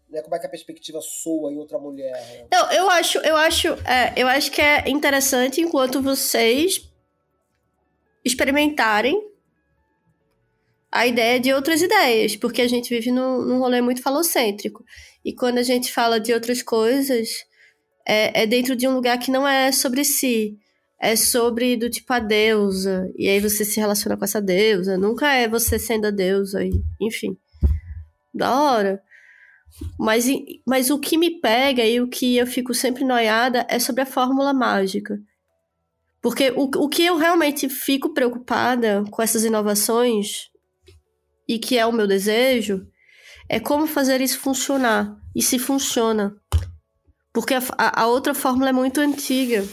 [0.10, 2.14] né, como é que a perspectiva soa em outra mulher.
[2.14, 2.48] Né?
[2.50, 6.90] Eu, eu acho, eu acho, é, eu acho que é interessante enquanto vocês
[8.24, 9.31] experimentarem
[10.92, 14.84] a ideia de outras ideias, porque a gente vive num, num rolê muito falocêntrico.
[15.24, 17.30] E quando a gente fala de outras coisas,
[18.06, 20.58] é, é dentro de um lugar que não é sobre si.
[21.00, 23.10] É sobre do tipo a deusa.
[23.18, 24.98] E aí você se relaciona com essa deusa.
[24.98, 26.60] Nunca é você sendo a deusa.
[27.00, 27.38] Enfim.
[28.34, 29.02] Da hora.
[29.98, 30.26] Mas,
[30.68, 34.06] mas o que me pega e o que eu fico sempre noiada é sobre a
[34.06, 35.18] fórmula mágica.
[36.22, 40.51] Porque o, o que eu realmente fico preocupada com essas inovações
[41.52, 42.88] e que é o meu desejo,
[43.50, 45.20] é como fazer isso funcionar.
[45.36, 46.36] E se funciona.
[47.34, 49.66] Porque a, a outra fórmula é muito antiga.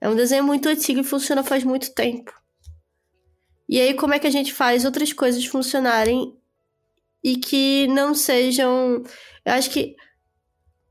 [0.00, 2.32] É um desenho muito antigo e funciona faz muito tempo.
[3.68, 6.36] E aí, como é que a gente faz outras coisas funcionarem
[7.22, 9.02] e que não sejam.
[9.44, 9.96] Eu acho que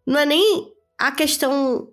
[0.05, 1.91] não é nem a questão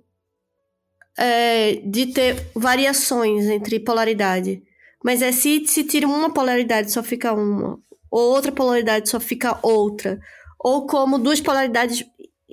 [1.17, 4.63] é, de ter variações entre polaridade,
[5.05, 7.79] mas é se, se tira uma polaridade só fica uma,
[8.11, 10.19] ou outra polaridade só fica outra,
[10.59, 12.05] ou como duas polaridades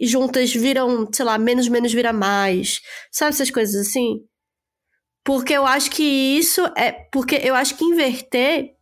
[0.02, 4.24] juntas viram, sei lá, menos menos vira mais, sabe essas coisas assim?
[5.24, 6.91] Porque eu acho que isso é.
[7.11, 8.76] Porque eu acho que inverter.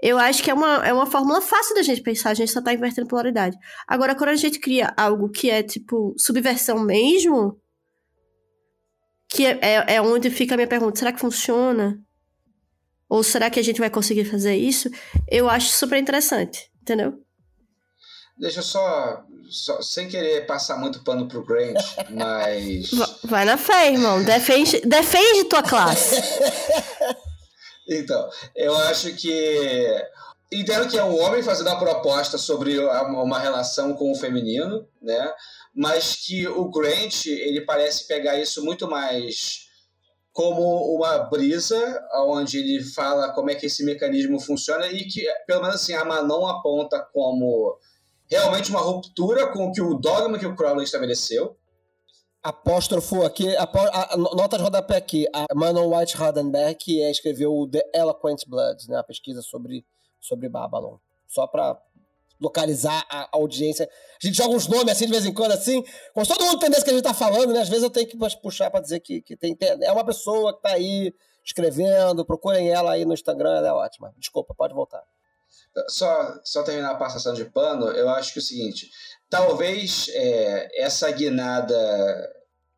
[0.00, 2.60] Eu acho que é uma, é uma fórmula fácil da gente pensar, a gente só
[2.60, 3.56] tá invertendo polaridade.
[3.86, 7.56] Agora, quando a gente cria algo que é tipo subversão mesmo,
[9.28, 11.98] que é, é, é onde fica a minha pergunta: será que funciona?
[13.12, 14.88] Ou será que a gente vai conseguir fazer isso?
[15.30, 17.12] Eu acho super interessante, entendeu?
[18.38, 21.76] Deixa eu só, só, sem querer passar muito pano pro Grant,
[22.08, 22.90] mas.
[23.22, 24.24] Vai na fé, irmão.
[24.24, 26.22] Defende, defende tua classe.
[27.86, 29.86] então, eu acho que.
[30.50, 35.34] Entendo que é um homem fazendo a proposta sobre uma relação com o feminino, né?
[35.74, 39.70] Mas que o Grant, ele parece pegar isso muito mais
[40.32, 45.60] como uma brisa, onde ele fala como é que esse mecanismo funciona e que, pelo
[45.60, 47.78] menos assim, a Manon aponta como
[48.30, 51.56] realmente uma ruptura com o que o dogma que o Crowley estabeleceu.
[52.42, 57.68] Apóstrofo aqui, a, a, nota de rodapé aqui, a Manon White Hardenberg, que é, escreveu
[57.70, 59.86] The Eloquent Blood, né, a pesquisa sobre,
[60.18, 60.96] sobre Babylon.
[61.28, 61.80] Só para
[62.42, 63.88] localizar a audiência.
[64.22, 66.80] A gente joga uns nomes assim de vez em quando, assim, como todo mundo entender
[66.80, 67.60] o que a gente tá falando, né?
[67.60, 70.62] Às vezes eu tenho que puxar para dizer que, que tem, é uma pessoa que
[70.62, 71.14] tá aí
[71.44, 74.12] escrevendo, procurem ela aí no Instagram, ela é ótima.
[74.18, 75.02] Desculpa, pode voltar.
[75.88, 78.90] Só, só terminar a passação de pano, eu acho que é o seguinte:
[79.30, 81.74] talvez é, essa guinada.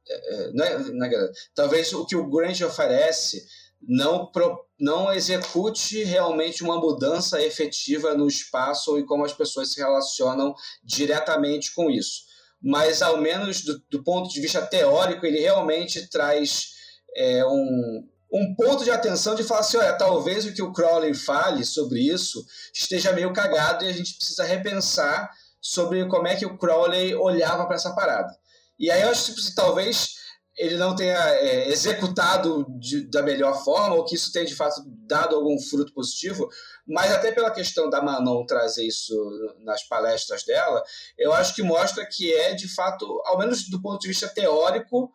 [0.07, 3.45] É, é não é, não é, talvez o que o Grant oferece
[3.89, 9.81] não, pro, não execute realmente uma mudança efetiva no espaço e como as pessoas se
[9.81, 12.23] relacionam diretamente com isso.
[12.63, 16.71] Mas, ao menos do, do ponto de vista teórico, ele realmente traz
[17.15, 21.15] é, um, um ponto de atenção de falar assim, olha, talvez o que o Crowley
[21.15, 25.31] fale sobre isso esteja meio cagado e a gente precisa repensar
[25.61, 28.37] sobre como é que o Crowley olhava para essa parada.
[28.79, 30.17] E aí eu acho que tipo, talvez
[30.57, 34.83] ele não tenha é, executado de, da melhor forma, ou que isso tenha de fato
[35.07, 36.49] dado algum fruto positivo,
[36.87, 39.15] mas até pela questão da Manon trazer isso
[39.61, 40.83] nas palestras dela,
[41.19, 45.13] eu acho que mostra que é de fato, ao menos do ponto de vista teórico,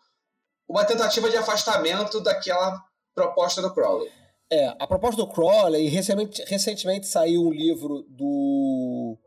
[0.67, 2.79] uma tentativa de afastamento daquela
[3.15, 4.11] proposta do Crowley.
[4.51, 9.17] É, a proposta do Crowley, recentemente, recentemente saiu um livro do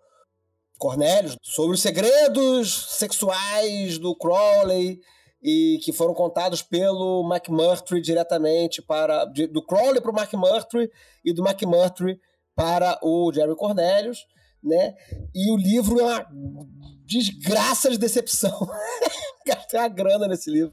[0.79, 5.01] Cornelius sobre os segredos sexuais do Crowley
[5.43, 10.91] e que foram contados pelo McMurtry diretamente para do Crowley para o McMurtry
[11.25, 12.21] e do McMurtry
[12.55, 14.27] para o Jerry Cornelius,
[14.63, 14.95] né?
[15.35, 16.27] E o livro é uma
[17.05, 18.69] desgraça de decepção.
[19.47, 20.73] Gastei a grana nesse livro.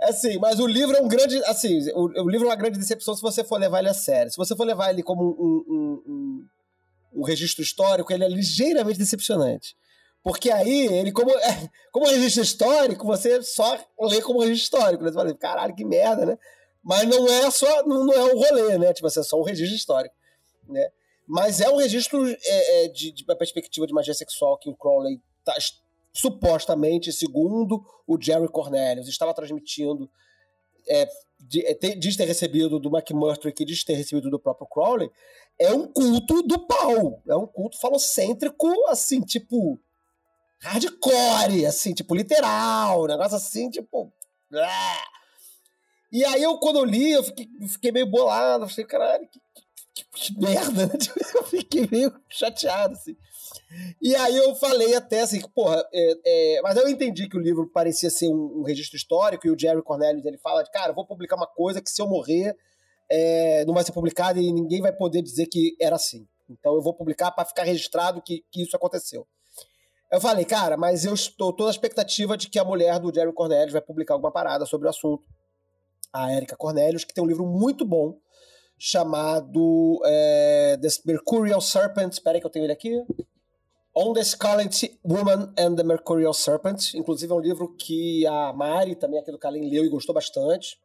[0.00, 1.36] Assim, mas o livro é um grande.
[1.44, 4.30] Assim, o, o, livro é uma grande decepção se você for levar ele a sério.
[4.30, 8.98] Se você for levar ele como um, um, um, um registro histórico, ele é ligeiramente
[8.98, 9.76] decepcionante.
[10.24, 15.04] Porque aí, ele, como, é, como registro histórico, você só lê como registro histórico.
[15.04, 15.10] Né?
[15.10, 16.38] Você fala, caralho, que merda, né?
[16.82, 18.94] Mas não é só, não, não é um rolê, né?
[18.94, 20.14] Tipo, assim, é só um registro histórico.
[20.66, 20.88] Né?
[21.26, 24.74] Mas é um registro é, é, de, de uma perspectiva de magia sexual que o
[24.74, 25.54] Crowley tá,
[26.10, 30.08] supostamente, segundo o Jerry Cornelius, estava transmitindo,
[30.88, 35.10] é, é diz ter recebido do McMurtry, que diz ter recebido do próprio Crowley,
[35.58, 37.22] é um culto do pau.
[37.28, 39.78] É um culto falocêntrico, assim, tipo.
[40.64, 43.02] Hardcore, assim, tipo, literal.
[43.04, 44.12] Um negócio assim, tipo.
[46.10, 48.68] E aí, eu, quando eu li, eu fiquei, fiquei meio bolado.
[48.68, 49.40] Falei, caralho, que,
[49.94, 50.94] que, que merda, né?
[51.34, 53.16] Eu fiquei meio chateado, assim.
[54.00, 57.68] E aí eu falei até assim, porra, é, é, mas eu entendi que o livro
[57.68, 61.06] parecia ser um, um, registro histórico e o Jerry Cornelius ele fala de, cara, vou
[61.06, 62.56] publicar uma coisa que se eu morrer
[63.10, 66.26] é, não vai ser publicada e ninguém vai poder dizer que era assim.
[66.48, 69.26] Então eu vou publicar para ficar registrado que, que isso aconteceu.
[70.14, 73.32] Eu falei, cara, mas eu estou toda a expectativa de que a mulher do Jerry
[73.32, 75.26] Cornelius vai publicar alguma parada sobre o assunto.
[76.12, 78.16] A Erika Cornelius, que tem um livro muito bom
[78.78, 82.12] chamado é, The Mercurial Serpent.
[82.12, 83.04] Espera que eu tenho ele aqui.
[83.92, 86.94] On the Scarlet Woman and the Mercurial Serpent.
[86.94, 90.78] Inclusive é um livro que a Mari, também aqui do Kalim, leu e gostou bastante.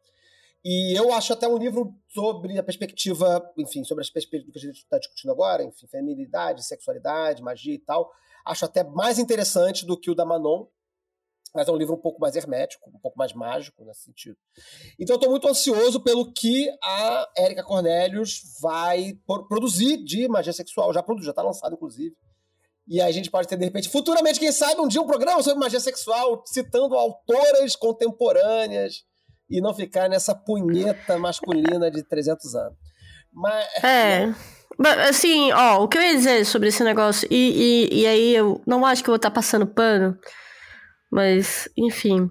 [0.64, 4.72] E eu acho até um livro sobre a perspectiva, enfim, sobre as perspectivas que a
[4.72, 8.10] gente está discutindo agora, enfim, feminilidade, sexualidade, magia e tal.
[8.50, 10.66] Acho até mais interessante do que o da Manon.
[11.54, 14.36] mas é um livro um pouco mais hermético, um pouco mais mágico nesse sentido.
[14.98, 19.16] Então estou muito ansioso pelo que a Érica Cornelius vai
[19.48, 20.92] produzir de magia sexual.
[20.92, 22.16] Já produziu, já está lançado, inclusive.
[22.88, 25.60] E a gente pode ter, de repente, futuramente, quem sabe, um dia um programa sobre
[25.60, 29.04] magia sexual, citando autoras contemporâneas
[29.48, 32.89] e não ficar nessa punheta masculina de 300 anos.
[33.32, 33.84] Mas...
[33.84, 34.34] É.
[35.08, 38.62] Assim, ó, o que eu ia dizer sobre esse negócio, e, e, e aí eu
[38.66, 40.16] não acho que eu vou estar tá passando pano,
[41.10, 42.30] mas, enfim.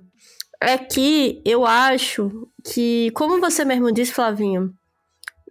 [0.61, 2.29] É que eu acho
[2.65, 4.73] que, como você mesmo disse, Flavinho,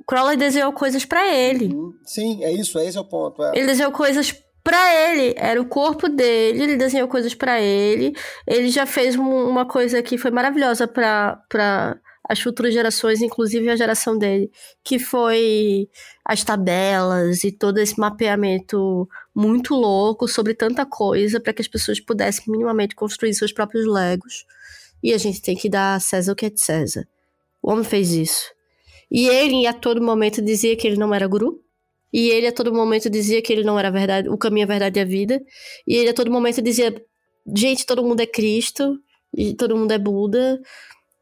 [0.06, 1.70] Crowley desenhou coisas para ele.
[2.04, 3.42] Sim, é isso, esse é o ponto.
[3.42, 3.52] É.
[3.56, 4.34] Ele desenhou coisas
[4.64, 8.14] para ele, era o corpo dele, ele desenhou coisas para ele.
[8.46, 14.18] Ele já fez uma coisa que foi maravilhosa para as futuras gerações, inclusive a geração
[14.18, 14.50] dele,
[14.84, 15.88] que foi
[16.24, 21.98] as tabelas e todo esse mapeamento muito louco sobre tanta coisa para que as pessoas
[21.98, 24.44] pudessem minimamente construir seus próprios legos.
[25.02, 27.08] E a gente tem que dar a César o que é de César.
[27.62, 28.52] O homem fez isso.
[29.10, 31.62] E ele a todo momento dizia que ele não era guru.
[32.12, 34.98] E ele a todo momento dizia que ele não era verdade, o caminho, a verdade
[34.98, 35.40] e a vida.
[35.86, 36.94] E ele a todo momento dizia:
[37.54, 38.98] gente, todo mundo é Cristo,
[39.34, 40.60] e todo mundo é Buda.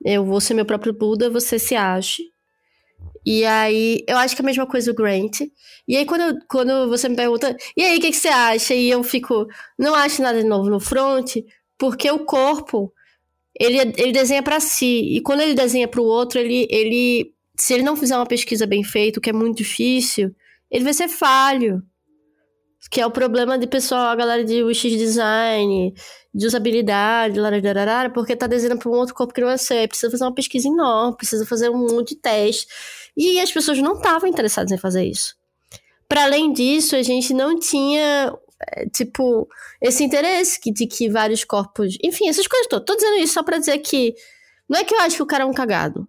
[0.04, 2.22] Eu vou ser meu próprio Buda, você se ache.
[3.24, 5.40] E aí, eu acho que é a mesma coisa o Grant.
[5.88, 8.74] E aí, quando, quando você me pergunta, e aí, o que, que você acha?
[8.74, 9.46] E eu fico,
[9.78, 11.36] não acho nada de novo no front,
[11.76, 12.92] porque o corpo,
[13.58, 15.16] ele, ele desenha para si.
[15.16, 18.66] E quando ele desenha para o outro, ele, ele, se ele não fizer uma pesquisa
[18.66, 20.34] bem feita, o que é muito difícil,
[20.70, 21.82] ele vai ser falho.
[22.90, 25.92] Que é o problema de pessoal, a galera de UX design,
[26.32, 27.40] de usabilidade,
[28.14, 29.88] porque tá desenhando para um outro corpo que não é seu.
[29.88, 32.66] Precisa fazer uma pesquisa enorme, precisa fazer um monte de teste.
[33.16, 35.34] E as pessoas não estavam interessadas em fazer isso.
[36.08, 38.32] Para além disso, a gente não tinha,
[38.68, 39.48] é, tipo,
[39.80, 41.96] esse interesse de que vários corpos.
[42.04, 42.86] Enfim, essas coisas todas.
[42.86, 44.14] Tô dizendo isso só pra dizer que.
[44.68, 46.08] Não é que eu acho que o cara é um cagado.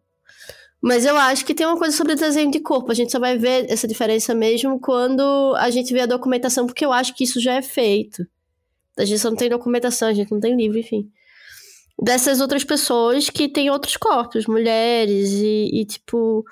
[0.82, 2.92] Mas eu acho que tem uma coisa sobre desenho de corpo.
[2.92, 6.86] A gente só vai ver essa diferença mesmo quando a gente vê a documentação, porque
[6.86, 8.26] eu acho que isso já é feito.
[8.98, 11.10] A gente só não tem documentação, a gente não tem livro, enfim.
[12.02, 16.46] Dessas outras pessoas que têm outros corpos, mulheres e, e tipo,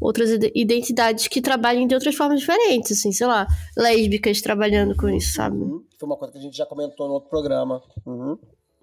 [0.00, 5.34] outras identidades que trabalham de outras formas diferentes, assim, sei lá, lésbicas trabalhando com isso,
[5.34, 5.56] sabe?
[5.56, 5.84] Uhum.
[5.98, 7.80] Foi uma coisa que a gente já comentou no outro programa.
[8.04, 8.36] Uhum.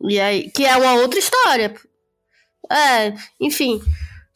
[0.08, 1.74] E aí, que é uma outra história.
[2.72, 3.82] É, enfim.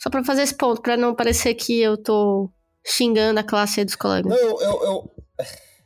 [0.04, 2.52] Só pra fazer esse ponto, pra não parecer que eu tô
[2.86, 4.30] xingando a classe dos colegas.
[4.30, 5.16] Não, eu, eu, eu...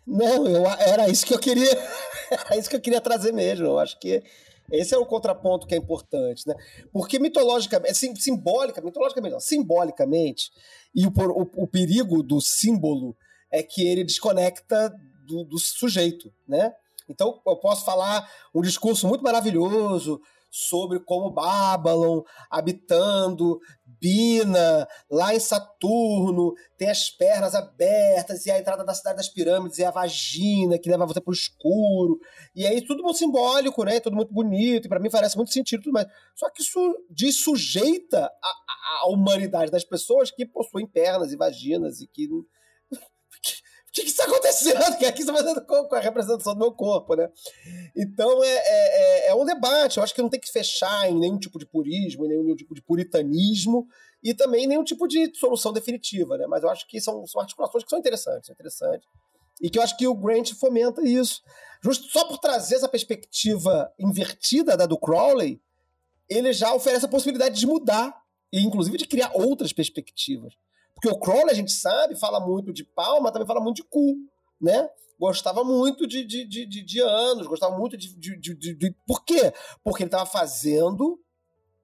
[0.07, 1.69] Não, eu, era isso que eu queria.
[2.31, 3.68] era isso que eu queria trazer mesmo.
[3.68, 4.23] Eu acho que
[4.72, 6.56] esse é o contraponto que é importante, né?
[6.91, 10.49] Porque mitologicamente, sim, simbólica, mitologicamente, não, simbolicamente,
[10.95, 13.15] e o, o, o, perigo do símbolo
[13.52, 14.91] é que ele desconecta
[15.27, 16.73] do, do sujeito, né?
[17.07, 20.19] Então eu posso falar um discurso muito maravilhoso
[20.49, 23.60] sobre como Babylon, habitando
[23.99, 29.79] Bina, lá em Saturno, tem as pernas abertas, e a entrada da cidade das pirâmides
[29.79, 32.19] é a vagina, que leva você pro escuro.
[32.55, 33.99] E aí tudo muito simbólico, né?
[33.99, 36.07] Tudo muito bonito, e para mim parece muito sentido tudo mais.
[36.35, 36.79] Só que isso
[37.09, 42.27] diz sujeita a, a, humanidade das pessoas que possuem pernas e vaginas e que
[43.97, 44.81] que, que está acontecendo?
[44.81, 47.29] O que é que está fazendo com, a representação do meu corpo, né?
[47.95, 49.97] Então é, é, é, é, um debate.
[49.97, 52.75] Eu acho que não tem que fechar em nenhum tipo de purismo, em nenhum tipo
[52.75, 53.87] de puritanismo
[54.23, 56.45] e também nenhum tipo de solução definitiva, né?
[56.47, 59.07] Mas eu acho que são, são articulações que são interessantes, interessantes.
[59.61, 61.41] E que eu acho que o Grant fomenta isso.
[61.83, 65.59] Justo só por trazer essa perspectiva invertida da do Crowley,
[66.29, 68.15] ele já oferece a possibilidade de mudar
[68.51, 70.53] e inclusive de criar outras perspectivas.
[70.97, 73.83] Porque o Crowley, a gente sabe, fala muito de pau, mas também fala muito de
[73.83, 74.15] cu,
[74.59, 74.89] né?
[75.19, 78.95] Gostava muito de, de, de, de, de anos, gostava muito de, de, de, de.
[79.05, 79.53] Por quê?
[79.83, 81.19] Porque ele estava fazendo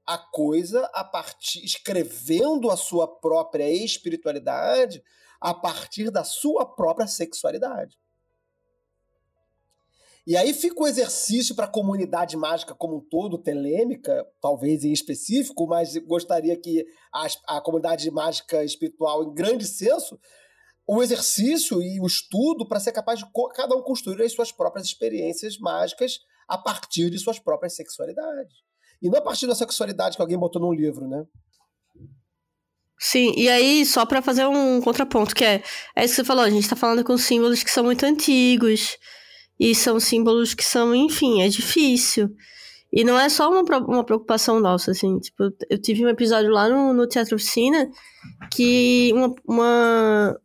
[0.04, 1.64] a coisa a partir.
[1.64, 5.04] escrevendo a sua própria espiritualidade
[5.40, 7.96] a partir da sua própria sexualidade.
[10.26, 14.94] E aí fica o exercício para a comunidade mágica como um todo, telêmica, talvez em
[14.94, 20.18] específico, mas gostaria que a, a comunidade mágica espiritual, em grande senso,
[20.88, 24.88] o exercício e o estudo para ser capaz de cada um construir as suas próprias
[24.88, 28.54] experiências mágicas a partir de suas próprias sexualidades.
[29.02, 31.26] E não a partir da sexualidade que alguém botou num livro, né?
[32.98, 35.62] Sim, e aí, só para fazer um contraponto, que é,
[35.94, 38.98] é isso que você falou, a gente está falando com símbolos que são muito antigos,
[39.60, 42.30] e são símbolos que são, enfim, é difícil.
[42.92, 45.18] E não é só uma, uma preocupação nossa, assim.
[45.20, 47.90] Tipo, eu tive um episódio lá no, no Teatro Oficina
[48.52, 50.40] que uma, uma,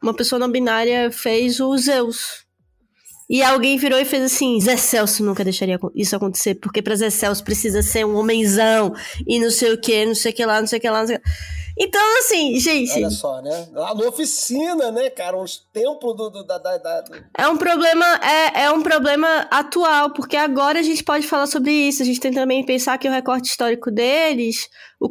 [0.00, 2.46] uma pessoa não binária fez o Zeus.
[3.28, 7.10] E alguém virou e fez assim: Zé Celso nunca deixaria isso acontecer, porque pra Zé
[7.10, 8.94] Celso precisa ser um homenzão
[9.26, 11.00] e não sei o que, não sei o que lá, não sei o que lá.
[11.00, 11.57] Não sei o que.
[11.78, 12.92] Então, assim, gente.
[12.92, 13.68] Olha só, né?
[13.72, 15.36] Lá na oficina, né, cara?
[15.36, 17.04] Uns templos do, do, da, da, da,
[17.36, 21.70] É um problema, é, é um problema atual, porque agora a gente pode falar sobre
[21.70, 22.02] isso.
[22.02, 24.68] A gente tem também que pensar que o recorte histórico deles.
[25.00, 25.10] O,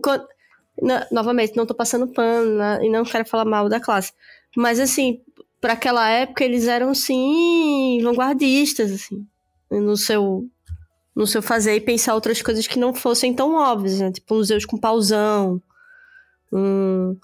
[1.11, 4.11] novamente, não tô passando pano né, e não quero falar mal da classe.
[4.56, 5.22] Mas, assim,
[5.60, 9.26] para aquela época eles eram sim vanguardistas assim
[9.72, 10.48] no seu
[11.15, 14.11] no seu fazer e pensar outras coisas que não fossem tão óbvias né?
[14.11, 15.61] tipo museus com pausão
[16.52, 17.18] um,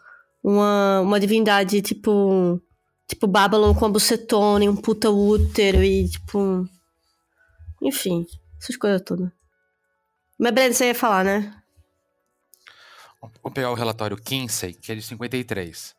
[0.43, 2.61] uma, uma divindade tipo
[3.07, 6.67] tipo Babylon com a bucetone um puta útero e tipo
[7.81, 8.25] enfim
[8.59, 9.29] essas coisas todas
[10.37, 11.63] mas Breno, você ia falar né
[13.41, 15.95] Vou pegar o relatório Kinsey, que é de 53.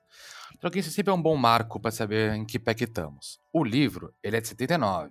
[0.55, 3.39] Então, aqui sempre é um bom marco para saber em que pé que estamos.
[3.53, 5.11] O livro, ele é de 79.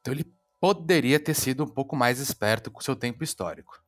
[0.00, 0.24] Então ele
[0.60, 3.80] poderia ter sido um pouco mais esperto com seu tempo histórico.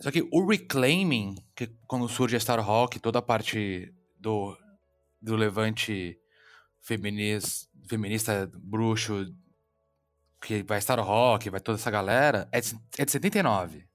[0.00, 4.56] Só que o reclaiming, que quando surge a Star Rock, toda a parte do,
[5.20, 6.18] do levante
[6.82, 9.26] feminista, bruxo,
[10.40, 13.88] que vai Star Rock, vai toda essa galera, é de, é de 79.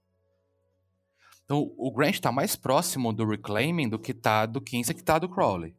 [1.45, 5.19] Então, o Grant está mais próximo do Reclaiming do que tá do Kinsey que tá
[5.19, 5.75] do Crowley.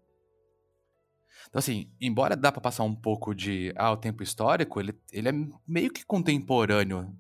[1.49, 5.29] Então, assim, embora dá para passar um pouco de ah, o tempo histórico, ele, ele
[5.29, 5.33] é
[5.67, 7.15] meio que contemporâneo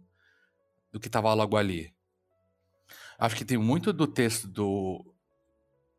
[0.90, 1.92] do que tava logo ali.
[3.22, 5.14] Acho que tem muito do texto do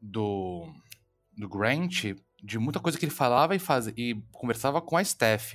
[0.01, 0.75] do,
[1.37, 2.03] do Grant,
[2.43, 5.53] de muita coisa que ele falava e, faz, e conversava com a Steph.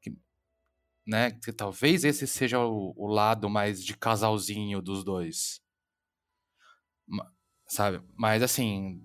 [0.00, 0.16] Que,
[1.04, 5.60] né, que talvez esse seja o, o lado mais de casalzinho dos dois.
[7.66, 8.00] Sabe?
[8.14, 9.02] Mas assim.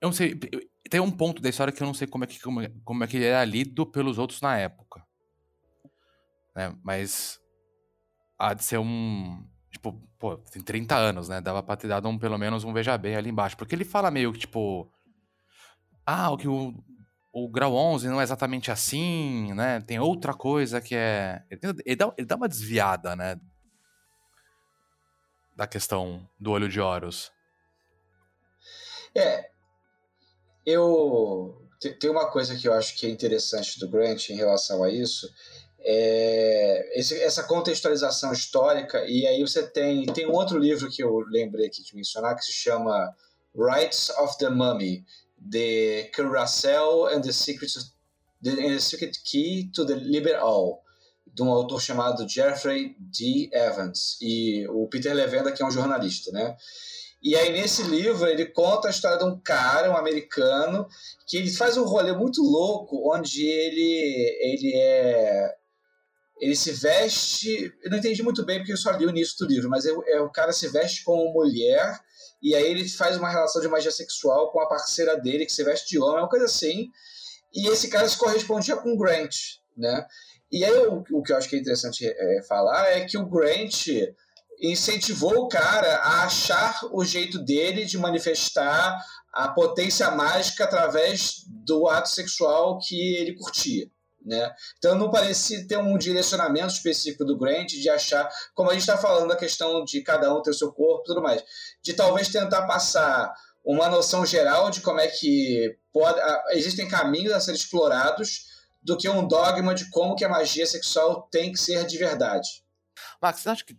[0.00, 0.34] Eu não sei.
[0.90, 3.06] Tem um ponto da história que eu não sei como é que, como, como é
[3.06, 5.06] que ele era lido pelos outros na época.
[6.52, 6.76] Né?
[6.82, 7.40] Mas.
[8.36, 9.53] Há de ser um.
[9.92, 11.40] Tipo, pô, tem 30 anos, né?
[11.40, 13.56] Dava pra ter dado um, pelo menos um veja bem ali embaixo.
[13.56, 14.90] Porque ele fala meio que, tipo.
[16.06, 16.74] Ah, o que o,
[17.32, 19.80] o grau 11 não é exatamente assim, né?
[19.80, 21.42] Tem outra coisa que é.
[21.50, 23.38] Ele, ele, dá, ele dá uma desviada, né?
[25.56, 27.30] da questão do olho de Horus.
[29.14, 29.50] É.
[30.66, 31.60] Eu.
[32.00, 35.28] Tem uma coisa que eu acho que é interessante do Grant em relação a isso.
[35.86, 40.06] É esse, essa contextualização histórica, e aí você tem.
[40.06, 43.14] Tem um outro livro que eu lembrei aqui de mencionar que se chama
[43.54, 45.04] Rights of the Mummy,
[45.50, 47.72] The Curacao and the Secret,
[48.42, 50.82] the, and the Secret Key to the Liber All
[51.26, 53.50] de um autor chamado Jeffrey D.
[53.52, 56.56] Evans e o Peter Levenda, que é um jornalista, né?
[57.20, 60.86] E aí nesse livro ele conta a história de um cara, um americano,
[61.26, 65.54] que ele faz um rolê muito louco, onde ele ele é
[66.40, 69.46] ele se veste, eu não entendi muito bem porque eu só li o início do
[69.46, 71.98] livro, mas é, é, o cara se veste como mulher
[72.42, 75.64] e aí ele faz uma relação de magia sexual com a parceira dele que se
[75.64, 76.90] veste de homem, é uma coisa assim.
[77.54, 79.34] E esse cara se correspondia com Grant,
[79.76, 80.04] né?
[80.50, 83.26] E aí o, o que eu acho que é interessante é, falar é que o
[83.26, 83.86] Grant
[84.60, 88.98] incentivou o cara a achar o jeito dele de manifestar
[89.32, 93.90] a potência mágica através do ato sexual que ele curtia.
[94.24, 94.50] Né?
[94.78, 98.96] Então não parecia ter um direcionamento específico do Grant de achar, como a gente está
[98.96, 101.44] falando da questão de cada um ter o seu corpo e tudo mais,
[101.82, 106.18] de talvez tentar passar uma noção geral de como é que pode,
[106.52, 108.46] existem caminhos a ser explorados
[108.82, 112.64] do que um dogma de como que a magia sexual tem que ser de verdade.
[113.20, 113.76] Max, você acha que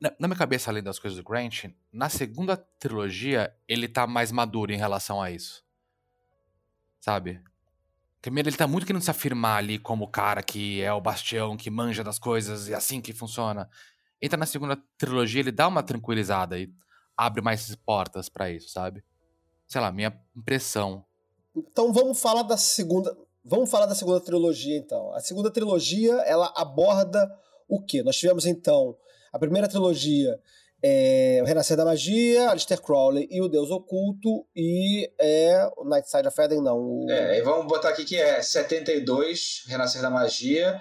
[0.00, 4.72] na minha cabeça, além das coisas do Grant, na segunda trilogia ele tá mais maduro
[4.72, 5.64] em relação a isso.
[7.00, 7.42] Sabe?
[8.26, 11.56] Primeiro, ele tá muito querendo se afirmar ali como o cara que é o bastião,
[11.56, 13.70] que manja das coisas e é assim que funciona.
[14.20, 16.68] Entra na segunda trilogia, ele dá uma tranquilizada e
[17.16, 19.04] abre mais portas para isso, sabe?
[19.64, 21.04] Sei lá, minha impressão.
[21.54, 23.16] Então vamos falar da segunda.
[23.44, 25.14] Vamos falar da segunda trilogia, então.
[25.14, 27.32] A segunda trilogia, ela aborda
[27.68, 28.02] o quê?
[28.02, 28.96] Nós tivemos, então,
[29.32, 30.36] a primeira trilogia,
[30.82, 36.10] é, o Renascer da Magia, Alistair Crowley e o Deus Oculto, e é, o Night
[36.10, 36.78] Side of Eden, não.
[36.78, 37.06] O...
[37.10, 40.80] É, e vamos botar aqui que é 72, Renascer da Magia,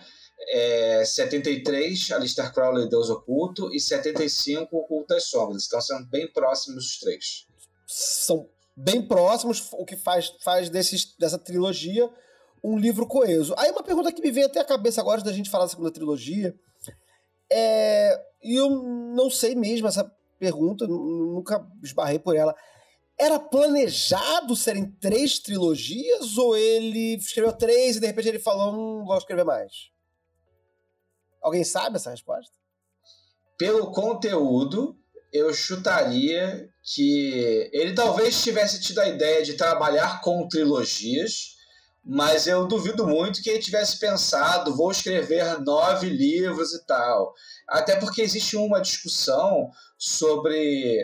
[0.50, 5.66] é, 73, Alistair Crowley e Deus Oculto, e 75, o Culto das Sombras.
[5.66, 7.48] Então são bem próximos os três.
[7.88, 12.10] São bem próximos, o que faz, faz desses, dessa trilogia
[12.64, 13.54] um livro coeso.
[13.58, 15.92] Aí uma pergunta que me vem até a cabeça agora da gente falar da segunda
[15.92, 16.56] trilogia
[17.52, 20.10] é, e eu não sei mesmo essa
[20.40, 22.56] pergunta, nunca esbarrei por ela.
[23.18, 29.06] Era planejado serem três trilogias ou ele escreveu três e de repente ele falou, hum,
[29.06, 29.90] vou escrever mais?
[31.42, 32.54] Alguém sabe essa resposta?
[33.58, 34.98] Pelo conteúdo,
[35.32, 41.55] eu chutaria que ele talvez tivesse tido a ideia de trabalhar com trilogias,
[42.06, 47.34] mas eu duvido muito que ele tivesse pensado, vou escrever nove livros e tal.
[47.68, 51.04] Até porque existe uma discussão sobre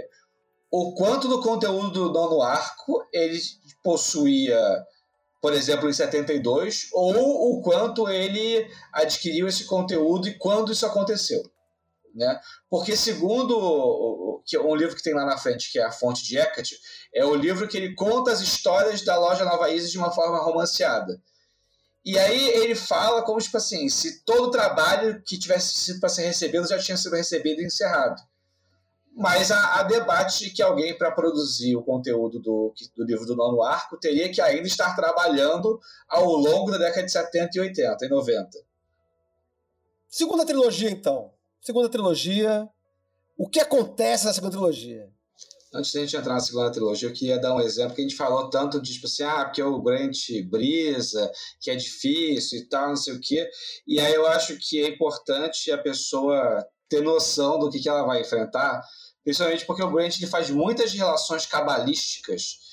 [0.69, 3.39] o quanto do conteúdo do nono arco ele
[3.83, 4.61] possuía,
[5.41, 11.41] por exemplo, em 72, ou o quanto ele adquiriu esse conteúdo e quando isso aconteceu.
[12.13, 12.39] Né?
[12.69, 16.77] Porque, segundo um livro que tem lá na frente, que é a Fonte de Hecate,
[17.13, 20.39] é o livro que ele conta as histórias da loja Nova Isis de uma forma
[20.39, 21.21] romanceada.
[22.03, 26.09] E aí ele fala como, tipo assim, se todo o trabalho que tivesse sido para
[26.09, 28.21] ser recebido já tinha sido recebido e encerrado.
[29.13, 33.61] Mas há, há debate que alguém, para produzir o conteúdo do, do livro do nono
[33.61, 38.09] arco, teria que ainda estar trabalhando ao longo da década de 70 e 80 e
[38.09, 38.57] 90.
[40.09, 41.31] Segunda trilogia, então.
[41.61, 42.67] Segunda trilogia.
[43.37, 45.07] O que acontece na segunda trilogia?
[45.73, 48.15] Antes da gente entrar na segunda trilogia, eu queria dar um exemplo que a gente
[48.15, 50.17] falou tanto de, tipo assim, ah, porque o Grant
[50.49, 51.31] brisa,
[51.61, 53.47] que é difícil e tal, não sei o quê.
[53.87, 58.03] E aí eu acho que é importante a pessoa ter noção do que, que ela
[58.03, 58.83] vai enfrentar,
[59.23, 62.70] principalmente porque o Grant ele faz muitas relações cabalísticas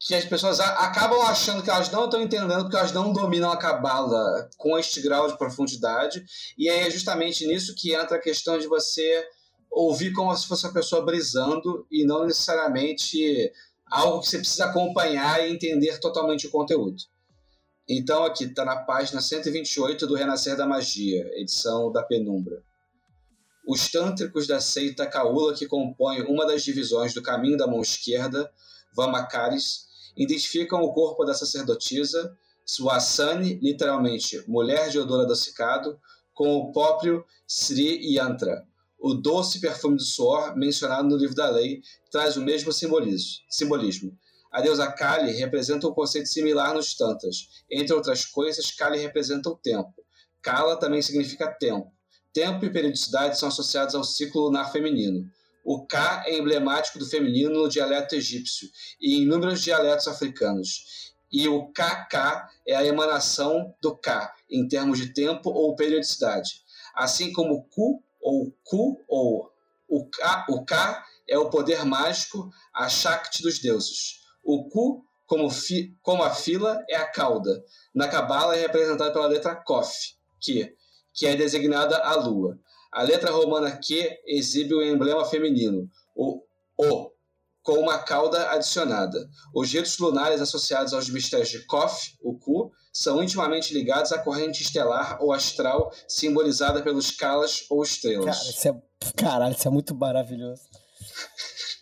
[0.00, 3.56] que as pessoas acabam achando que elas não estão entendendo porque elas não dominam a
[3.56, 6.24] cabala com este grau de profundidade.
[6.56, 9.26] E é justamente nisso que entra a questão de você
[9.70, 13.52] ouvir como se fosse uma pessoa brisando e não necessariamente
[13.90, 16.96] algo que você precisa acompanhar e entender totalmente o conteúdo.
[17.88, 22.62] Então, aqui está na página 128 do Renascer da Magia, edição da Penumbra.
[23.66, 28.50] Os tântricos da seita Kaula, que compõem uma das divisões do caminho da mão esquerda,
[28.94, 29.87] Vamakaris,
[30.18, 32.36] identificam o corpo da sacerdotisa,
[32.66, 35.98] Swasani, literalmente mulher de odor adocicado,
[36.34, 38.66] com o próprio Sri Yantra,
[38.98, 41.80] o doce perfume do suor, mencionado no livro da lei,
[42.10, 44.18] traz o mesmo simbolismo.
[44.50, 47.48] A deusa Kali representa um conceito similar nos Tantras.
[47.70, 49.94] Entre outras coisas, Kali representa o tempo.
[50.42, 51.92] Kala também significa tempo.
[52.32, 55.28] Tempo e periodicidade são associados ao ciclo lunar feminino.
[55.70, 61.12] O Ka é emblemático do feminino no dialeto egípcio e em inúmeros dialetos africanos.
[61.30, 66.62] E o KK é a emanação do Ka, em termos de tempo ou periodicidade.
[66.94, 69.52] Assim como o Ku ou Ku, ou
[69.86, 74.22] o Ka, o Ka é o poder mágico, a Shakti dos deuses.
[74.42, 77.62] O Ku, como, fi, como a fila, é a cauda.
[77.94, 80.74] Na Cabala é representada pela letra Kof, que,
[81.12, 82.58] que é designada a lua.
[82.92, 86.42] A letra romana Q exibe o emblema feminino, o
[86.78, 87.10] O,
[87.62, 89.28] com uma cauda adicionada.
[89.54, 94.62] Os ritos lunares associados aos mistérios de Kof, o Ku, são intimamente ligados à corrente
[94.62, 98.24] estelar ou astral simbolizada pelos calas ou estrelas.
[98.24, 98.82] Cara, isso é,
[99.16, 100.62] caralho, isso é muito maravilhoso.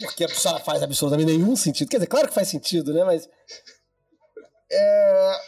[0.00, 1.88] Porque a pessoa faz absolutamente nenhum sentido.
[1.88, 3.04] Quer dizer, claro que faz sentido, né?
[3.04, 3.28] Mas.
[4.70, 5.40] É.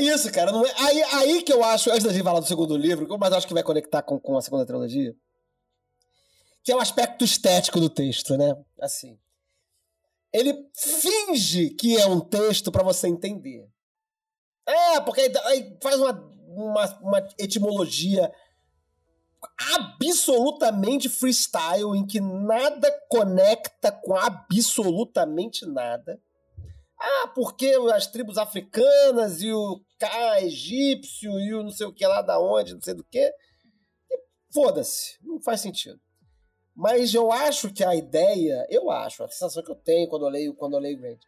[0.00, 0.50] isso, cara.
[0.52, 0.74] Não é...
[0.78, 3.54] aí, aí que eu acho, antes da gente falar do segundo livro, mas acho que
[3.54, 5.14] vai conectar com, com a segunda trilogia,
[6.62, 8.56] que é o aspecto estético do texto, né?
[8.80, 9.18] Assim.
[10.32, 13.68] Ele finge que é um texto para você entender.
[14.66, 16.12] É, porque aí, aí faz uma,
[16.48, 18.30] uma, uma etimologia
[19.74, 26.20] absolutamente freestyle, em que nada conecta com absolutamente nada.
[27.00, 32.06] Ah, porque as tribos africanas e o K egípcio e o não sei o que
[32.06, 33.32] lá da onde, não sei do que.
[34.52, 35.98] Foda-se, não faz sentido.
[36.76, 40.30] Mas eu acho que a ideia, eu acho, a sensação que eu tenho quando eu
[40.30, 41.20] leio, quando eu leio Grant,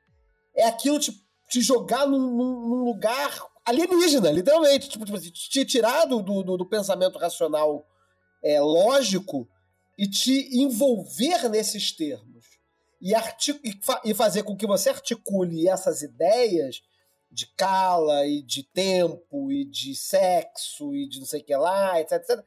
[0.55, 1.13] é aquilo te,
[1.49, 3.31] te jogar num, num, lugar
[3.65, 4.91] alienígena, literalmente.
[4.91, 7.87] Tipo, tipo te tirar do, do, do pensamento racional
[8.45, 9.49] é, lógico
[9.97, 12.32] e te envolver nesses termos
[13.03, 13.13] e,
[13.65, 16.83] e, fa e fazer com que você articule essas ideias
[17.31, 22.01] de cala e de tempo e de sexo e de não sei o que lá,
[22.01, 22.45] etc, etc.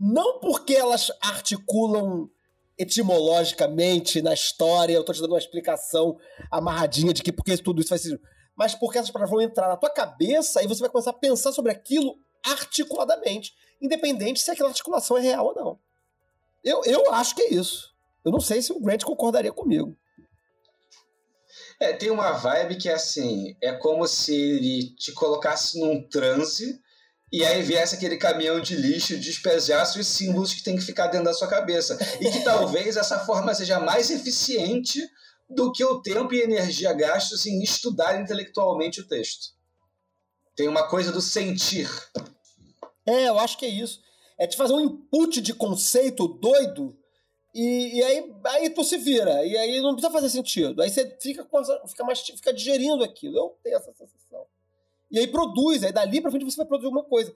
[0.00, 2.28] Não porque elas articulam
[2.76, 6.18] etimologicamente na história, eu estou te dando uma explicação
[6.50, 8.20] amarradinha de que porque tudo isso faz sentido,
[8.56, 11.52] mas porque essas palavras vão entrar na tua cabeça e você vai começar a pensar
[11.52, 15.78] sobre aquilo articuladamente, independente se aquela articulação é real ou não.
[16.64, 17.93] Eu, eu acho que é isso.
[18.24, 19.96] Eu não sei se o Grant concordaria comigo.
[21.80, 26.80] É, tem uma vibe que é assim, é como se ele te colocasse num transe
[27.32, 31.26] e aí viesse aquele caminhão de lixo despejasse os símbolos que tem que ficar dentro
[31.26, 31.98] da sua cabeça.
[32.20, 35.00] E que talvez essa forma seja mais eficiente
[35.50, 39.52] do que o tempo e energia gastos em estudar intelectualmente o texto.
[40.54, 41.90] Tem uma coisa do sentir.
[43.04, 44.00] É, eu acho que é isso.
[44.38, 46.96] É de fazer um input de conceito doido
[47.54, 49.44] e, e, aí, aí tu se vira.
[49.46, 50.82] E aí não precisa fazer sentido.
[50.82, 51.46] Aí você fica,
[51.86, 53.36] fica, mais, fica digerindo aquilo.
[53.36, 54.44] Eu tenho essa sensação.
[55.08, 55.84] E aí produz.
[55.84, 57.32] Aí dali pra frente você vai produzir alguma coisa.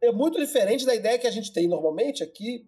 [0.00, 2.64] É muito diferente da ideia que a gente tem normalmente aqui,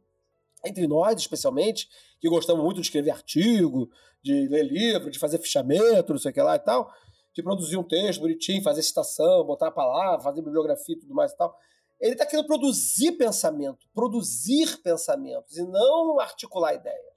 [0.65, 1.89] entre nós especialmente,
[2.19, 3.89] que gostamos muito de escrever artigo,
[4.21, 6.91] de ler livro, de fazer fichamento, não sei o que lá e tal,
[7.33, 11.31] de produzir um texto bonitinho, fazer citação, botar a palavra, fazer bibliografia e tudo mais
[11.31, 11.57] e tal.
[12.01, 17.13] Ele está querendo produzir pensamento, produzir pensamentos, e não articular ideia.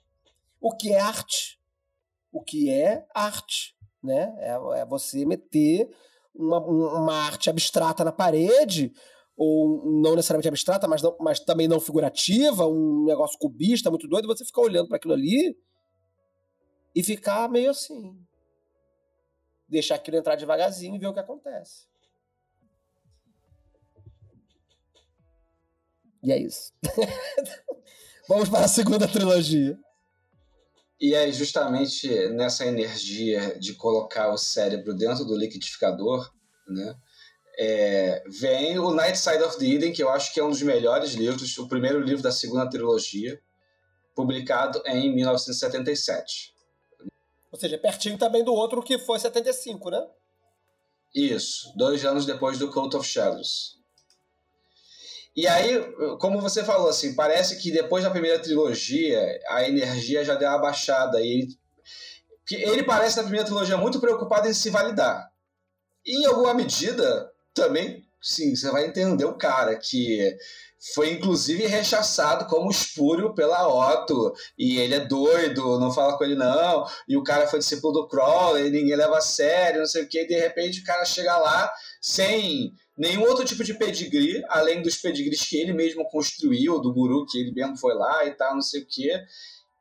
[0.60, 1.60] O que é arte?
[2.32, 3.76] O que é arte?
[4.02, 4.34] Né?
[4.40, 5.90] É, é você meter
[6.34, 8.94] uma, uma arte abstrata na parede,
[9.36, 14.28] ou não necessariamente abstrata, mas, não, mas também não figurativa, um negócio cubista muito doido,
[14.28, 15.58] você ficar olhando para aquilo ali
[16.96, 18.18] e ficar meio assim.
[19.68, 21.89] Deixar aquilo entrar devagarzinho e ver o que acontece.
[26.24, 26.74] E é isso.
[28.28, 29.78] Vamos para a segunda trilogia.
[31.00, 36.30] E é justamente nessa energia de colocar o cérebro dentro do liquidificador,
[36.68, 36.96] né?
[37.58, 40.62] É, vem o Night Side of the Eden, que eu acho que é um dos
[40.62, 43.42] melhores livros, o primeiro livro da segunda trilogia,
[44.16, 46.54] publicado em 1977.
[47.52, 50.06] Ou seja, pertinho também do outro que foi 75, né?
[51.14, 53.79] Isso, dois anos depois do Cult of Shadows.
[55.40, 55.82] E aí,
[56.20, 60.58] como você falou, assim, parece que depois da primeira trilogia, a energia já deu uma
[60.58, 61.22] baixada.
[61.22, 61.58] E ele,
[62.52, 65.32] ele parece, na primeira trilogia, muito preocupado em se validar.
[66.06, 70.36] E, em alguma medida, também, sim, você vai entender o cara que
[70.94, 76.36] foi inclusive rechaçado como espúrio pela Otto, e ele é doido, não fala com ele
[76.36, 80.04] não, e o cara foi discípulo do Crowley, e ninguém leva a sério, não sei
[80.04, 81.72] o que, e de repente o cara chega lá
[82.02, 87.26] sem nenhum outro tipo de pedigree, além dos pedigrees que ele mesmo construiu, do guru
[87.26, 89.24] que ele mesmo foi lá e tal, não sei o quê.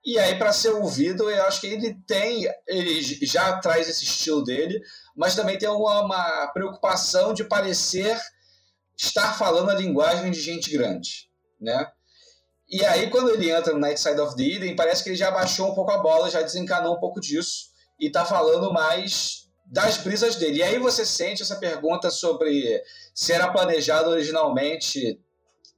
[0.05, 4.45] E aí, para ser ouvido, eu acho que ele tem, ele já traz esse estilo
[4.45, 4.81] dele,
[5.17, 8.17] mas também tem uma, uma preocupação de parecer
[8.97, 11.29] estar falando a linguagem de gente grande,
[11.61, 11.91] né?
[12.71, 15.31] E aí, quando ele entra no Night Side of the Eden, parece que ele já
[15.31, 19.99] baixou um pouco a bola, já desencanou um pouco disso, e tá falando mais das
[19.99, 20.59] brisas dele.
[20.59, 22.83] E aí você sente essa pergunta sobre
[23.15, 25.21] se era planejado originalmente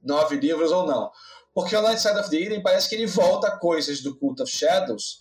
[0.01, 1.11] nove livros ou não.
[1.53, 4.41] Porque o Night Side of the Eden parece que ele volta a coisas do Cult
[4.41, 5.19] of Shadows,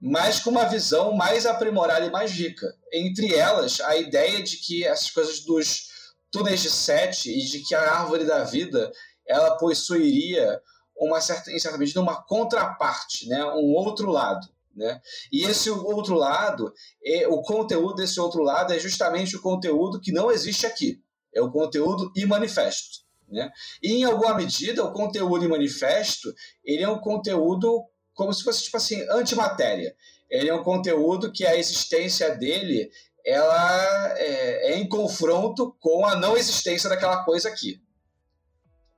[0.00, 2.72] mas com uma visão mais aprimorada e mais rica.
[2.92, 5.88] Entre elas, a ideia de que essas coisas dos
[6.30, 8.92] túneis de Sete e de que a árvore da vida
[9.26, 10.60] ela possuiria
[10.96, 13.44] uma certa, em certa medida uma contraparte, né?
[13.44, 14.46] um outro lado.
[14.76, 15.00] Né?
[15.32, 16.72] E esse outro lado,
[17.04, 21.00] é, o conteúdo desse outro lado é justamente o conteúdo que não existe aqui.
[21.32, 23.04] É o conteúdo e manifesto.
[23.28, 23.50] Né?
[23.82, 26.32] E em alguma medida, o conteúdo e manifesto
[26.64, 27.84] ele é um conteúdo
[28.14, 29.94] como se fosse tipo assim antimatéria.
[30.30, 32.90] Ele é um conteúdo que a existência dele
[33.24, 37.80] ela é, é em confronto com a não existência daquela coisa aqui.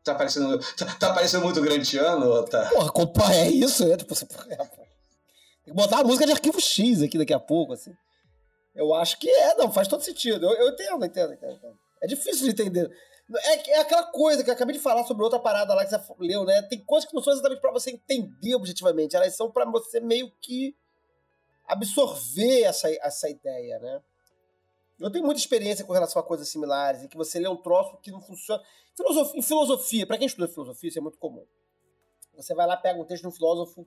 [0.02, 2.68] Tá parecendo, tá, tá parecendo muito grandiano, tá?
[2.68, 2.90] Porra,
[3.34, 4.14] é isso, é tipo,
[5.66, 7.92] tem que botar a música de arquivo X aqui daqui a pouco, assim.
[8.72, 10.46] Eu acho que é, não, faz todo sentido.
[10.46, 11.78] Eu, eu entendo, entendo, entendo, entendo.
[12.00, 12.88] É difícil de entender.
[13.36, 16.00] É, é, aquela coisa que eu acabei de falar sobre outra parada lá que você
[16.20, 16.62] leu, né?
[16.62, 20.30] Tem coisas que não são exatamente para você entender objetivamente, elas são para você meio
[20.40, 20.76] que
[21.66, 24.00] absorver essa, essa ideia, né?
[25.00, 27.98] Eu tenho muita experiência com relação a coisas similares, em que você lê um troço
[27.98, 28.62] que não funciona.
[28.96, 31.44] Filosofia, em filosofia, para quem estuda filosofia, isso é muito comum.
[32.36, 33.84] Você vai lá, pega um texto de um filósofo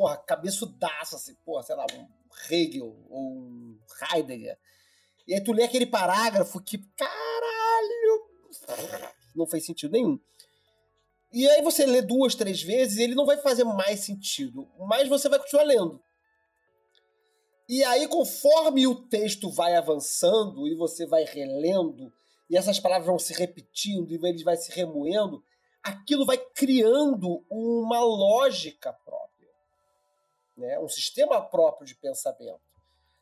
[0.00, 2.08] porra, cabeçudaço, assim, porra, sei lá, um
[2.50, 3.78] Hegel ou um
[4.14, 4.58] Heidegger.
[5.28, 8.30] E aí tu lê aquele parágrafo que, caralho,
[9.36, 10.18] não fez sentido nenhum.
[11.30, 15.06] E aí você lê duas, três vezes e ele não vai fazer mais sentido, mas
[15.06, 16.02] você vai continuar lendo.
[17.68, 22.10] E aí, conforme o texto vai avançando e você vai relendo,
[22.48, 25.44] e essas palavras vão se repetindo e ele vai se remoendo,
[25.82, 29.29] aquilo vai criando uma lógica própria
[30.60, 30.78] né?
[30.78, 32.60] um sistema próprio de pensamento,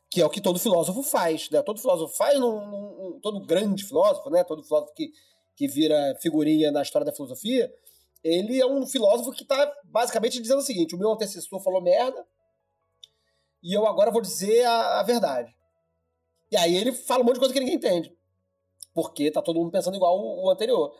[0.09, 1.49] que é o que todo filósofo faz.
[1.49, 1.61] Né?
[1.61, 4.43] Todo filósofo faz, num, num, todo grande filósofo, né?
[4.43, 5.11] todo filósofo que,
[5.55, 7.73] que vira figurinha na história da filosofia,
[8.23, 12.25] ele é um filósofo que está basicamente dizendo o seguinte: o meu antecessor falou merda,
[13.63, 15.55] e eu agora vou dizer a, a verdade.
[16.51, 18.15] E aí ele fala um monte de coisa que ninguém entende.
[18.93, 20.93] Porque tá todo mundo pensando igual o, o anterior.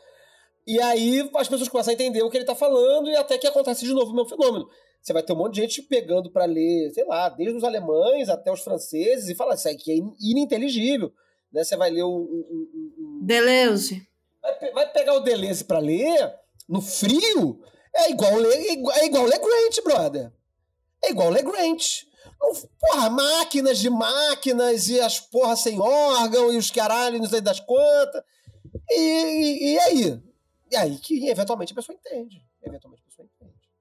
[0.68, 3.48] E aí as pessoas começam a entender o que ele tá falando e até que
[3.48, 4.70] acontece de novo o mesmo fenômeno.
[5.01, 8.30] Você vai ter um monte de gente pegando para ler, sei lá, desde os alemães
[8.30, 11.11] até os franceses e falar isso aqui é ininteligível.
[11.51, 11.63] Né?
[11.63, 12.17] Você vai ler um.
[12.17, 13.26] um, um...
[13.26, 14.07] Deleuze.
[14.41, 16.34] Vai, vai, pegar o Deleuze para ler
[16.67, 17.61] no frio,
[17.95, 20.31] é igual ler, é igual ler Grant, brother.
[21.03, 22.03] É igual ler Grant.
[22.80, 27.59] Porra, máquinas de máquinas e as porra sem órgão e os caralho, não sei das
[27.59, 28.23] quantas.
[28.89, 30.23] E, e, e aí?
[30.71, 32.41] E aí que eventualmente a pessoa entende.
[32.61, 33.09] Eventualmente.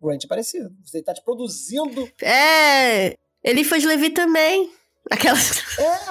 [0.01, 0.71] Grant é parecido.
[0.85, 2.11] Você está te produzindo.
[2.23, 3.17] É.
[3.43, 4.73] Ele foi Levi também.
[5.11, 5.79] Aquelas.
[5.79, 6.09] É.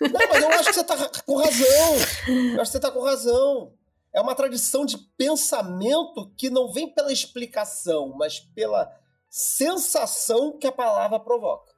[0.00, 1.94] Não, mas eu acho que você está com razão.
[2.28, 3.72] Eu acho que você está com razão.
[4.12, 8.90] É uma tradição de pensamento que não vem pela explicação, mas pela
[9.28, 11.72] sensação que a palavra provoca.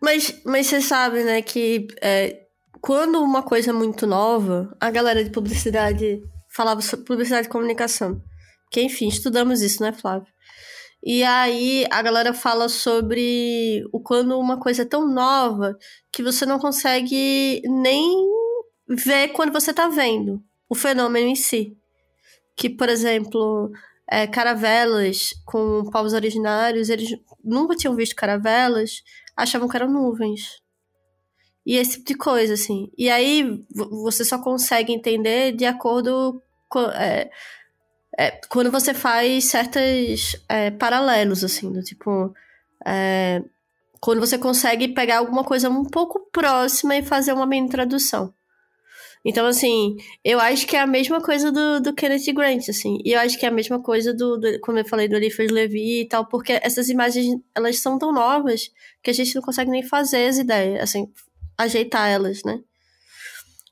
[0.00, 2.46] Mas, mas você sabe, né, que é,
[2.80, 8.20] quando uma coisa é muito nova, a galera de publicidade falava sobre publicidade e comunicação.
[8.72, 10.32] Que, enfim, estudamos isso, né, Flávio?
[11.04, 15.76] E aí a galera fala sobre o quando uma coisa é tão nova
[16.10, 18.10] que você não consegue nem
[18.88, 21.76] ver quando você tá vendo o fenômeno em si.
[22.56, 23.70] Que, por exemplo,
[24.10, 27.10] é, caravelas com povos originários, eles
[27.44, 29.02] nunca tinham visto caravelas,
[29.36, 30.62] achavam que eram nuvens.
[31.66, 32.90] E esse tipo de coisa, assim.
[32.96, 33.64] E aí
[34.04, 36.80] você só consegue entender de acordo com.
[36.90, 37.30] É,
[38.18, 42.34] é, quando você faz certos é, paralelos, assim, do tipo.
[42.84, 43.42] É,
[44.00, 48.34] quando você consegue pegar alguma coisa um pouco próxima e fazer uma mini tradução.
[49.24, 52.98] Então, assim, eu acho que é a mesma coisa do, do Kenneth Grant, assim.
[53.04, 55.50] E eu acho que é a mesma coisa do, do como eu falei, do Eliphas
[55.50, 59.70] Levi e tal, porque essas imagens, elas são tão novas que a gente não consegue
[59.70, 61.08] nem fazer as ideias, assim,
[61.56, 62.60] ajeitar elas, né?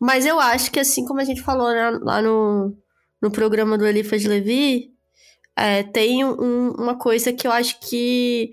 [0.01, 2.73] Mas eu acho que, assim como a gente falou né, lá no,
[3.21, 4.93] no programa do Eliphas Levi,
[5.57, 8.53] é, tem um, uma coisa que eu acho que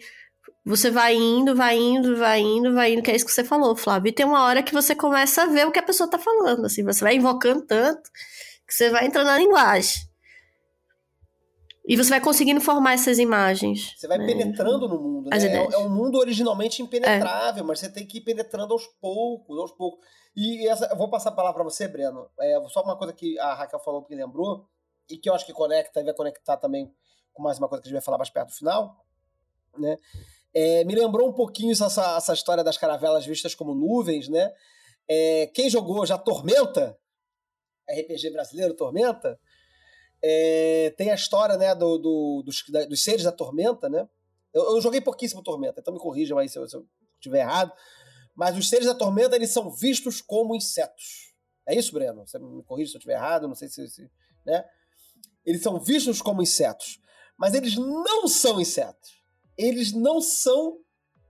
[0.66, 3.76] você vai indo, vai indo, vai indo, vai indo, que é isso que você falou,
[3.76, 4.10] Flávio.
[4.10, 6.66] E tem uma hora que você começa a ver o que a pessoa tá falando,
[6.66, 8.12] assim, você vai invocando tanto
[8.68, 10.07] que você vai entrando na linguagem.
[11.88, 13.94] E você vai conseguindo formar essas imagens.
[13.96, 14.26] Você vai né?
[14.26, 15.38] penetrando no mundo, né?
[15.38, 17.66] É, é, um mundo originalmente impenetrável, é.
[17.66, 20.06] mas você tem que ir penetrando aos poucos, aos poucos.
[20.36, 22.30] E essa, eu vou passar a palavra para você, Breno.
[22.42, 24.68] É, só uma coisa que a Raquel falou que lembrou,
[25.10, 26.94] e que eu acho que conecta, e vai conectar também
[27.34, 29.06] com mais uma coisa que a gente vai falar mais perto do final,
[29.78, 29.98] né?
[30.54, 34.52] É, me lembrou um pouquinho essa, essa história das caravelas vistas como nuvens, né?
[35.08, 36.98] É, quem jogou já Tormenta,
[37.90, 39.40] RPG brasileiro Tormenta,
[40.24, 44.08] é, tem a história né, do, do, dos, da, dos seres da Tormenta, né?
[44.54, 47.72] Eu, eu, joguei pouquíssimo Tormenta, então me corrijam aí se eu, estiver errado.
[48.36, 51.34] Mas os seres da Tormenta, eles são vistos como insetos.
[51.68, 52.26] É isso, Breno?
[52.26, 53.88] Você me corrija se eu estiver errado, não sei se...
[53.88, 54.10] se
[54.46, 54.64] né?
[55.46, 57.00] Eles são vistos como insetos.
[57.38, 59.18] Mas eles não são insetos
[59.58, 60.80] eles não são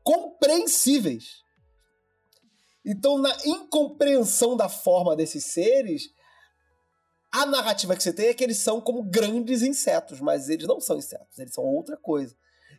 [0.04, 1.42] compreensíveis.
[2.86, 6.10] Então, na incompreensão da forma desses seres,
[7.42, 10.80] a narrativa que você tem é que eles são como grandes insetos, mas eles não
[10.80, 12.36] são insetos, eles são outra coisa.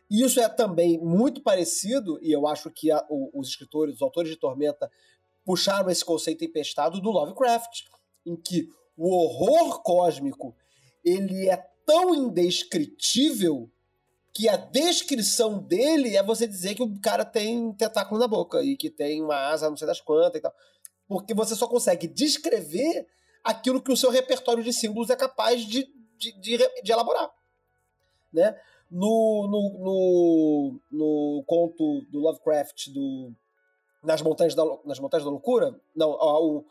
[0.09, 4.01] E isso é também muito parecido, e eu acho que a, o, os escritores, os
[4.01, 4.91] autores de Tormenta,
[5.45, 7.83] puxaram esse conceito empestado do Lovecraft,
[8.25, 10.53] em que o horror cósmico
[11.05, 13.71] ele é tão indescritível
[14.33, 18.61] que a descrição dele é você dizer que o cara tem um tentáculo na boca
[18.61, 20.53] e que tem uma asa não sei das quantas e tal.
[21.07, 23.07] Porque você só consegue descrever
[23.43, 25.87] aquilo que o seu repertório de símbolos é capaz de,
[26.17, 27.29] de, de, de elaborar.
[28.31, 28.59] Né?
[28.89, 33.31] No, no, no, no, conto do Lovecraft do,
[34.03, 36.65] nas, montanhas da, nas Montanhas da Loucura, não, o,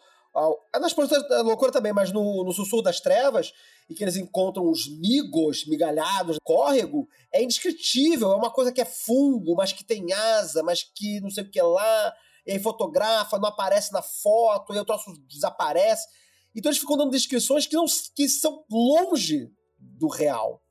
[0.74, 3.52] é nas Montanhas da Loucura também, mas no, no Sussurro das Trevas,
[3.88, 8.32] e que eles encontram os migos migalhados, córrego, é indescritível.
[8.32, 11.50] É uma coisa que é fungo, mas que tem asa, mas que não sei o
[11.50, 12.14] que lá,
[12.46, 16.06] e aí fotografa, não aparece na foto, e o troço desaparece.
[16.54, 17.84] Então eles ficam dando descrições que, não,
[18.14, 20.62] que são longe do real.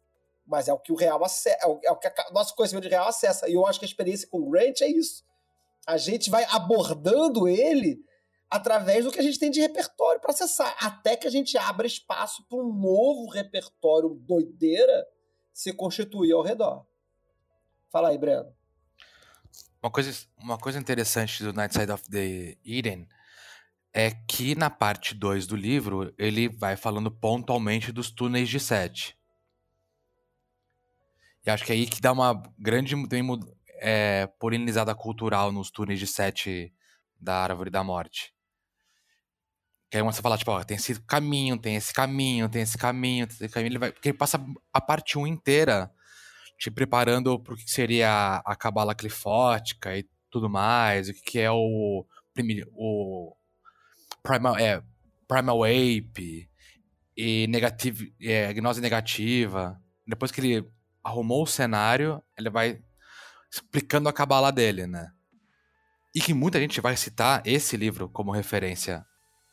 [0.45, 2.89] Mas é o que o real acessa, é o, é o que nosso conhecimento de
[2.89, 3.49] real acessa.
[3.49, 5.23] E eu acho que a experiência com o Grant é isso.
[5.85, 8.03] A gente vai abordando ele
[8.49, 11.85] através do que a gente tem de repertório para acessar, até que a gente abra
[11.85, 15.05] espaço para um novo repertório doideira
[15.53, 16.85] se constituir ao redor.
[17.91, 18.53] Fala aí, Breno.
[19.81, 23.07] Uma coisa, uma coisa interessante do Night Side of the Eden
[23.93, 29.18] é que na parte 2 do livro ele vai falando pontualmente dos túneis de Sete.
[31.45, 32.95] E acho que é aí que dá uma grande
[33.80, 36.73] é, polinizada cultural nos túneis de Sete
[37.19, 38.34] da Árvore da Morte
[39.89, 43.26] Que aí você fala, tipo, ó, tem esse caminho, tem esse caminho, tem esse caminho,
[43.26, 43.72] tem esse caminho.
[43.72, 44.43] Ele vai, porque ele passa
[44.73, 45.91] a parte 1 inteira
[46.57, 51.51] te preparando pro que seria a cabala clifótica e tudo mais, o que, que é
[51.51, 52.05] o,
[52.73, 53.36] o
[54.23, 54.81] primal, é,
[55.27, 56.49] primal ape
[57.15, 59.81] e negative, é, gnose negativa.
[60.06, 60.69] Depois que ele
[61.03, 62.81] arrumou o cenário, ele vai
[63.52, 65.11] explicando a cabala dele, né?
[66.15, 69.06] E que muita gente vai citar esse livro como referência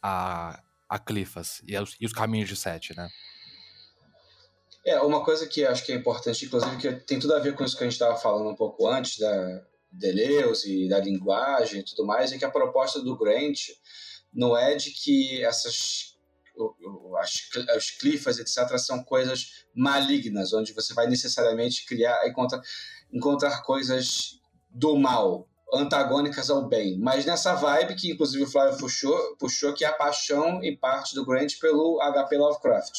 [0.03, 3.09] a, a Clifas e, e os caminhos de Sete, né?
[4.85, 7.65] É, uma coisa que acho que é importante, inclusive, que tem tudo a ver com
[7.65, 11.85] isso que a gente estava falando um pouco antes, da Deleuze e da linguagem e
[11.85, 13.69] tudo mais, é que a proposta do Grant
[14.35, 16.15] não é de que essas
[17.19, 22.61] as, as clifas, etc., são coisas malignas, onde você vai necessariamente criar, encontrar,
[23.13, 24.41] encontrar coisas
[24.71, 26.99] do mal, antagônicas ao bem.
[26.99, 31.15] Mas nessa vibe que, inclusive, o Flávio puxou, puxou que é a paixão, em parte,
[31.15, 32.95] do Grant pelo HP Lovecraft.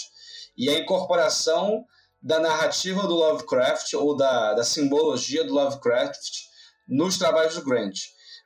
[0.57, 1.85] E a incorporação
[2.21, 6.45] da narrativa do Lovecraft, ou da, da simbologia do Lovecraft,
[6.87, 7.97] nos trabalhos do Grant.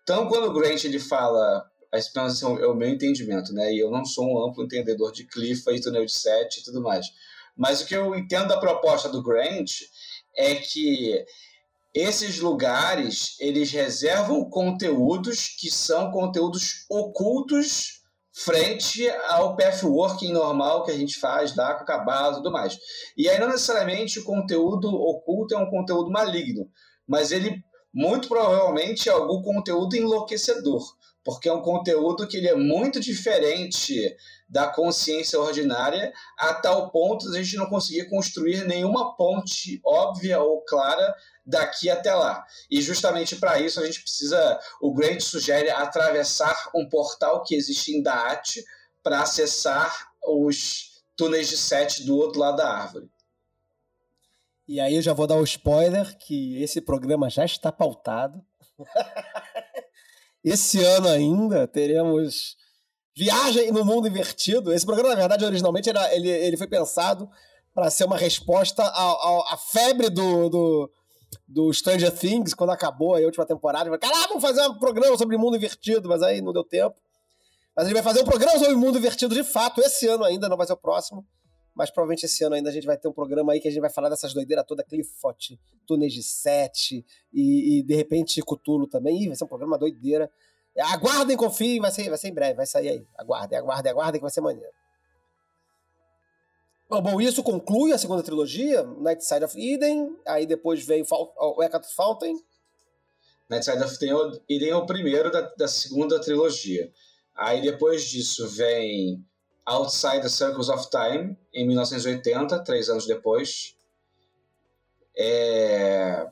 [0.04, 3.74] Então, quando o Grant ele fala a expansão é o meu entendimento, né?
[3.74, 6.82] E eu não sou um amplo entendedor de Clifa e túnel de sete e tudo
[6.82, 7.08] mais.
[7.58, 9.72] Mas o que eu entendo da proposta do Grant
[10.38, 11.26] é que
[11.94, 18.00] esses lugares eles reservam conteúdos que são conteúdos ocultos
[18.32, 22.78] frente ao pathworking normal que a gente faz lá com a cabala e tudo mais.
[23.18, 26.70] E aí não necessariamente o conteúdo oculto é um conteúdo maligno,
[27.08, 27.62] mas ele
[27.92, 30.82] muito provavelmente é algum conteúdo enlouquecedor
[31.24, 34.16] porque é um conteúdo que ele é muito diferente
[34.48, 40.40] da consciência ordinária, a tal ponto de a gente não conseguir construir nenhuma ponte óbvia
[40.40, 41.14] ou clara
[41.46, 42.44] daqui até lá.
[42.70, 47.92] E justamente para isso a gente precisa, o Grant sugere atravessar um portal que existe
[47.92, 48.64] em Daat
[49.04, 53.10] para acessar os túneis de sete do outro lado da árvore.
[54.68, 58.46] E aí eu já vou dar o um spoiler que esse programa já está pautado.
[60.44, 62.58] Esse ano ainda teremos
[63.16, 64.72] Viagem no Mundo Invertido.
[64.74, 67.30] Esse programa, na verdade, originalmente era, ele, ele foi pensado
[67.74, 70.92] para ser uma resposta à febre do, do,
[71.48, 73.98] do, Stranger Things, quando acabou a última temporada.
[73.98, 76.96] Caralho, vamos fazer um programa sobre mundo invertido, mas aí não deu tempo.
[77.76, 80.58] Mas ele vai fazer um programa sobre mundo invertido de fato, esse ano ainda, não
[80.58, 81.26] vai ser o próximo.
[81.76, 83.82] Mas provavelmente esse ano ainda a gente vai ter um programa aí que a gente
[83.82, 89.24] vai falar dessas doideiras toda, Clifford, Túneis de Sete e, e, de repente Cutulo também.
[89.24, 90.30] Ih, vai ser um programa doideira.
[90.78, 93.08] Aguardem, confiem, vai ser, vai ser em breve, vai sair aí.
[93.18, 94.72] Aguardem, aguardem, aguardem que vai ser maneiro.
[96.90, 101.04] Bom, bom, isso conclui a segunda trilogia, Night Side of Eden, aí depois vem
[101.38, 102.34] o Hecate Fountain.
[103.48, 106.92] Night Side of Eden é o primeiro da, da segunda trilogia.
[107.36, 109.24] Aí depois disso vem
[109.70, 113.76] Outside the Circles of Time, em 1980, três anos depois.
[115.16, 116.28] É...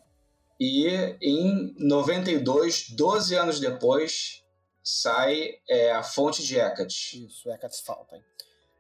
[0.60, 0.88] E
[1.22, 4.44] em 92, 12 anos depois,
[4.84, 7.26] sai é, A Fonte de Hecate.
[7.28, 8.24] Isso, Hecate's Fountain.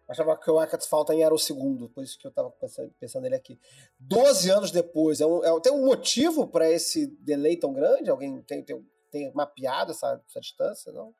[0.09, 3.23] Achava que o Hecate's Fountain era o segundo, por isso que eu estava pensando, pensando
[3.23, 3.59] nele aqui.
[3.99, 8.09] 12 anos depois, é um, é, tem um motivo para esse delay tão grande?
[8.09, 11.13] Alguém tem, tem, tem mapeado essa, essa distância, não?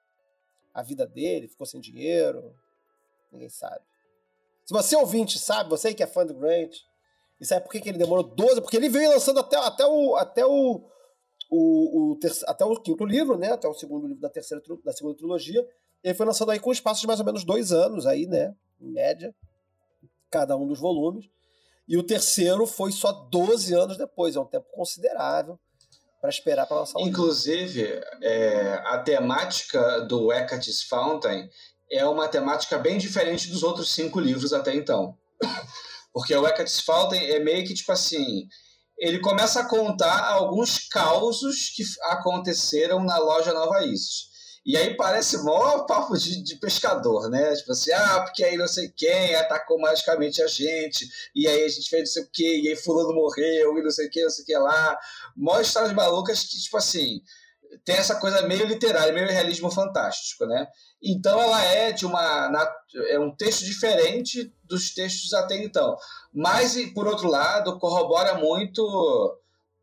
[0.74, 2.56] A vida dele, ficou sem dinheiro?
[3.32, 3.82] Ninguém sabe.
[4.66, 6.76] Se você ouvinte sabe, você que é fã do Grant,
[7.40, 8.62] e sabe por que, que ele demorou 12?
[8.62, 10.16] Porque ele veio lançando até, até o.
[10.16, 10.82] Até o,
[11.49, 13.52] o, o ter, até o quinto livro, né?
[13.52, 15.66] Até o segundo livro da terceira da segunda trilogia.
[16.04, 18.56] Ele foi lançando aí com um espaço de mais ou menos dois anos aí, né?
[18.82, 19.34] Em média.
[20.30, 21.30] Cada um dos volumes.
[21.88, 24.36] E o terceiro foi só 12 anos depois.
[24.36, 25.60] É um tempo considerável
[26.20, 31.49] para esperar para lançar o Inclusive, é, a temática do Hecate's Fountain
[31.92, 35.18] é uma temática bem diferente dos outros cinco livros até então.
[36.14, 38.48] Porque o Hecate's Fountain é meio que tipo assim.
[38.98, 44.28] Ele começa a contar alguns causos que aconteceram na loja Nova Isis.
[44.68, 47.56] E aí parece mó papo de, de, pescador, né?
[47.56, 51.70] Tipo assim, ah, porque aí não sei quem atacou magicamente a gente, e aí a
[51.70, 54.22] gente fez não sei o quê, e aí fulano morreu, e não sei o que,
[54.22, 55.00] não sei o que lá.
[55.38, 57.22] Mó histórias malucas que, tipo assim,
[57.84, 60.68] tem essa coisa meio literária, meio realismo fantástico, né?
[61.02, 62.69] Então ela é de uma
[63.10, 65.95] é um texto diferente dos textos até então,
[66.34, 68.81] mas por outro lado corrobora muito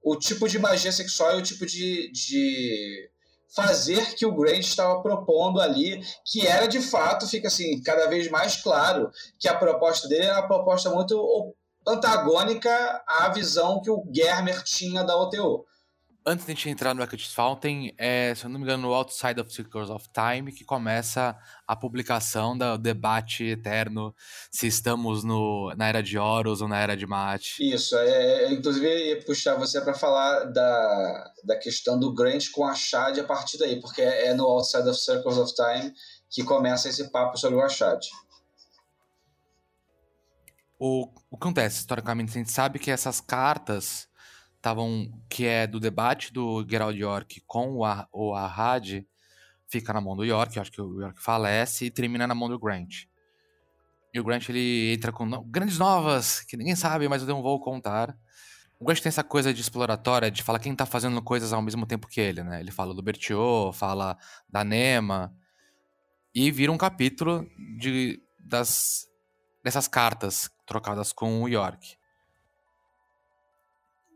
[0.02, 3.10] o tipo de magia sexual e o tipo de, de
[3.54, 8.28] fazer que o Grant estava propondo ali, que era de fato, fica assim, cada vez
[8.28, 11.54] mais claro que a proposta dele era uma proposta muito
[11.86, 15.64] antagônica à visão que o Germer tinha da OTO.
[16.26, 18.94] Antes de a gente entrar no Equity Fountain, é, se eu não me engano, no
[18.94, 21.36] Outside of Circles of Time, que começa
[21.66, 24.14] a publicação do debate eterno
[24.50, 27.56] se estamos no, na era de Horus ou na era de Mate.
[27.60, 32.50] Isso, é, é inclusive eu ia puxar você para falar da, da questão do Grant
[32.50, 35.92] com a Shad a partir daí, porque é, é no Outside of Circles of Time
[36.30, 38.02] que começa esse papo sobre o Ashad.
[40.78, 44.08] O, o que acontece, historicamente, a gente sabe que essas cartas
[44.64, 49.06] estavam que é do debate do Gerald York com o, ah o Ahad
[49.68, 52.58] fica na mão do York, acho que o York falece e termina na mão do
[52.58, 53.04] Grant.
[54.12, 57.42] E o Grant ele entra com no grandes novas que ninguém sabe, mas eu não
[57.42, 58.16] vou contar.
[58.80, 61.86] O Grant tem essa coisa de exploratória, de falar quem tá fazendo coisas ao mesmo
[61.86, 62.60] tempo que ele, né?
[62.60, 64.16] Ele fala do Bertiot, fala
[64.48, 65.34] da Nema
[66.34, 67.46] e vira um capítulo
[67.78, 69.06] de das
[69.62, 71.96] dessas cartas trocadas com o York.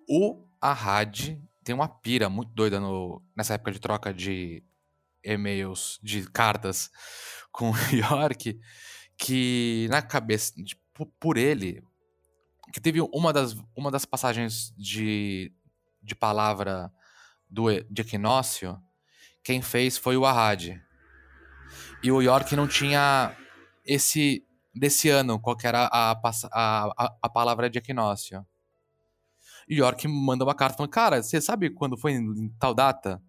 [0.09, 4.64] O Ahad tem uma pira muito doida no, nessa época de troca de
[5.22, 6.90] e-mails, de cartas
[7.52, 8.59] com o York,
[9.18, 10.55] que na cabeça,
[11.20, 11.82] por ele,
[12.72, 15.52] que teve uma das, uma das passagens de,
[16.02, 16.90] de palavra
[17.51, 18.80] do, de Equinócio,
[19.44, 20.80] quem fez foi o Ahad.
[22.02, 23.36] E o York não tinha
[23.85, 24.43] esse
[24.74, 28.47] desse ano, qual era a, a, a, a palavra de Equinócio.
[29.74, 33.22] York manda uma carta falando, cara, você sabe quando foi em tal data?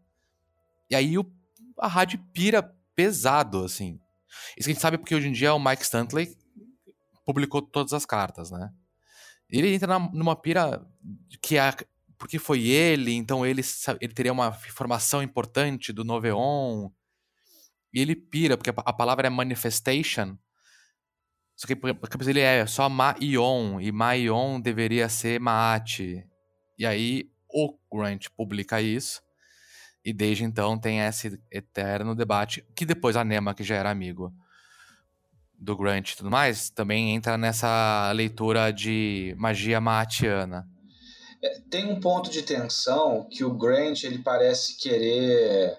[0.89, 1.31] E aí o,
[1.77, 2.63] a rádio pira
[2.95, 3.99] pesado, assim.
[4.57, 6.35] Isso a gente sabe porque hoje em dia o Mike Stanley
[7.25, 8.71] publicou todas as cartas, né?
[9.49, 10.85] Ele entra na, numa pira
[11.41, 11.73] que é
[12.17, 13.61] porque foi ele, então ele,
[14.01, 16.89] ele teria uma informação importante do Noveon.
[17.93, 20.37] E ele pira, porque a, a palavra é manifestation.
[21.59, 21.77] Só que
[22.29, 26.25] ele é só Ma-Ion, e Ma-Ion deveria ser Maat.
[26.77, 29.21] E aí o Grant publica isso,
[30.05, 34.33] e desde então tem esse eterno debate, que depois a Nema, que já era amigo
[35.53, 40.65] do Grant e tudo mais, também entra nessa leitura de magia maatiana.
[41.43, 45.77] É, tem um ponto de tensão que o Grant ele parece querer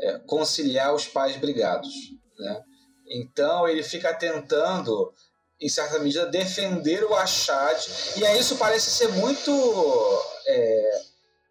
[0.00, 1.94] é, conciliar os pais brigados,
[2.40, 2.64] né?
[3.12, 5.12] Então ele fica tentando
[5.60, 7.78] em certa medida, defender o Achad.
[8.16, 9.52] E aí isso parece ser muito.
[10.46, 10.90] É,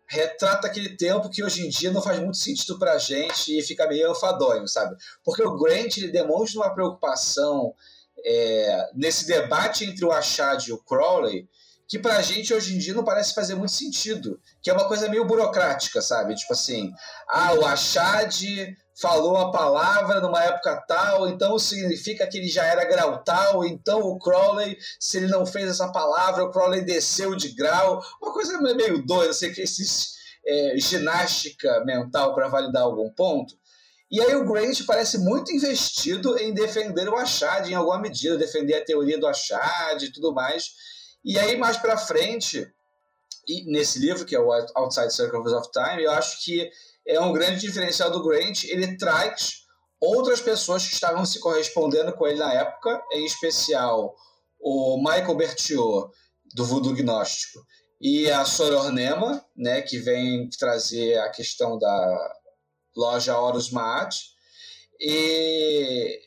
[0.09, 3.87] retrata aquele tempo que hoje em dia não faz muito sentido pra gente e fica
[3.87, 4.95] meio enfadonho, sabe?
[5.23, 7.73] Porque o Grant ele demonstra uma preocupação
[8.25, 11.47] é, nesse debate entre o Achad e o Crowley
[11.91, 15.09] que pra gente hoje em dia não parece fazer muito sentido, que é uma coisa
[15.09, 16.35] meio burocrática, sabe?
[16.35, 16.89] Tipo assim,
[17.27, 18.33] ah, o Achad
[19.01, 24.01] falou a palavra numa época tal, então significa que ele já era grau tal, então
[24.01, 28.61] o Crowley, se ele não fez essa palavra, o Crowley desceu de grau, uma coisa
[28.61, 33.55] meio doida, assim, que esses é, ginástica mental para validar algum ponto.
[34.09, 38.75] E aí o Grant parece muito investido em defender o Achad em alguma medida, defender
[38.75, 40.65] a teoria do Achad e tudo mais.
[41.23, 42.69] E aí mais para frente,
[43.47, 46.69] e nesse livro que é o Outside Circles of Time, eu acho que
[47.07, 48.63] é um grande diferencial do Grant.
[48.65, 49.61] Ele traz
[49.99, 54.15] outras pessoas que estavam se correspondendo com ele na época, em especial
[54.59, 56.11] o Michael Bertiot,
[56.53, 57.59] do Voodoo Gnóstico,
[57.99, 62.33] e a Soror Nema, né, que vem trazer a questão da
[62.95, 64.17] loja Horus Maat,
[64.99, 66.19] e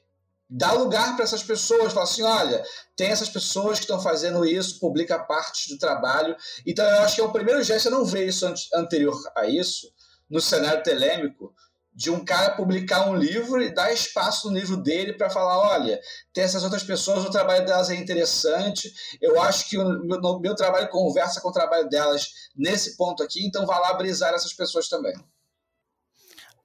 [0.48, 2.64] dá lugar para essas pessoas, fala assim, olha,
[2.96, 6.36] tem essas pessoas que estão fazendo isso, publica parte do trabalho,
[6.66, 9.88] então eu acho que é o primeiro gesto, eu não vejo isso anterior a isso,
[10.28, 11.54] no cenário telêmico
[11.94, 16.00] de um cara publicar um livro e dar espaço no livro dele para falar, olha,
[16.32, 20.54] tem essas outras pessoas, o trabalho delas é interessante, eu acho que o meu, meu,
[20.56, 24.88] trabalho conversa com o trabalho delas nesse ponto aqui, então vá lá brisar essas pessoas
[24.88, 25.14] também.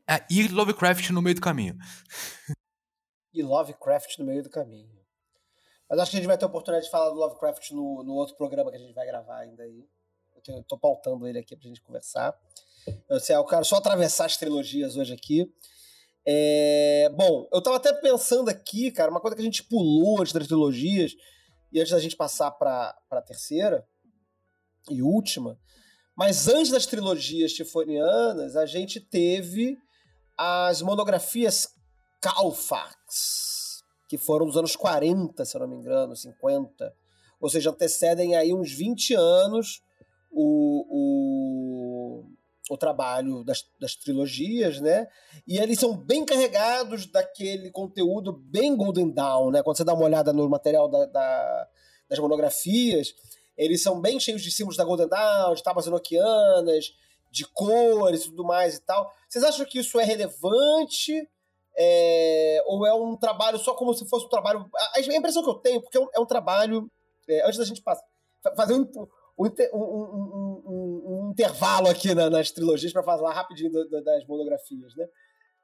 [0.09, 1.77] É, e Lovecraft no meio do caminho.
[3.31, 4.89] E Lovecraft no meio do caminho.
[5.87, 8.13] Mas acho que a gente vai ter a oportunidade de falar do Lovecraft no, no
[8.13, 9.87] outro programa que a gente vai gravar ainda aí.
[10.35, 12.35] Eu, tenho, eu tô pautando ele aqui pra gente conversar.
[13.09, 15.51] Eu, quero só atravessar as trilogias hoje aqui.
[16.25, 20.33] É, bom, eu tava até pensando aqui, cara, uma coisa que a gente pulou antes
[20.33, 21.13] das trilogias
[21.71, 23.85] e antes da gente passar pra, pra terceira
[24.89, 25.59] e última.
[26.15, 29.77] Mas antes das trilogias tifonianas, a gente teve
[30.37, 31.69] as monografias
[32.21, 36.93] Calfax, que foram dos anos 40, se eu não me engano, 50.
[37.39, 39.81] Ou seja, antecedem aí uns 20 anos
[40.31, 41.68] o, o
[42.69, 45.07] o trabalho das, das, trilogias, né?
[45.47, 49.63] E eles são bem carregados daquele conteúdo bem Golden Dawn, né?
[49.63, 51.67] Quando você dá uma olhada no material da, da,
[52.07, 53.13] das monografias,
[53.57, 56.93] eles são bem cheios de símbolos da Golden Dawn, de tábuas enoquianas,
[57.31, 59.11] de cores e tudo mais e tal.
[59.27, 61.27] Vocês acham que isso é relevante?
[61.77, 64.69] É, ou é um trabalho só como se fosse um trabalho.
[64.75, 66.91] A, a impressão que eu tenho, porque é um, é um trabalho.
[67.27, 68.03] é, antes da gente passar,
[68.43, 68.85] fa- fazer um,
[69.39, 74.25] um, um- um- um- intervalo aqui na- nas trilogias para falar rapidinho da- da- das
[74.27, 75.07] monografias, né?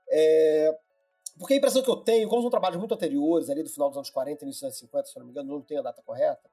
[0.09, 0.77] É,
[1.37, 3.97] porque a impressão que eu tenho, como são trabalhos muito anteriores, ali do final dos
[3.97, 6.49] anos 40, início dos anos 50, se não me engano, não tenho a data correta,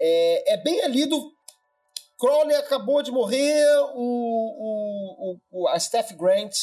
[0.00, 1.32] é, é bem ali do.
[2.18, 6.54] Crowley acabou de morrer, o, o, o- a Steph Grant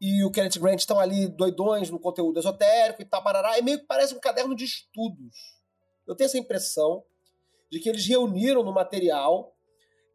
[0.00, 3.78] e o Kenneth Grant estão ali doidões no conteúdo esotérico e tal, parará, e meio
[3.78, 5.36] que parece um caderno de estudos.
[6.06, 7.04] Eu tenho essa impressão
[7.70, 9.54] de que eles reuniram no material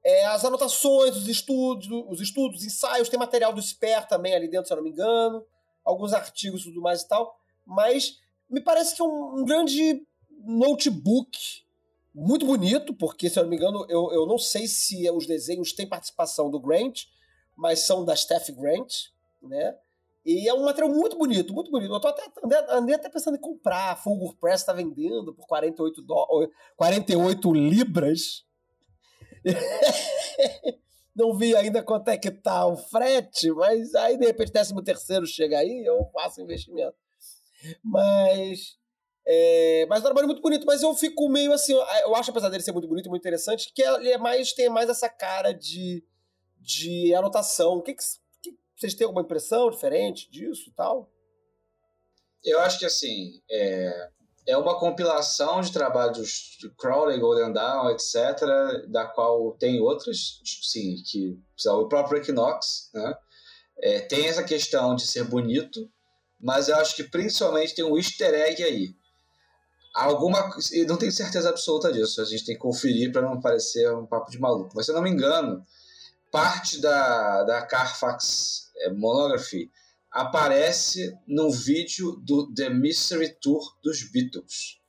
[0.03, 4.49] é, as anotações, os estudos, os estudos, os ensaios, tem material do SPER também ali
[4.49, 5.45] dentro, se eu não me engano,
[5.83, 8.19] alguns artigos e tudo mais e tal, mas
[8.49, 10.05] me parece que é um, um grande
[10.45, 11.63] notebook
[12.13, 15.73] muito bonito, porque, se eu não me engano, eu, eu não sei se os desenhos
[15.73, 17.05] têm participação do Grant,
[17.55, 18.93] mas são da Steph Grant,
[19.41, 19.75] né?
[20.25, 21.93] E é um material muito bonito, muito bonito.
[21.93, 22.23] Eu tô até,
[22.69, 23.91] andei, até pensando em comprar.
[23.91, 26.27] A Fulgur Press está vendendo por 48, dó,
[26.77, 28.45] 48 libras.
[31.15, 35.27] Não vi ainda quanto é que tá o frete, mas aí de repente 13 terceiro
[35.27, 36.95] chega aí, eu faço investimento.
[37.83, 38.77] Mas
[39.25, 42.49] é, mas é um trabalho muito bonito, mas eu fico meio assim, eu acho apesar
[42.49, 45.53] dele ser muito bonito e muito interessante, que ele é mais tem mais essa cara
[45.53, 46.03] de,
[46.59, 47.75] de anotação.
[47.75, 48.03] O que, que
[48.83, 51.09] vocês têm alguma impressão diferente disso e tal?
[52.43, 54.09] Eu acho que assim, é,
[54.45, 58.41] é uma compilação de trabalhos de Crowley, Golden Dawn, etc.,
[58.89, 63.15] da qual tem outras, sim, que lá, o próprio Equinox, né?
[63.77, 65.89] É, tem essa questão de ser bonito,
[66.39, 68.95] mas eu acho que principalmente tem um easter egg aí.
[69.95, 70.49] Alguma,
[70.87, 74.29] não tenho certeza absoluta disso, a gente tem que conferir para não parecer um papo
[74.29, 74.73] de maluco.
[74.75, 75.63] Mas se eu não me engano,
[76.31, 78.62] parte da, da Carfax
[78.95, 79.71] Monography
[80.11, 84.79] aparece no vídeo do The Mystery Tour dos Beatles.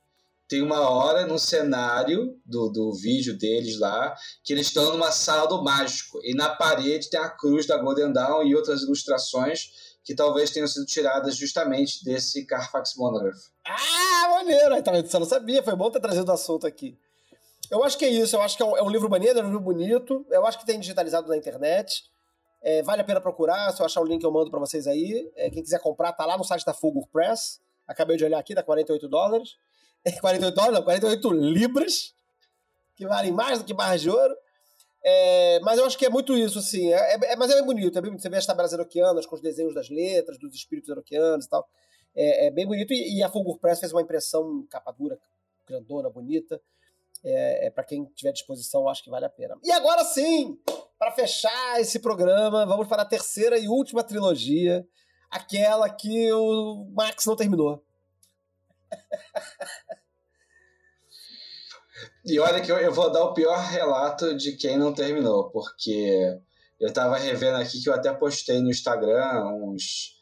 [0.47, 5.47] Tem uma hora no cenário do, do vídeo deles lá que eles estão numa sala
[5.47, 10.13] do mágico e na parede tem a cruz da Golden Dawn e outras ilustrações que
[10.13, 13.39] talvez tenham sido tiradas justamente desse Carfax Monograph.
[13.65, 14.75] Ah, maneiro!
[14.75, 15.09] Vendo?
[15.09, 16.95] Você não sabia, foi bom ter trazido o assunto aqui.
[17.71, 19.41] Eu acho que é isso, eu acho que é um, é um livro maneiro, é
[19.41, 22.03] um livro bonito, eu acho que tem digitalizado na internet.
[22.61, 25.31] É, vale a pena procurar, se eu achar o link eu mando para vocês aí.
[25.35, 27.61] É, quem quiser comprar, tá lá no site da Fulgur Press.
[27.87, 29.57] Acabei de olhar aqui, dá 48 dólares.
[30.21, 32.13] 48 dólares, não, 48 libras,
[32.95, 34.35] que valem mais do que barras de ouro.
[35.07, 36.91] É, mas eu acho que é muito isso, assim.
[36.91, 38.11] É, é, mas é bem bonito, é bem.
[38.17, 41.67] Você vê as tabelas eroquianas com os desenhos das letras, dos espíritos eroquianos e tal.
[42.15, 42.91] É, é bem bonito.
[42.91, 45.19] E, e, a Fulgur Press fez uma impressão capa dura,
[45.67, 46.59] grandona, bonita.
[47.27, 49.57] É, para quem tiver disposição, acho que vale a pena.
[49.63, 50.59] E agora sim,
[50.99, 54.87] para fechar esse programa, vamos para a terceira e última trilogia,
[55.29, 57.83] aquela que o Max não terminou.
[62.25, 66.35] E olha que eu, eu, vou dar o pior relato de quem não terminou, porque
[66.79, 70.14] eu tava revendo aqui que eu até postei no Instagram uns.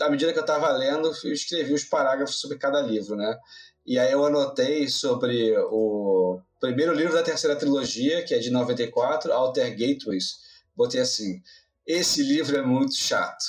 [0.00, 3.36] À medida que eu tava lendo, eu escrevi os parágrafos sobre cada livro, né?
[3.84, 9.32] E aí eu anotei sobre o primeiro livro da terceira trilogia, que é de 94,
[9.32, 10.38] Alter Gateways.
[10.76, 11.42] Botei assim:
[11.86, 13.44] esse livro é muito chato.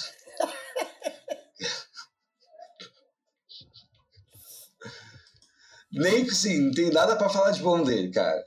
[5.92, 8.44] Nem que sim, não tem nada para falar de bom dele, cara.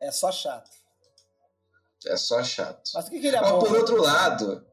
[0.00, 0.70] É só chato.
[2.06, 2.90] É só chato.
[2.94, 3.58] Mas o que, que ele é Mas bom?
[3.58, 4.66] por outro lado,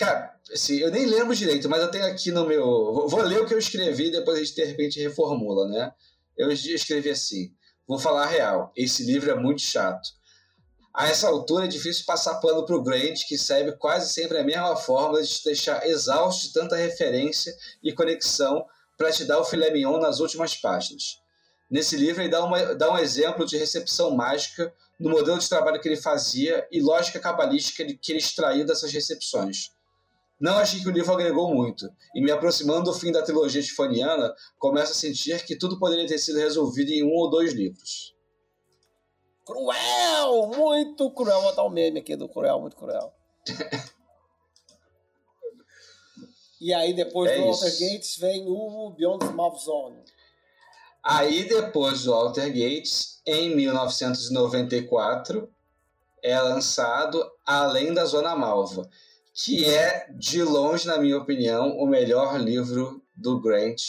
[0.00, 3.06] cara, assim, eu nem lembro direito, mas eu tenho aqui no meu.
[3.06, 5.92] Vou, ler o que eu escrevi depois a gente de repente reformula, né?
[6.38, 7.52] Eu escrevi assim:
[7.86, 10.08] vou falar a real, esse livro é muito chato.
[10.94, 14.74] A essa altura é difícil passar pano pro Grant, que serve quase sempre a mesma
[14.74, 18.64] fórmula de te deixar exausto de tanta referência e conexão
[18.96, 21.20] para te dar o filé mignon nas últimas páginas.
[21.70, 25.80] Nesse livro, ele dá, uma, dá um exemplo de recepção mágica no modelo de trabalho
[25.80, 29.70] que ele fazia e lógica cabalística que ele extraiu dessas recepções.
[30.40, 34.34] Não achei que o livro agregou muito, e me aproximando do fim da trilogia tifoniana,
[34.58, 38.14] começo a sentir que tudo poderia ter sido resolvido em um ou dois livros.
[39.44, 40.46] Cruel!
[40.56, 41.42] Muito cruel.
[41.42, 43.12] Vou botar um meme aqui do cruel, muito cruel.
[46.58, 47.60] e aí, depois É do isso.
[47.60, 50.02] Walter Gates, vem o Beyond the Mouth Zone.
[51.02, 55.52] Aí, depois do Walter Gates, em 1994,
[56.22, 58.88] é lançado Além da Zona Malva,
[59.34, 63.80] que é, de longe, na minha opinião, o melhor livro do Grant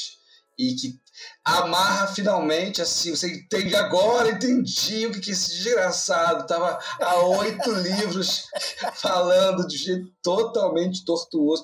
[0.58, 1.02] e que
[1.44, 7.72] amarra finalmente, assim, você entende agora, entendi o que, que esse desgraçado estava há oito
[7.82, 8.48] livros
[8.96, 11.64] falando de jeito totalmente tortuoso.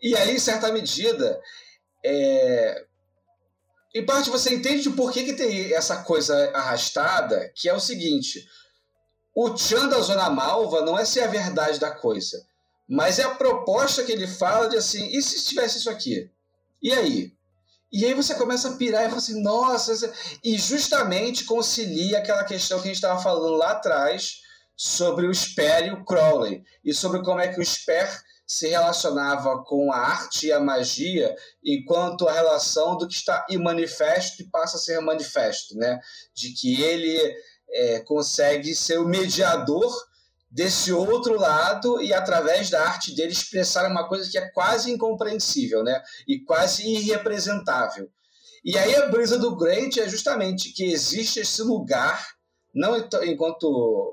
[0.00, 1.40] E aí, em certa medida,
[2.04, 2.84] é...
[3.94, 7.80] em parte você entende de por que, que tem essa coisa arrastada, que é o
[7.80, 8.46] seguinte,
[9.34, 12.44] o Tchan da Zona Malva não é ser a verdade da coisa,
[12.88, 16.30] mas é a proposta que ele fala de assim, e se tivesse isso aqui?
[16.82, 17.32] E aí?
[17.92, 20.12] E aí você começa a pirar e fala assim, nossa,
[20.44, 24.40] e justamente concilia aquela questão que a gente estava falando lá atrás
[24.76, 28.08] sobre o Sper e o Crowley, e sobre como é que o Sper
[28.46, 33.58] se relacionava com a arte e a magia, enquanto a relação do que está em
[33.58, 36.00] manifesto e passa a ser manifesto, né?
[36.34, 37.34] De que ele
[37.70, 39.94] é, consegue ser o mediador
[40.50, 45.82] desse outro lado e através da arte dele expressar uma coisa que é quase incompreensível,
[45.84, 46.02] né?
[46.26, 48.10] E quase irrepresentável.
[48.64, 52.26] E aí a brisa do Grant é justamente que existe esse lugar,
[52.74, 53.66] não enquanto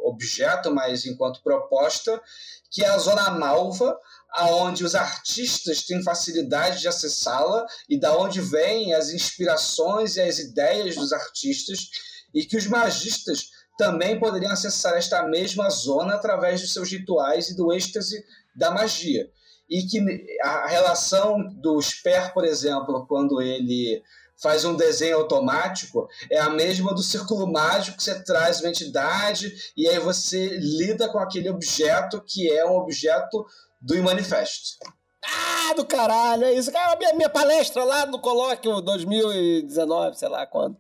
[0.04, 2.22] objeto, mas enquanto proposta,
[2.70, 3.98] que é a zona malva,
[4.32, 10.40] aonde os artistas têm facilidade de acessá-la e da onde vêm as inspirações e as
[10.40, 11.90] ideias dos artistas
[12.34, 17.56] e que os magistas também poderiam acessar esta mesma zona através dos seus rituais e
[17.56, 18.24] do êxtase
[18.56, 19.30] da magia.
[19.70, 20.00] E que
[20.42, 24.02] a relação do Sper, por exemplo, quando ele
[24.42, 29.52] faz um desenho automático, é a mesma do círculo mágico, que você traz uma entidade
[29.76, 33.46] e aí você lida com aquele objeto que é um objeto
[33.82, 34.78] do manifesto.
[35.24, 36.72] Ah, do caralho, é isso.
[36.72, 40.78] Cara, minha, minha palestra lá no colóquio 2019, sei lá quando.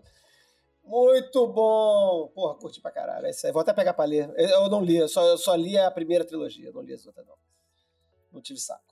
[0.86, 2.32] Muito bom!
[2.34, 3.26] Porra, curti pra caralho.
[3.26, 4.32] É Vou até pegar pra ler.
[4.38, 7.26] Eu não li, eu só, eu só li a primeira trilogia, não li as outras,
[7.26, 7.36] não.
[8.32, 8.84] Não tive saco.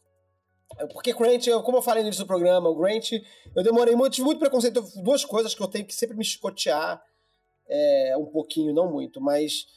[0.91, 3.11] Porque Grant, como eu falei no início do programa, o Grant,
[3.55, 4.81] eu demorei muito, tive muito preconceito.
[5.03, 7.03] Duas coisas que eu tenho que sempre me chicotear
[7.67, 9.67] é, um pouquinho, não muito, mas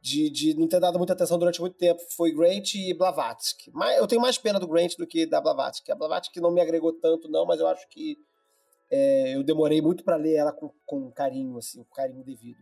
[0.00, 3.70] de, de não ter dado muita atenção durante muito tempo foi Grant e Blavatsky.
[3.72, 5.92] Mas eu tenho mais pena do Grant do que da Blavatsky.
[5.92, 8.16] A Blavatsky não me agregou tanto, não, mas eu acho que
[8.90, 12.58] é, eu demorei muito para ler ela com, com carinho, assim, com carinho devido.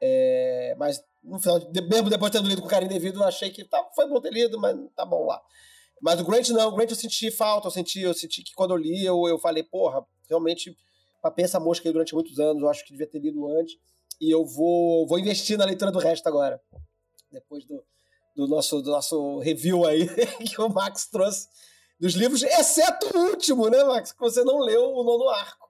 [0.00, 3.64] É, mas no final, mesmo depois de tendo lido com carinho devido, eu achei que
[3.64, 5.40] tá, foi bom ter lido, mas tá bom lá.
[6.00, 8.70] Mas o Grant não, o Grant eu senti falta, eu senti, eu senti que quando
[8.70, 10.74] eu li, eu, eu falei, porra, realmente
[11.20, 13.76] papei essa mosca aí durante muitos anos, eu acho que devia ter lido antes.
[14.20, 16.60] E eu vou, vou investir na leitura do resto agora.
[17.30, 17.82] Depois do,
[18.34, 20.06] do, nosso, do nosso review aí
[20.46, 21.48] que o Max trouxe
[22.00, 24.10] dos livros, exceto o último, né, Max?
[24.10, 25.68] Que você não leu o nono arco.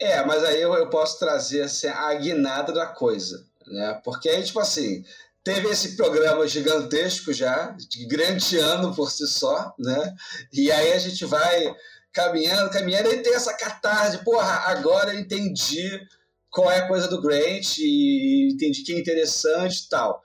[0.00, 4.00] É, mas aí eu, eu posso trazer assim, a guinada da coisa, né?
[4.02, 5.04] Porque aí, tipo assim,
[5.44, 10.14] teve esse programa gigantesco já, de grande ano por si só, né?
[10.52, 11.74] E aí a gente vai
[12.12, 16.00] caminhando, caminhando, e tem essa catarse, porra, agora eu entendi
[16.48, 20.22] qual é a coisa do Grant e entendi que é interessante e tal.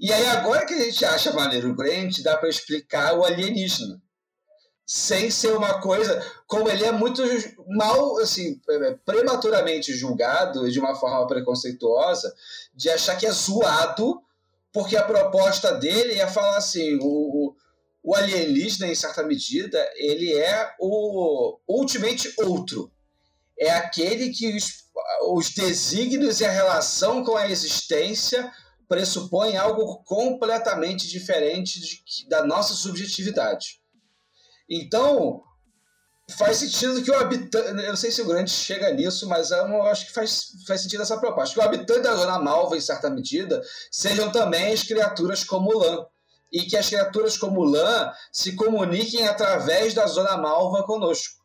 [0.00, 4.00] E aí agora que a gente acha maneiro o Grant, dá para explicar o alienígena
[4.90, 7.22] sem ser uma coisa como ele é muito
[7.68, 12.34] mal assim é, prematuramente julgado de uma forma preconceituosa
[12.74, 14.18] de achar que é zoado
[14.72, 17.54] porque a proposta dele é falar assim o,
[18.02, 22.90] o alienígena em certa medida ele é o ultimamente outro.
[23.58, 24.84] É aquele que os,
[25.34, 28.50] os desígnios e a relação com a existência
[28.88, 33.77] pressupõem algo completamente diferente de, da nossa subjetividade
[34.68, 35.42] então,
[36.36, 37.68] faz sentido que o habitante.
[37.68, 41.02] Eu não sei se o grande chega nisso, mas eu acho que faz, faz sentido
[41.02, 41.54] essa proposta.
[41.54, 46.04] Que o habitante da Zona Malva, em certa medida, sejam também as criaturas como Lã.
[46.52, 51.38] E que as criaturas como Lã se comuniquem através da Zona Malva conosco.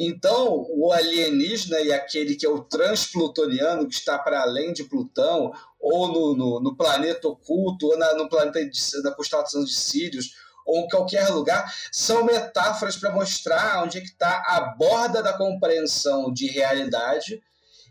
[0.00, 5.50] Então, o alienígena e aquele que é o transplutoniano, que está para além de Plutão,
[5.80, 10.34] ou no, no, no planeta oculto, ou na, no planeta de, da constelação de Sírios,
[10.68, 15.32] ou em qualquer lugar, são metáforas para mostrar onde é que está a borda da
[15.32, 17.42] compreensão de realidade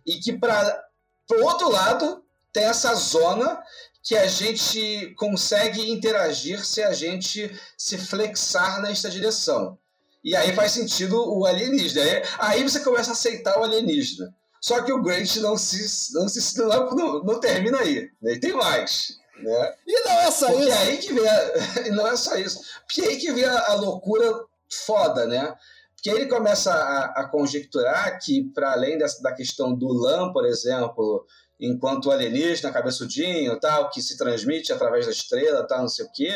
[0.05, 0.85] e que, para
[1.31, 2.23] o outro lado,
[2.53, 3.59] tem essa zona
[4.03, 9.77] que a gente consegue interagir se a gente se flexar nesta direção.
[10.23, 12.03] E aí faz sentido o alienígena.
[12.03, 14.33] Aí, aí você começa a aceitar o alienígena.
[14.61, 18.09] Só que o Grant não se não, se, não, não termina aí.
[18.21, 18.37] Né?
[18.39, 19.17] Tem mais.
[19.39, 19.75] Né?
[19.85, 20.77] E não é só Porque isso.
[20.77, 22.61] aí que vem a, não é só isso.
[22.85, 25.55] Porque aí que vem a, a loucura foda, né?
[25.95, 30.45] Porque ele começa a, a conjecturar que, para além dessa, da questão do LAN, por
[30.45, 31.25] exemplo,
[31.59, 36.33] enquanto alienígena, cabeçudinho, tal, que se transmite através da estrela, tal, não sei o quê,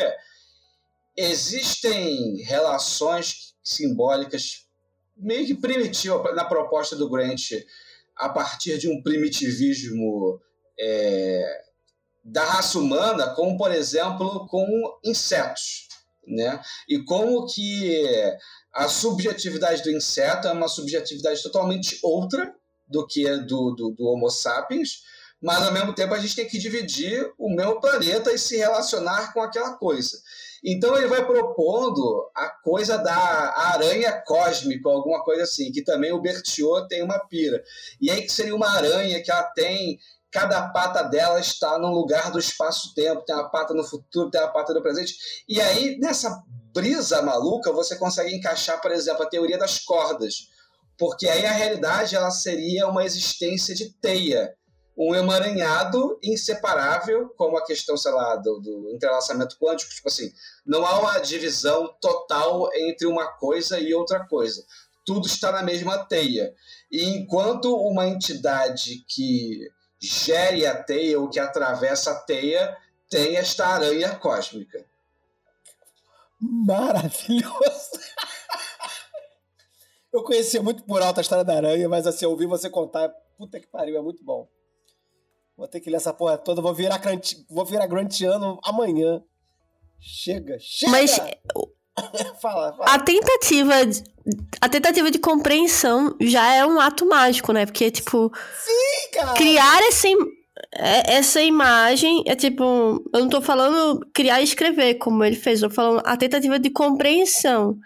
[1.16, 4.66] existem relações simbólicas
[5.16, 7.52] meio que primitiva na proposta do Grant,
[8.16, 10.40] a partir de um primitivismo
[10.78, 11.62] é,
[12.24, 14.66] da raça humana, como por exemplo com
[15.04, 15.88] insetos,
[16.26, 16.60] né?
[16.88, 18.06] E como que
[18.72, 22.54] a subjetividade do inseto é uma subjetividade totalmente outra
[22.86, 25.02] do que é do, do, do Homo sapiens,
[25.42, 29.32] mas ao mesmo tempo a gente tem que dividir o mesmo planeta e se relacionar
[29.32, 30.16] com aquela coisa.
[30.64, 33.16] Então ele vai propondo a coisa da
[33.72, 37.60] aranha cósmica, alguma coisa assim, que também o Bertiot tem uma pira.
[38.00, 39.98] E aí que seria uma aranha que ela tem
[40.32, 44.52] cada pata dela está num lugar do espaço-tempo, tem uma pata no futuro, tem uma
[44.52, 45.14] pata no presente.
[45.46, 46.42] E aí, nessa
[46.74, 50.48] brisa maluca, você consegue encaixar, por exemplo, a teoria das cordas.
[50.98, 54.54] Porque aí a realidade ela seria uma existência de teia
[54.96, 60.30] um emaranhado inseparável, como a questão, sei lá, do, do, entrelaçamento quântico, tipo assim,
[60.66, 64.62] não há uma divisão total entre uma coisa e outra coisa.
[65.04, 66.54] Tudo está na mesma teia.
[66.90, 69.66] E enquanto uma entidade que
[70.02, 72.76] gere a teia ou que atravessa a teia
[73.08, 74.84] tem esta aranha cósmica.
[76.40, 77.52] Maravilhoso!
[80.12, 83.08] Eu conhecia muito por alto a história da aranha, mas assim, ouvir você contar,
[83.38, 84.46] puta que pariu, é muito bom.
[85.56, 87.00] Vou ter que ler essa porra toda, vou virar,
[87.48, 89.22] vou virar grantiano amanhã.
[90.00, 90.90] Chega, chega!
[90.90, 91.18] Mas
[92.40, 92.90] fala, fala.
[92.90, 94.02] a tentativa de,
[94.60, 97.66] a tentativa de compreensão já é um ato mágico, né?
[97.66, 99.34] Porque, tipo, Sim, cara!
[99.34, 100.08] criar essa,
[100.74, 102.64] é, essa imagem é tipo.
[103.12, 106.58] Eu não tô falando criar e escrever, como ele fez, eu tô falando a tentativa
[106.58, 107.78] de compreensão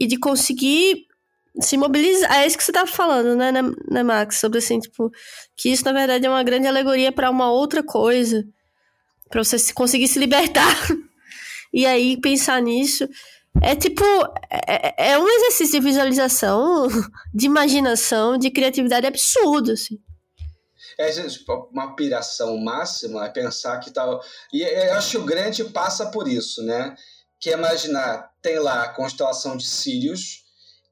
[0.00, 1.06] e de conseguir
[1.60, 2.32] se mobilizar.
[2.40, 4.38] É isso que você tava falando, né, né, né, Max?
[4.38, 5.10] Sobre assim, tipo,
[5.56, 8.44] que isso na verdade é uma grande alegoria para uma outra coisa,
[9.28, 10.74] para você conseguir se libertar.
[11.72, 13.08] e aí pensar nisso
[13.62, 14.04] é tipo
[14.50, 16.88] é, é um exercício de visualização,
[17.32, 19.98] de imaginação, de criatividade absurdo, assim.
[20.98, 21.10] É
[21.72, 24.22] uma piração máxima é pensar que tal.
[24.52, 26.94] E eu acho que o grande passa por isso, né?
[27.40, 30.44] Que é imaginar, tem lá a constelação de Sirius,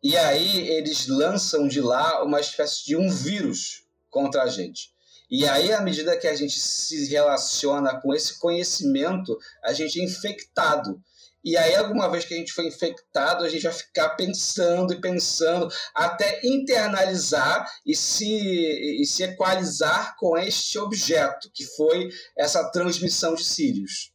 [0.02, 4.90] e aí eles lançam de lá uma espécie de um vírus contra a gente.
[5.30, 10.04] E aí, à medida que a gente se relaciona com esse conhecimento, a gente é
[10.04, 11.00] infectado.
[11.44, 15.00] E aí, alguma vez que a gente foi infectado, a gente vai ficar pensando e
[15.00, 23.34] pensando, até internalizar e se, e se equalizar com este objeto, que foi essa transmissão
[23.34, 24.12] de Sirius.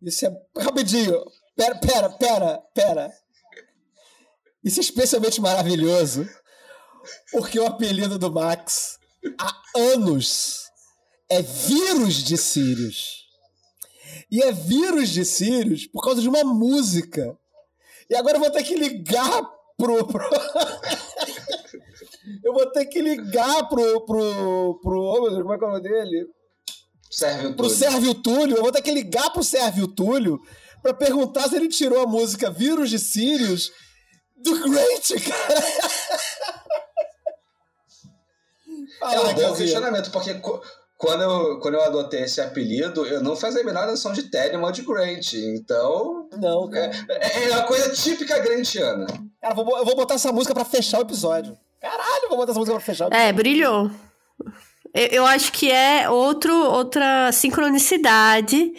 [0.00, 0.36] Isso é.
[0.58, 1.24] Rapidinho!
[1.54, 3.12] Pera, pera, pera, pera.
[4.64, 6.28] Isso é especialmente maravilhoso,
[7.32, 8.98] porque o apelido do Max
[9.38, 10.70] há anos
[11.28, 13.25] é vírus de Sirius.
[14.30, 17.36] E é vírus de Sirius por causa de uma música.
[18.10, 19.42] E agora eu vou ter que ligar
[19.76, 20.06] pro.
[20.06, 20.28] pro...
[22.44, 24.00] eu vou ter que ligar pro.
[24.04, 26.26] pro, pro oh, meu Deus, como é que é o nome dele?
[27.10, 27.78] Sérvio Pro Túlio.
[27.78, 28.56] Sérvio Túlio.
[28.56, 30.40] Eu vou ter que ligar pro Sérvio Túlio
[30.82, 33.70] pra perguntar se ele tirou a música Vírus de Sirius
[34.36, 35.64] do Great, cara.
[39.02, 40.34] É um bom questionamento, porque
[40.96, 44.66] quando eu, quando eu adotei esse apelido, eu não fazia a menor noção de Telemann
[44.66, 45.34] ou de Grant.
[45.34, 46.90] Então, Não, cara.
[47.08, 49.06] é, é uma coisa típica grantiana.
[49.40, 51.56] Cara, eu vou, eu vou botar essa música pra fechar o episódio.
[51.80, 53.28] Caralho, eu vou botar essa música pra fechar o episódio.
[53.28, 53.90] É, brilhou.
[54.94, 58.72] Eu, eu acho que é outro, outra sincronicidade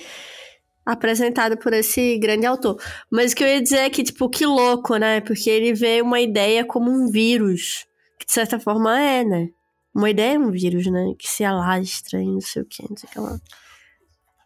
[0.86, 2.82] apresentada por esse grande autor.
[3.12, 5.22] Mas o que eu ia dizer é que, tipo, que louco, né?
[5.22, 7.86] Porque ele vê uma ideia como um vírus.
[8.20, 9.50] Que de certa forma é, né?
[9.98, 11.16] Uma ideia é um vírus, né?
[11.18, 13.42] Que se alastra e não sei o que, não sei o que lá.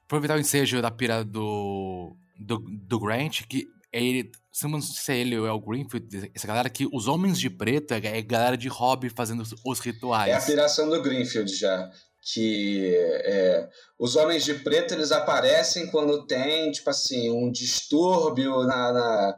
[0.06, 2.58] Aproveitar o ensejo da pira do, do,
[2.88, 4.32] do Grant, que ele.
[4.50, 7.38] Se não sei se é ele ou é o Greenfield, essa galera que os homens
[7.38, 10.32] de preto é, é galera de hobby fazendo os, os rituais.
[10.32, 11.92] É a piração do Greenfield já.
[12.24, 13.68] Que é,
[13.98, 19.38] os homens de preto eles aparecem quando tem, tipo assim, um distúrbio na, na-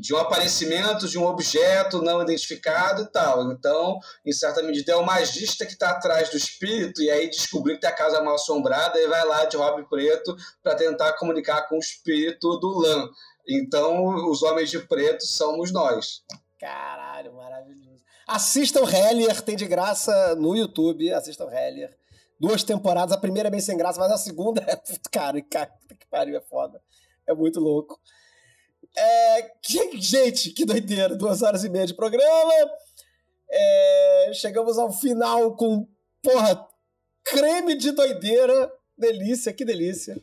[0.00, 3.52] de um aparecimento de um objeto não identificado e tal.
[3.52, 7.74] Então, em certa medida, é o magista que está atrás do espírito e aí descobriu
[7.74, 11.68] que tem a casa mal assombrada e vai lá de hobby preto para tentar comunicar
[11.68, 13.08] com o espírito do Lan.
[13.46, 16.22] Então, os homens de preto somos nós.
[16.58, 18.02] Caralho, maravilhoso.
[18.26, 21.12] Assistam Hellier, tem de graça no YouTube.
[21.12, 21.94] Assistam Hellier.
[22.38, 24.76] Duas temporadas, a primeira é bem sem graça, mas a segunda é.
[25.10, 26.80] Cara, cara, que pariu, é foda.
[27.26, 27.98] É muito louco.
[28.96, 31.16] É, que- gente, que doideira.
[31.16, 32.52] Duas horas e meia de programa.
[33.50, 35.86] É, chegamos ao final com,
[36.22, 36.66] porra,
[37.24, 38.70] creme de doideira.
[38.98, 40.16] Delícia, que delícia.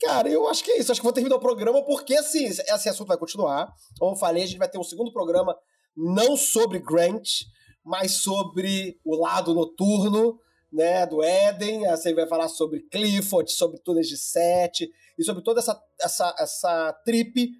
[0.00, 0.90] Cara, eu acho que é isso.
[0.90, 3.72] Acho que vou terminar o programa porque, assim, esse assunto vai continuar.
[3.98, 5.56] Como eu falei, a gente vai ter um segundo programa
[5.96, 7.28] não sobre Grant,
[7.84, 10.40] mas sobre o lado noturno
[10.72, 11.86] né, do Éden.
[11.86, 16.92] Assim, vai falar sobre Clifford, sobre Túneis de Sete e sobre toda essa, essa, essa
[17.04, 17.50] trip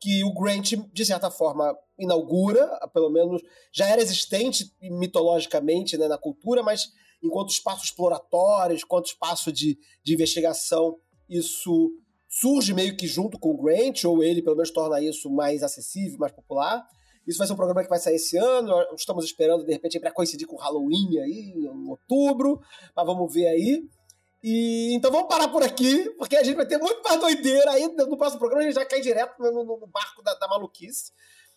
[0.00, 3.40] que o Grant, de certa forma, inaugura, pelo menos
[3.72, 6.90] já era existente mitologicamente né, na cultura, mas
[7.22, 11.92] enquanto espaço exploratório, enquanto espaço de, de investigação, isso
[12.28, 16.18] surge meio que junto com o Grant, ou ele pelo menos torna isso mais acessível,
[16.18, 16.84] mais popular.
[17.26, 18.72] Isso vai ser um programa que vai sair esse ano.
[18.96, 22.60] Estamos esperando, de repente, para coincidir com o Halloween aí, em outubro.
[22.94, 23.82] Mas vamos ver aí.
[24.42, 27.86] E, então vamos parar por aqui, porque a gente vai ter muito mais doideira aí.
[27.86, 31.12] No próximo programa a gente já cai direto no, no barco da, da maluquice,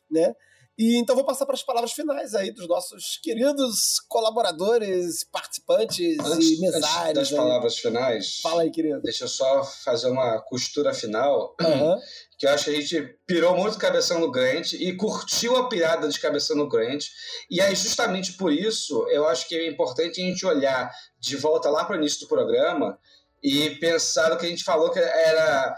[0.09, 0.35] né?
[0.77, 6.51] E então vou passar para as palavras finais aí dos nossos queridos colaboradores, participantes antes,
[6.51, 6.95] e mesários.
[6.97, 7.37] Antes das aí.
[7.37, 8.39] palavras finais.
[8.41, 9.01] Fala aí, querido.
[9.01, 11.55] Deixa eu só fazer uma costura final.
[11.61, 11.95] Uhum.
[12.37, 16.09] Que eu acho que a gente pirou muito cabeção no Grant e curtiu a pirada
[16.09, 17.05] de cabeção no Grant.
[17.49, 21.69] E aí, justamente por isso, eu acho que é importante a gente olhar de volta
[21.69, 22.99] lá para o início do programa
[23.41, 25.77] e pensar o que a gente falou que era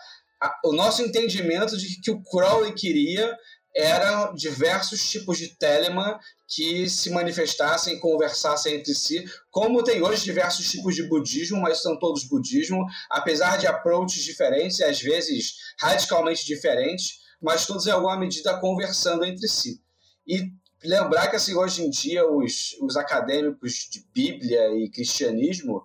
[0.64, 3.38] o nosso entendimento de que o Crowley queria
[3.78, 10.70] eram diversos tipos de telema que se manifestassem conversassem entre si, como tem hoje diversos
[10.72, 16.46] tipos de budismo, mas são todos budismo, apesar de approaches diferentes e às vezes radicalmente
[16.46, 19.80] diferentes, mas todos em alguma medida conversando entre si.
[20.26, 20.52] E
[20.84, 25.84] lembrar que assim, hoje em dia os, os acadêmicos de Bíblia e cristianismo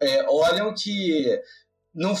[0.00, 1.40] é, olham que
[1.94, 2.14] não,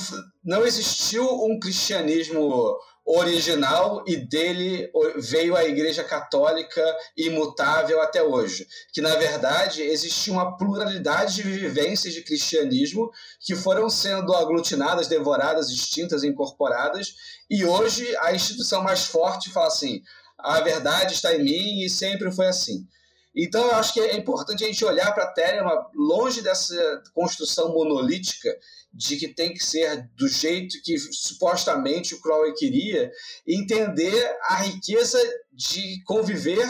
[0.44, 2.76] não existiu um cristianismo
[3.08, 6.84] original e dele veio a Igreja Católica
[7.16, 8.68] imutável até hoje.
[8.92, 15.70] Que, na verdade, existia uma pluralidade de vivências de cristianismo que foram sendo aglutinadas, devoradas,
[15.70, 17.14] extintas, incorporadas,
[17.48, 20.02] e hoje a instituição mais forte fala assim:
[20.38, 22.86] a verdade está em mim e sempre foi assim.
[23.34, 27.72] Então, eu acho que é importante a gente olhar para a Terra longe dessa construção
[27.72, 28.56] monolítica
[28.92, 33.10] de que tem que ser do jeito que supostamente o Crowley queria,
[33.46, 35.18] entender a riqueza
[35.52, 36.66] de conviver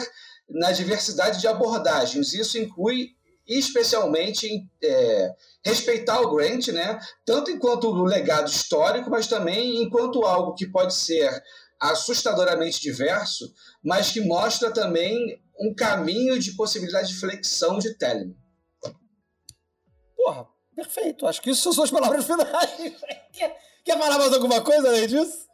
[0.48, 2.32] na diversidade de abordagens.
[2.34, 4.46] Isso inclui especialmente
[4.82, 6.98] é, respeitar o Grant, né?
[7.24, 11.30] tanto enquanto legado histórico, mas também enquanto algo que pode ser
[11.80, 13.50] assustadoramente diverso,
[13.82, 18.36] mas que mostra também um caminho de possibilidade de flexão de Telemann.
[20.16, 21.26] Porra, perfeito.
[21.26, 22.96] Acho que isso são suas palavras finais.
[23.32, 25.46] Quer, falar mais alguma coisa além disso?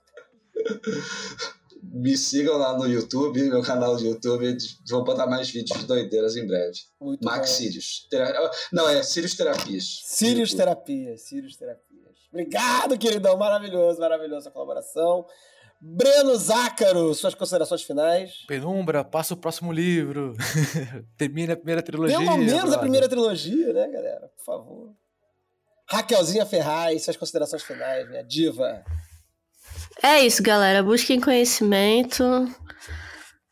[1.83, 4.57] Me sigam lá no YouTube, meu canal de YouTube.
[4.89, 6.79] Vou botar mais vídeos de doideiras em breve.
[7.01, 7.57] Muito Max bom.
[7.57, 8.07] Sirius.
[8.11, 8.51] Tera...
[8.73, 10.01] Não, é Sirius Terapias.
[10.05, 10.55] Sirius.
[10.55, 11.23] Terapias.
[11.23, 11.85] Sirius Terapias.
[12.33, 13.37] Obrigado, queridão.
[13.37, 15.25] Maravilhoso, maravilhosa colaboração.
[15.87, 18.47] Breno Zácaro, suas considerações finais.
[18.49, 20.35] Penumbra, passa o próximo livro.
[21.19, 22.17] Termina a primeira trilogia.
[22.17, 22.79] Pelo menos a brother.
[22.81, 24.31] primeira trilogia, né, galera?
[24.35, 24.95] Por favor.
[25.87, 28.83] Raquelzinha Ferraz, suas considerações finais, minha diva.
[30.03, 30.83] É isso, galera.
[30.83, 32.25] Busquem conhecimento.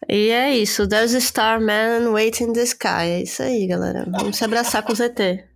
[0.08, 0.88] E é isso.
[0.88, 3.04] There's a star man waiting in the sky.
[3.04, 4.06] É isso aí, galera.
[4.10, 5.51] Vamos se abraçar com o ZT.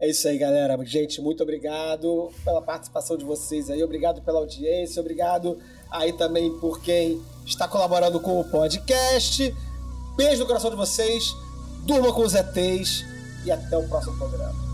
[0.00, 0.78] É isso aí, galera.
[0.84, 3.82] Gente, muito obrigado pela participação de vocês aí.
[3.82, 5.00] Obrigado pela audiência.
[5.00, 5.58] Obrigado
[5.90, 9.54] aí também por quem está colaborando com o podcast.
[10.16, 11.34] Beijo no coração de vocês.
[11.84, 13.04] Durma com os ETs.
[13.44, 14.67] E até o próximo programa.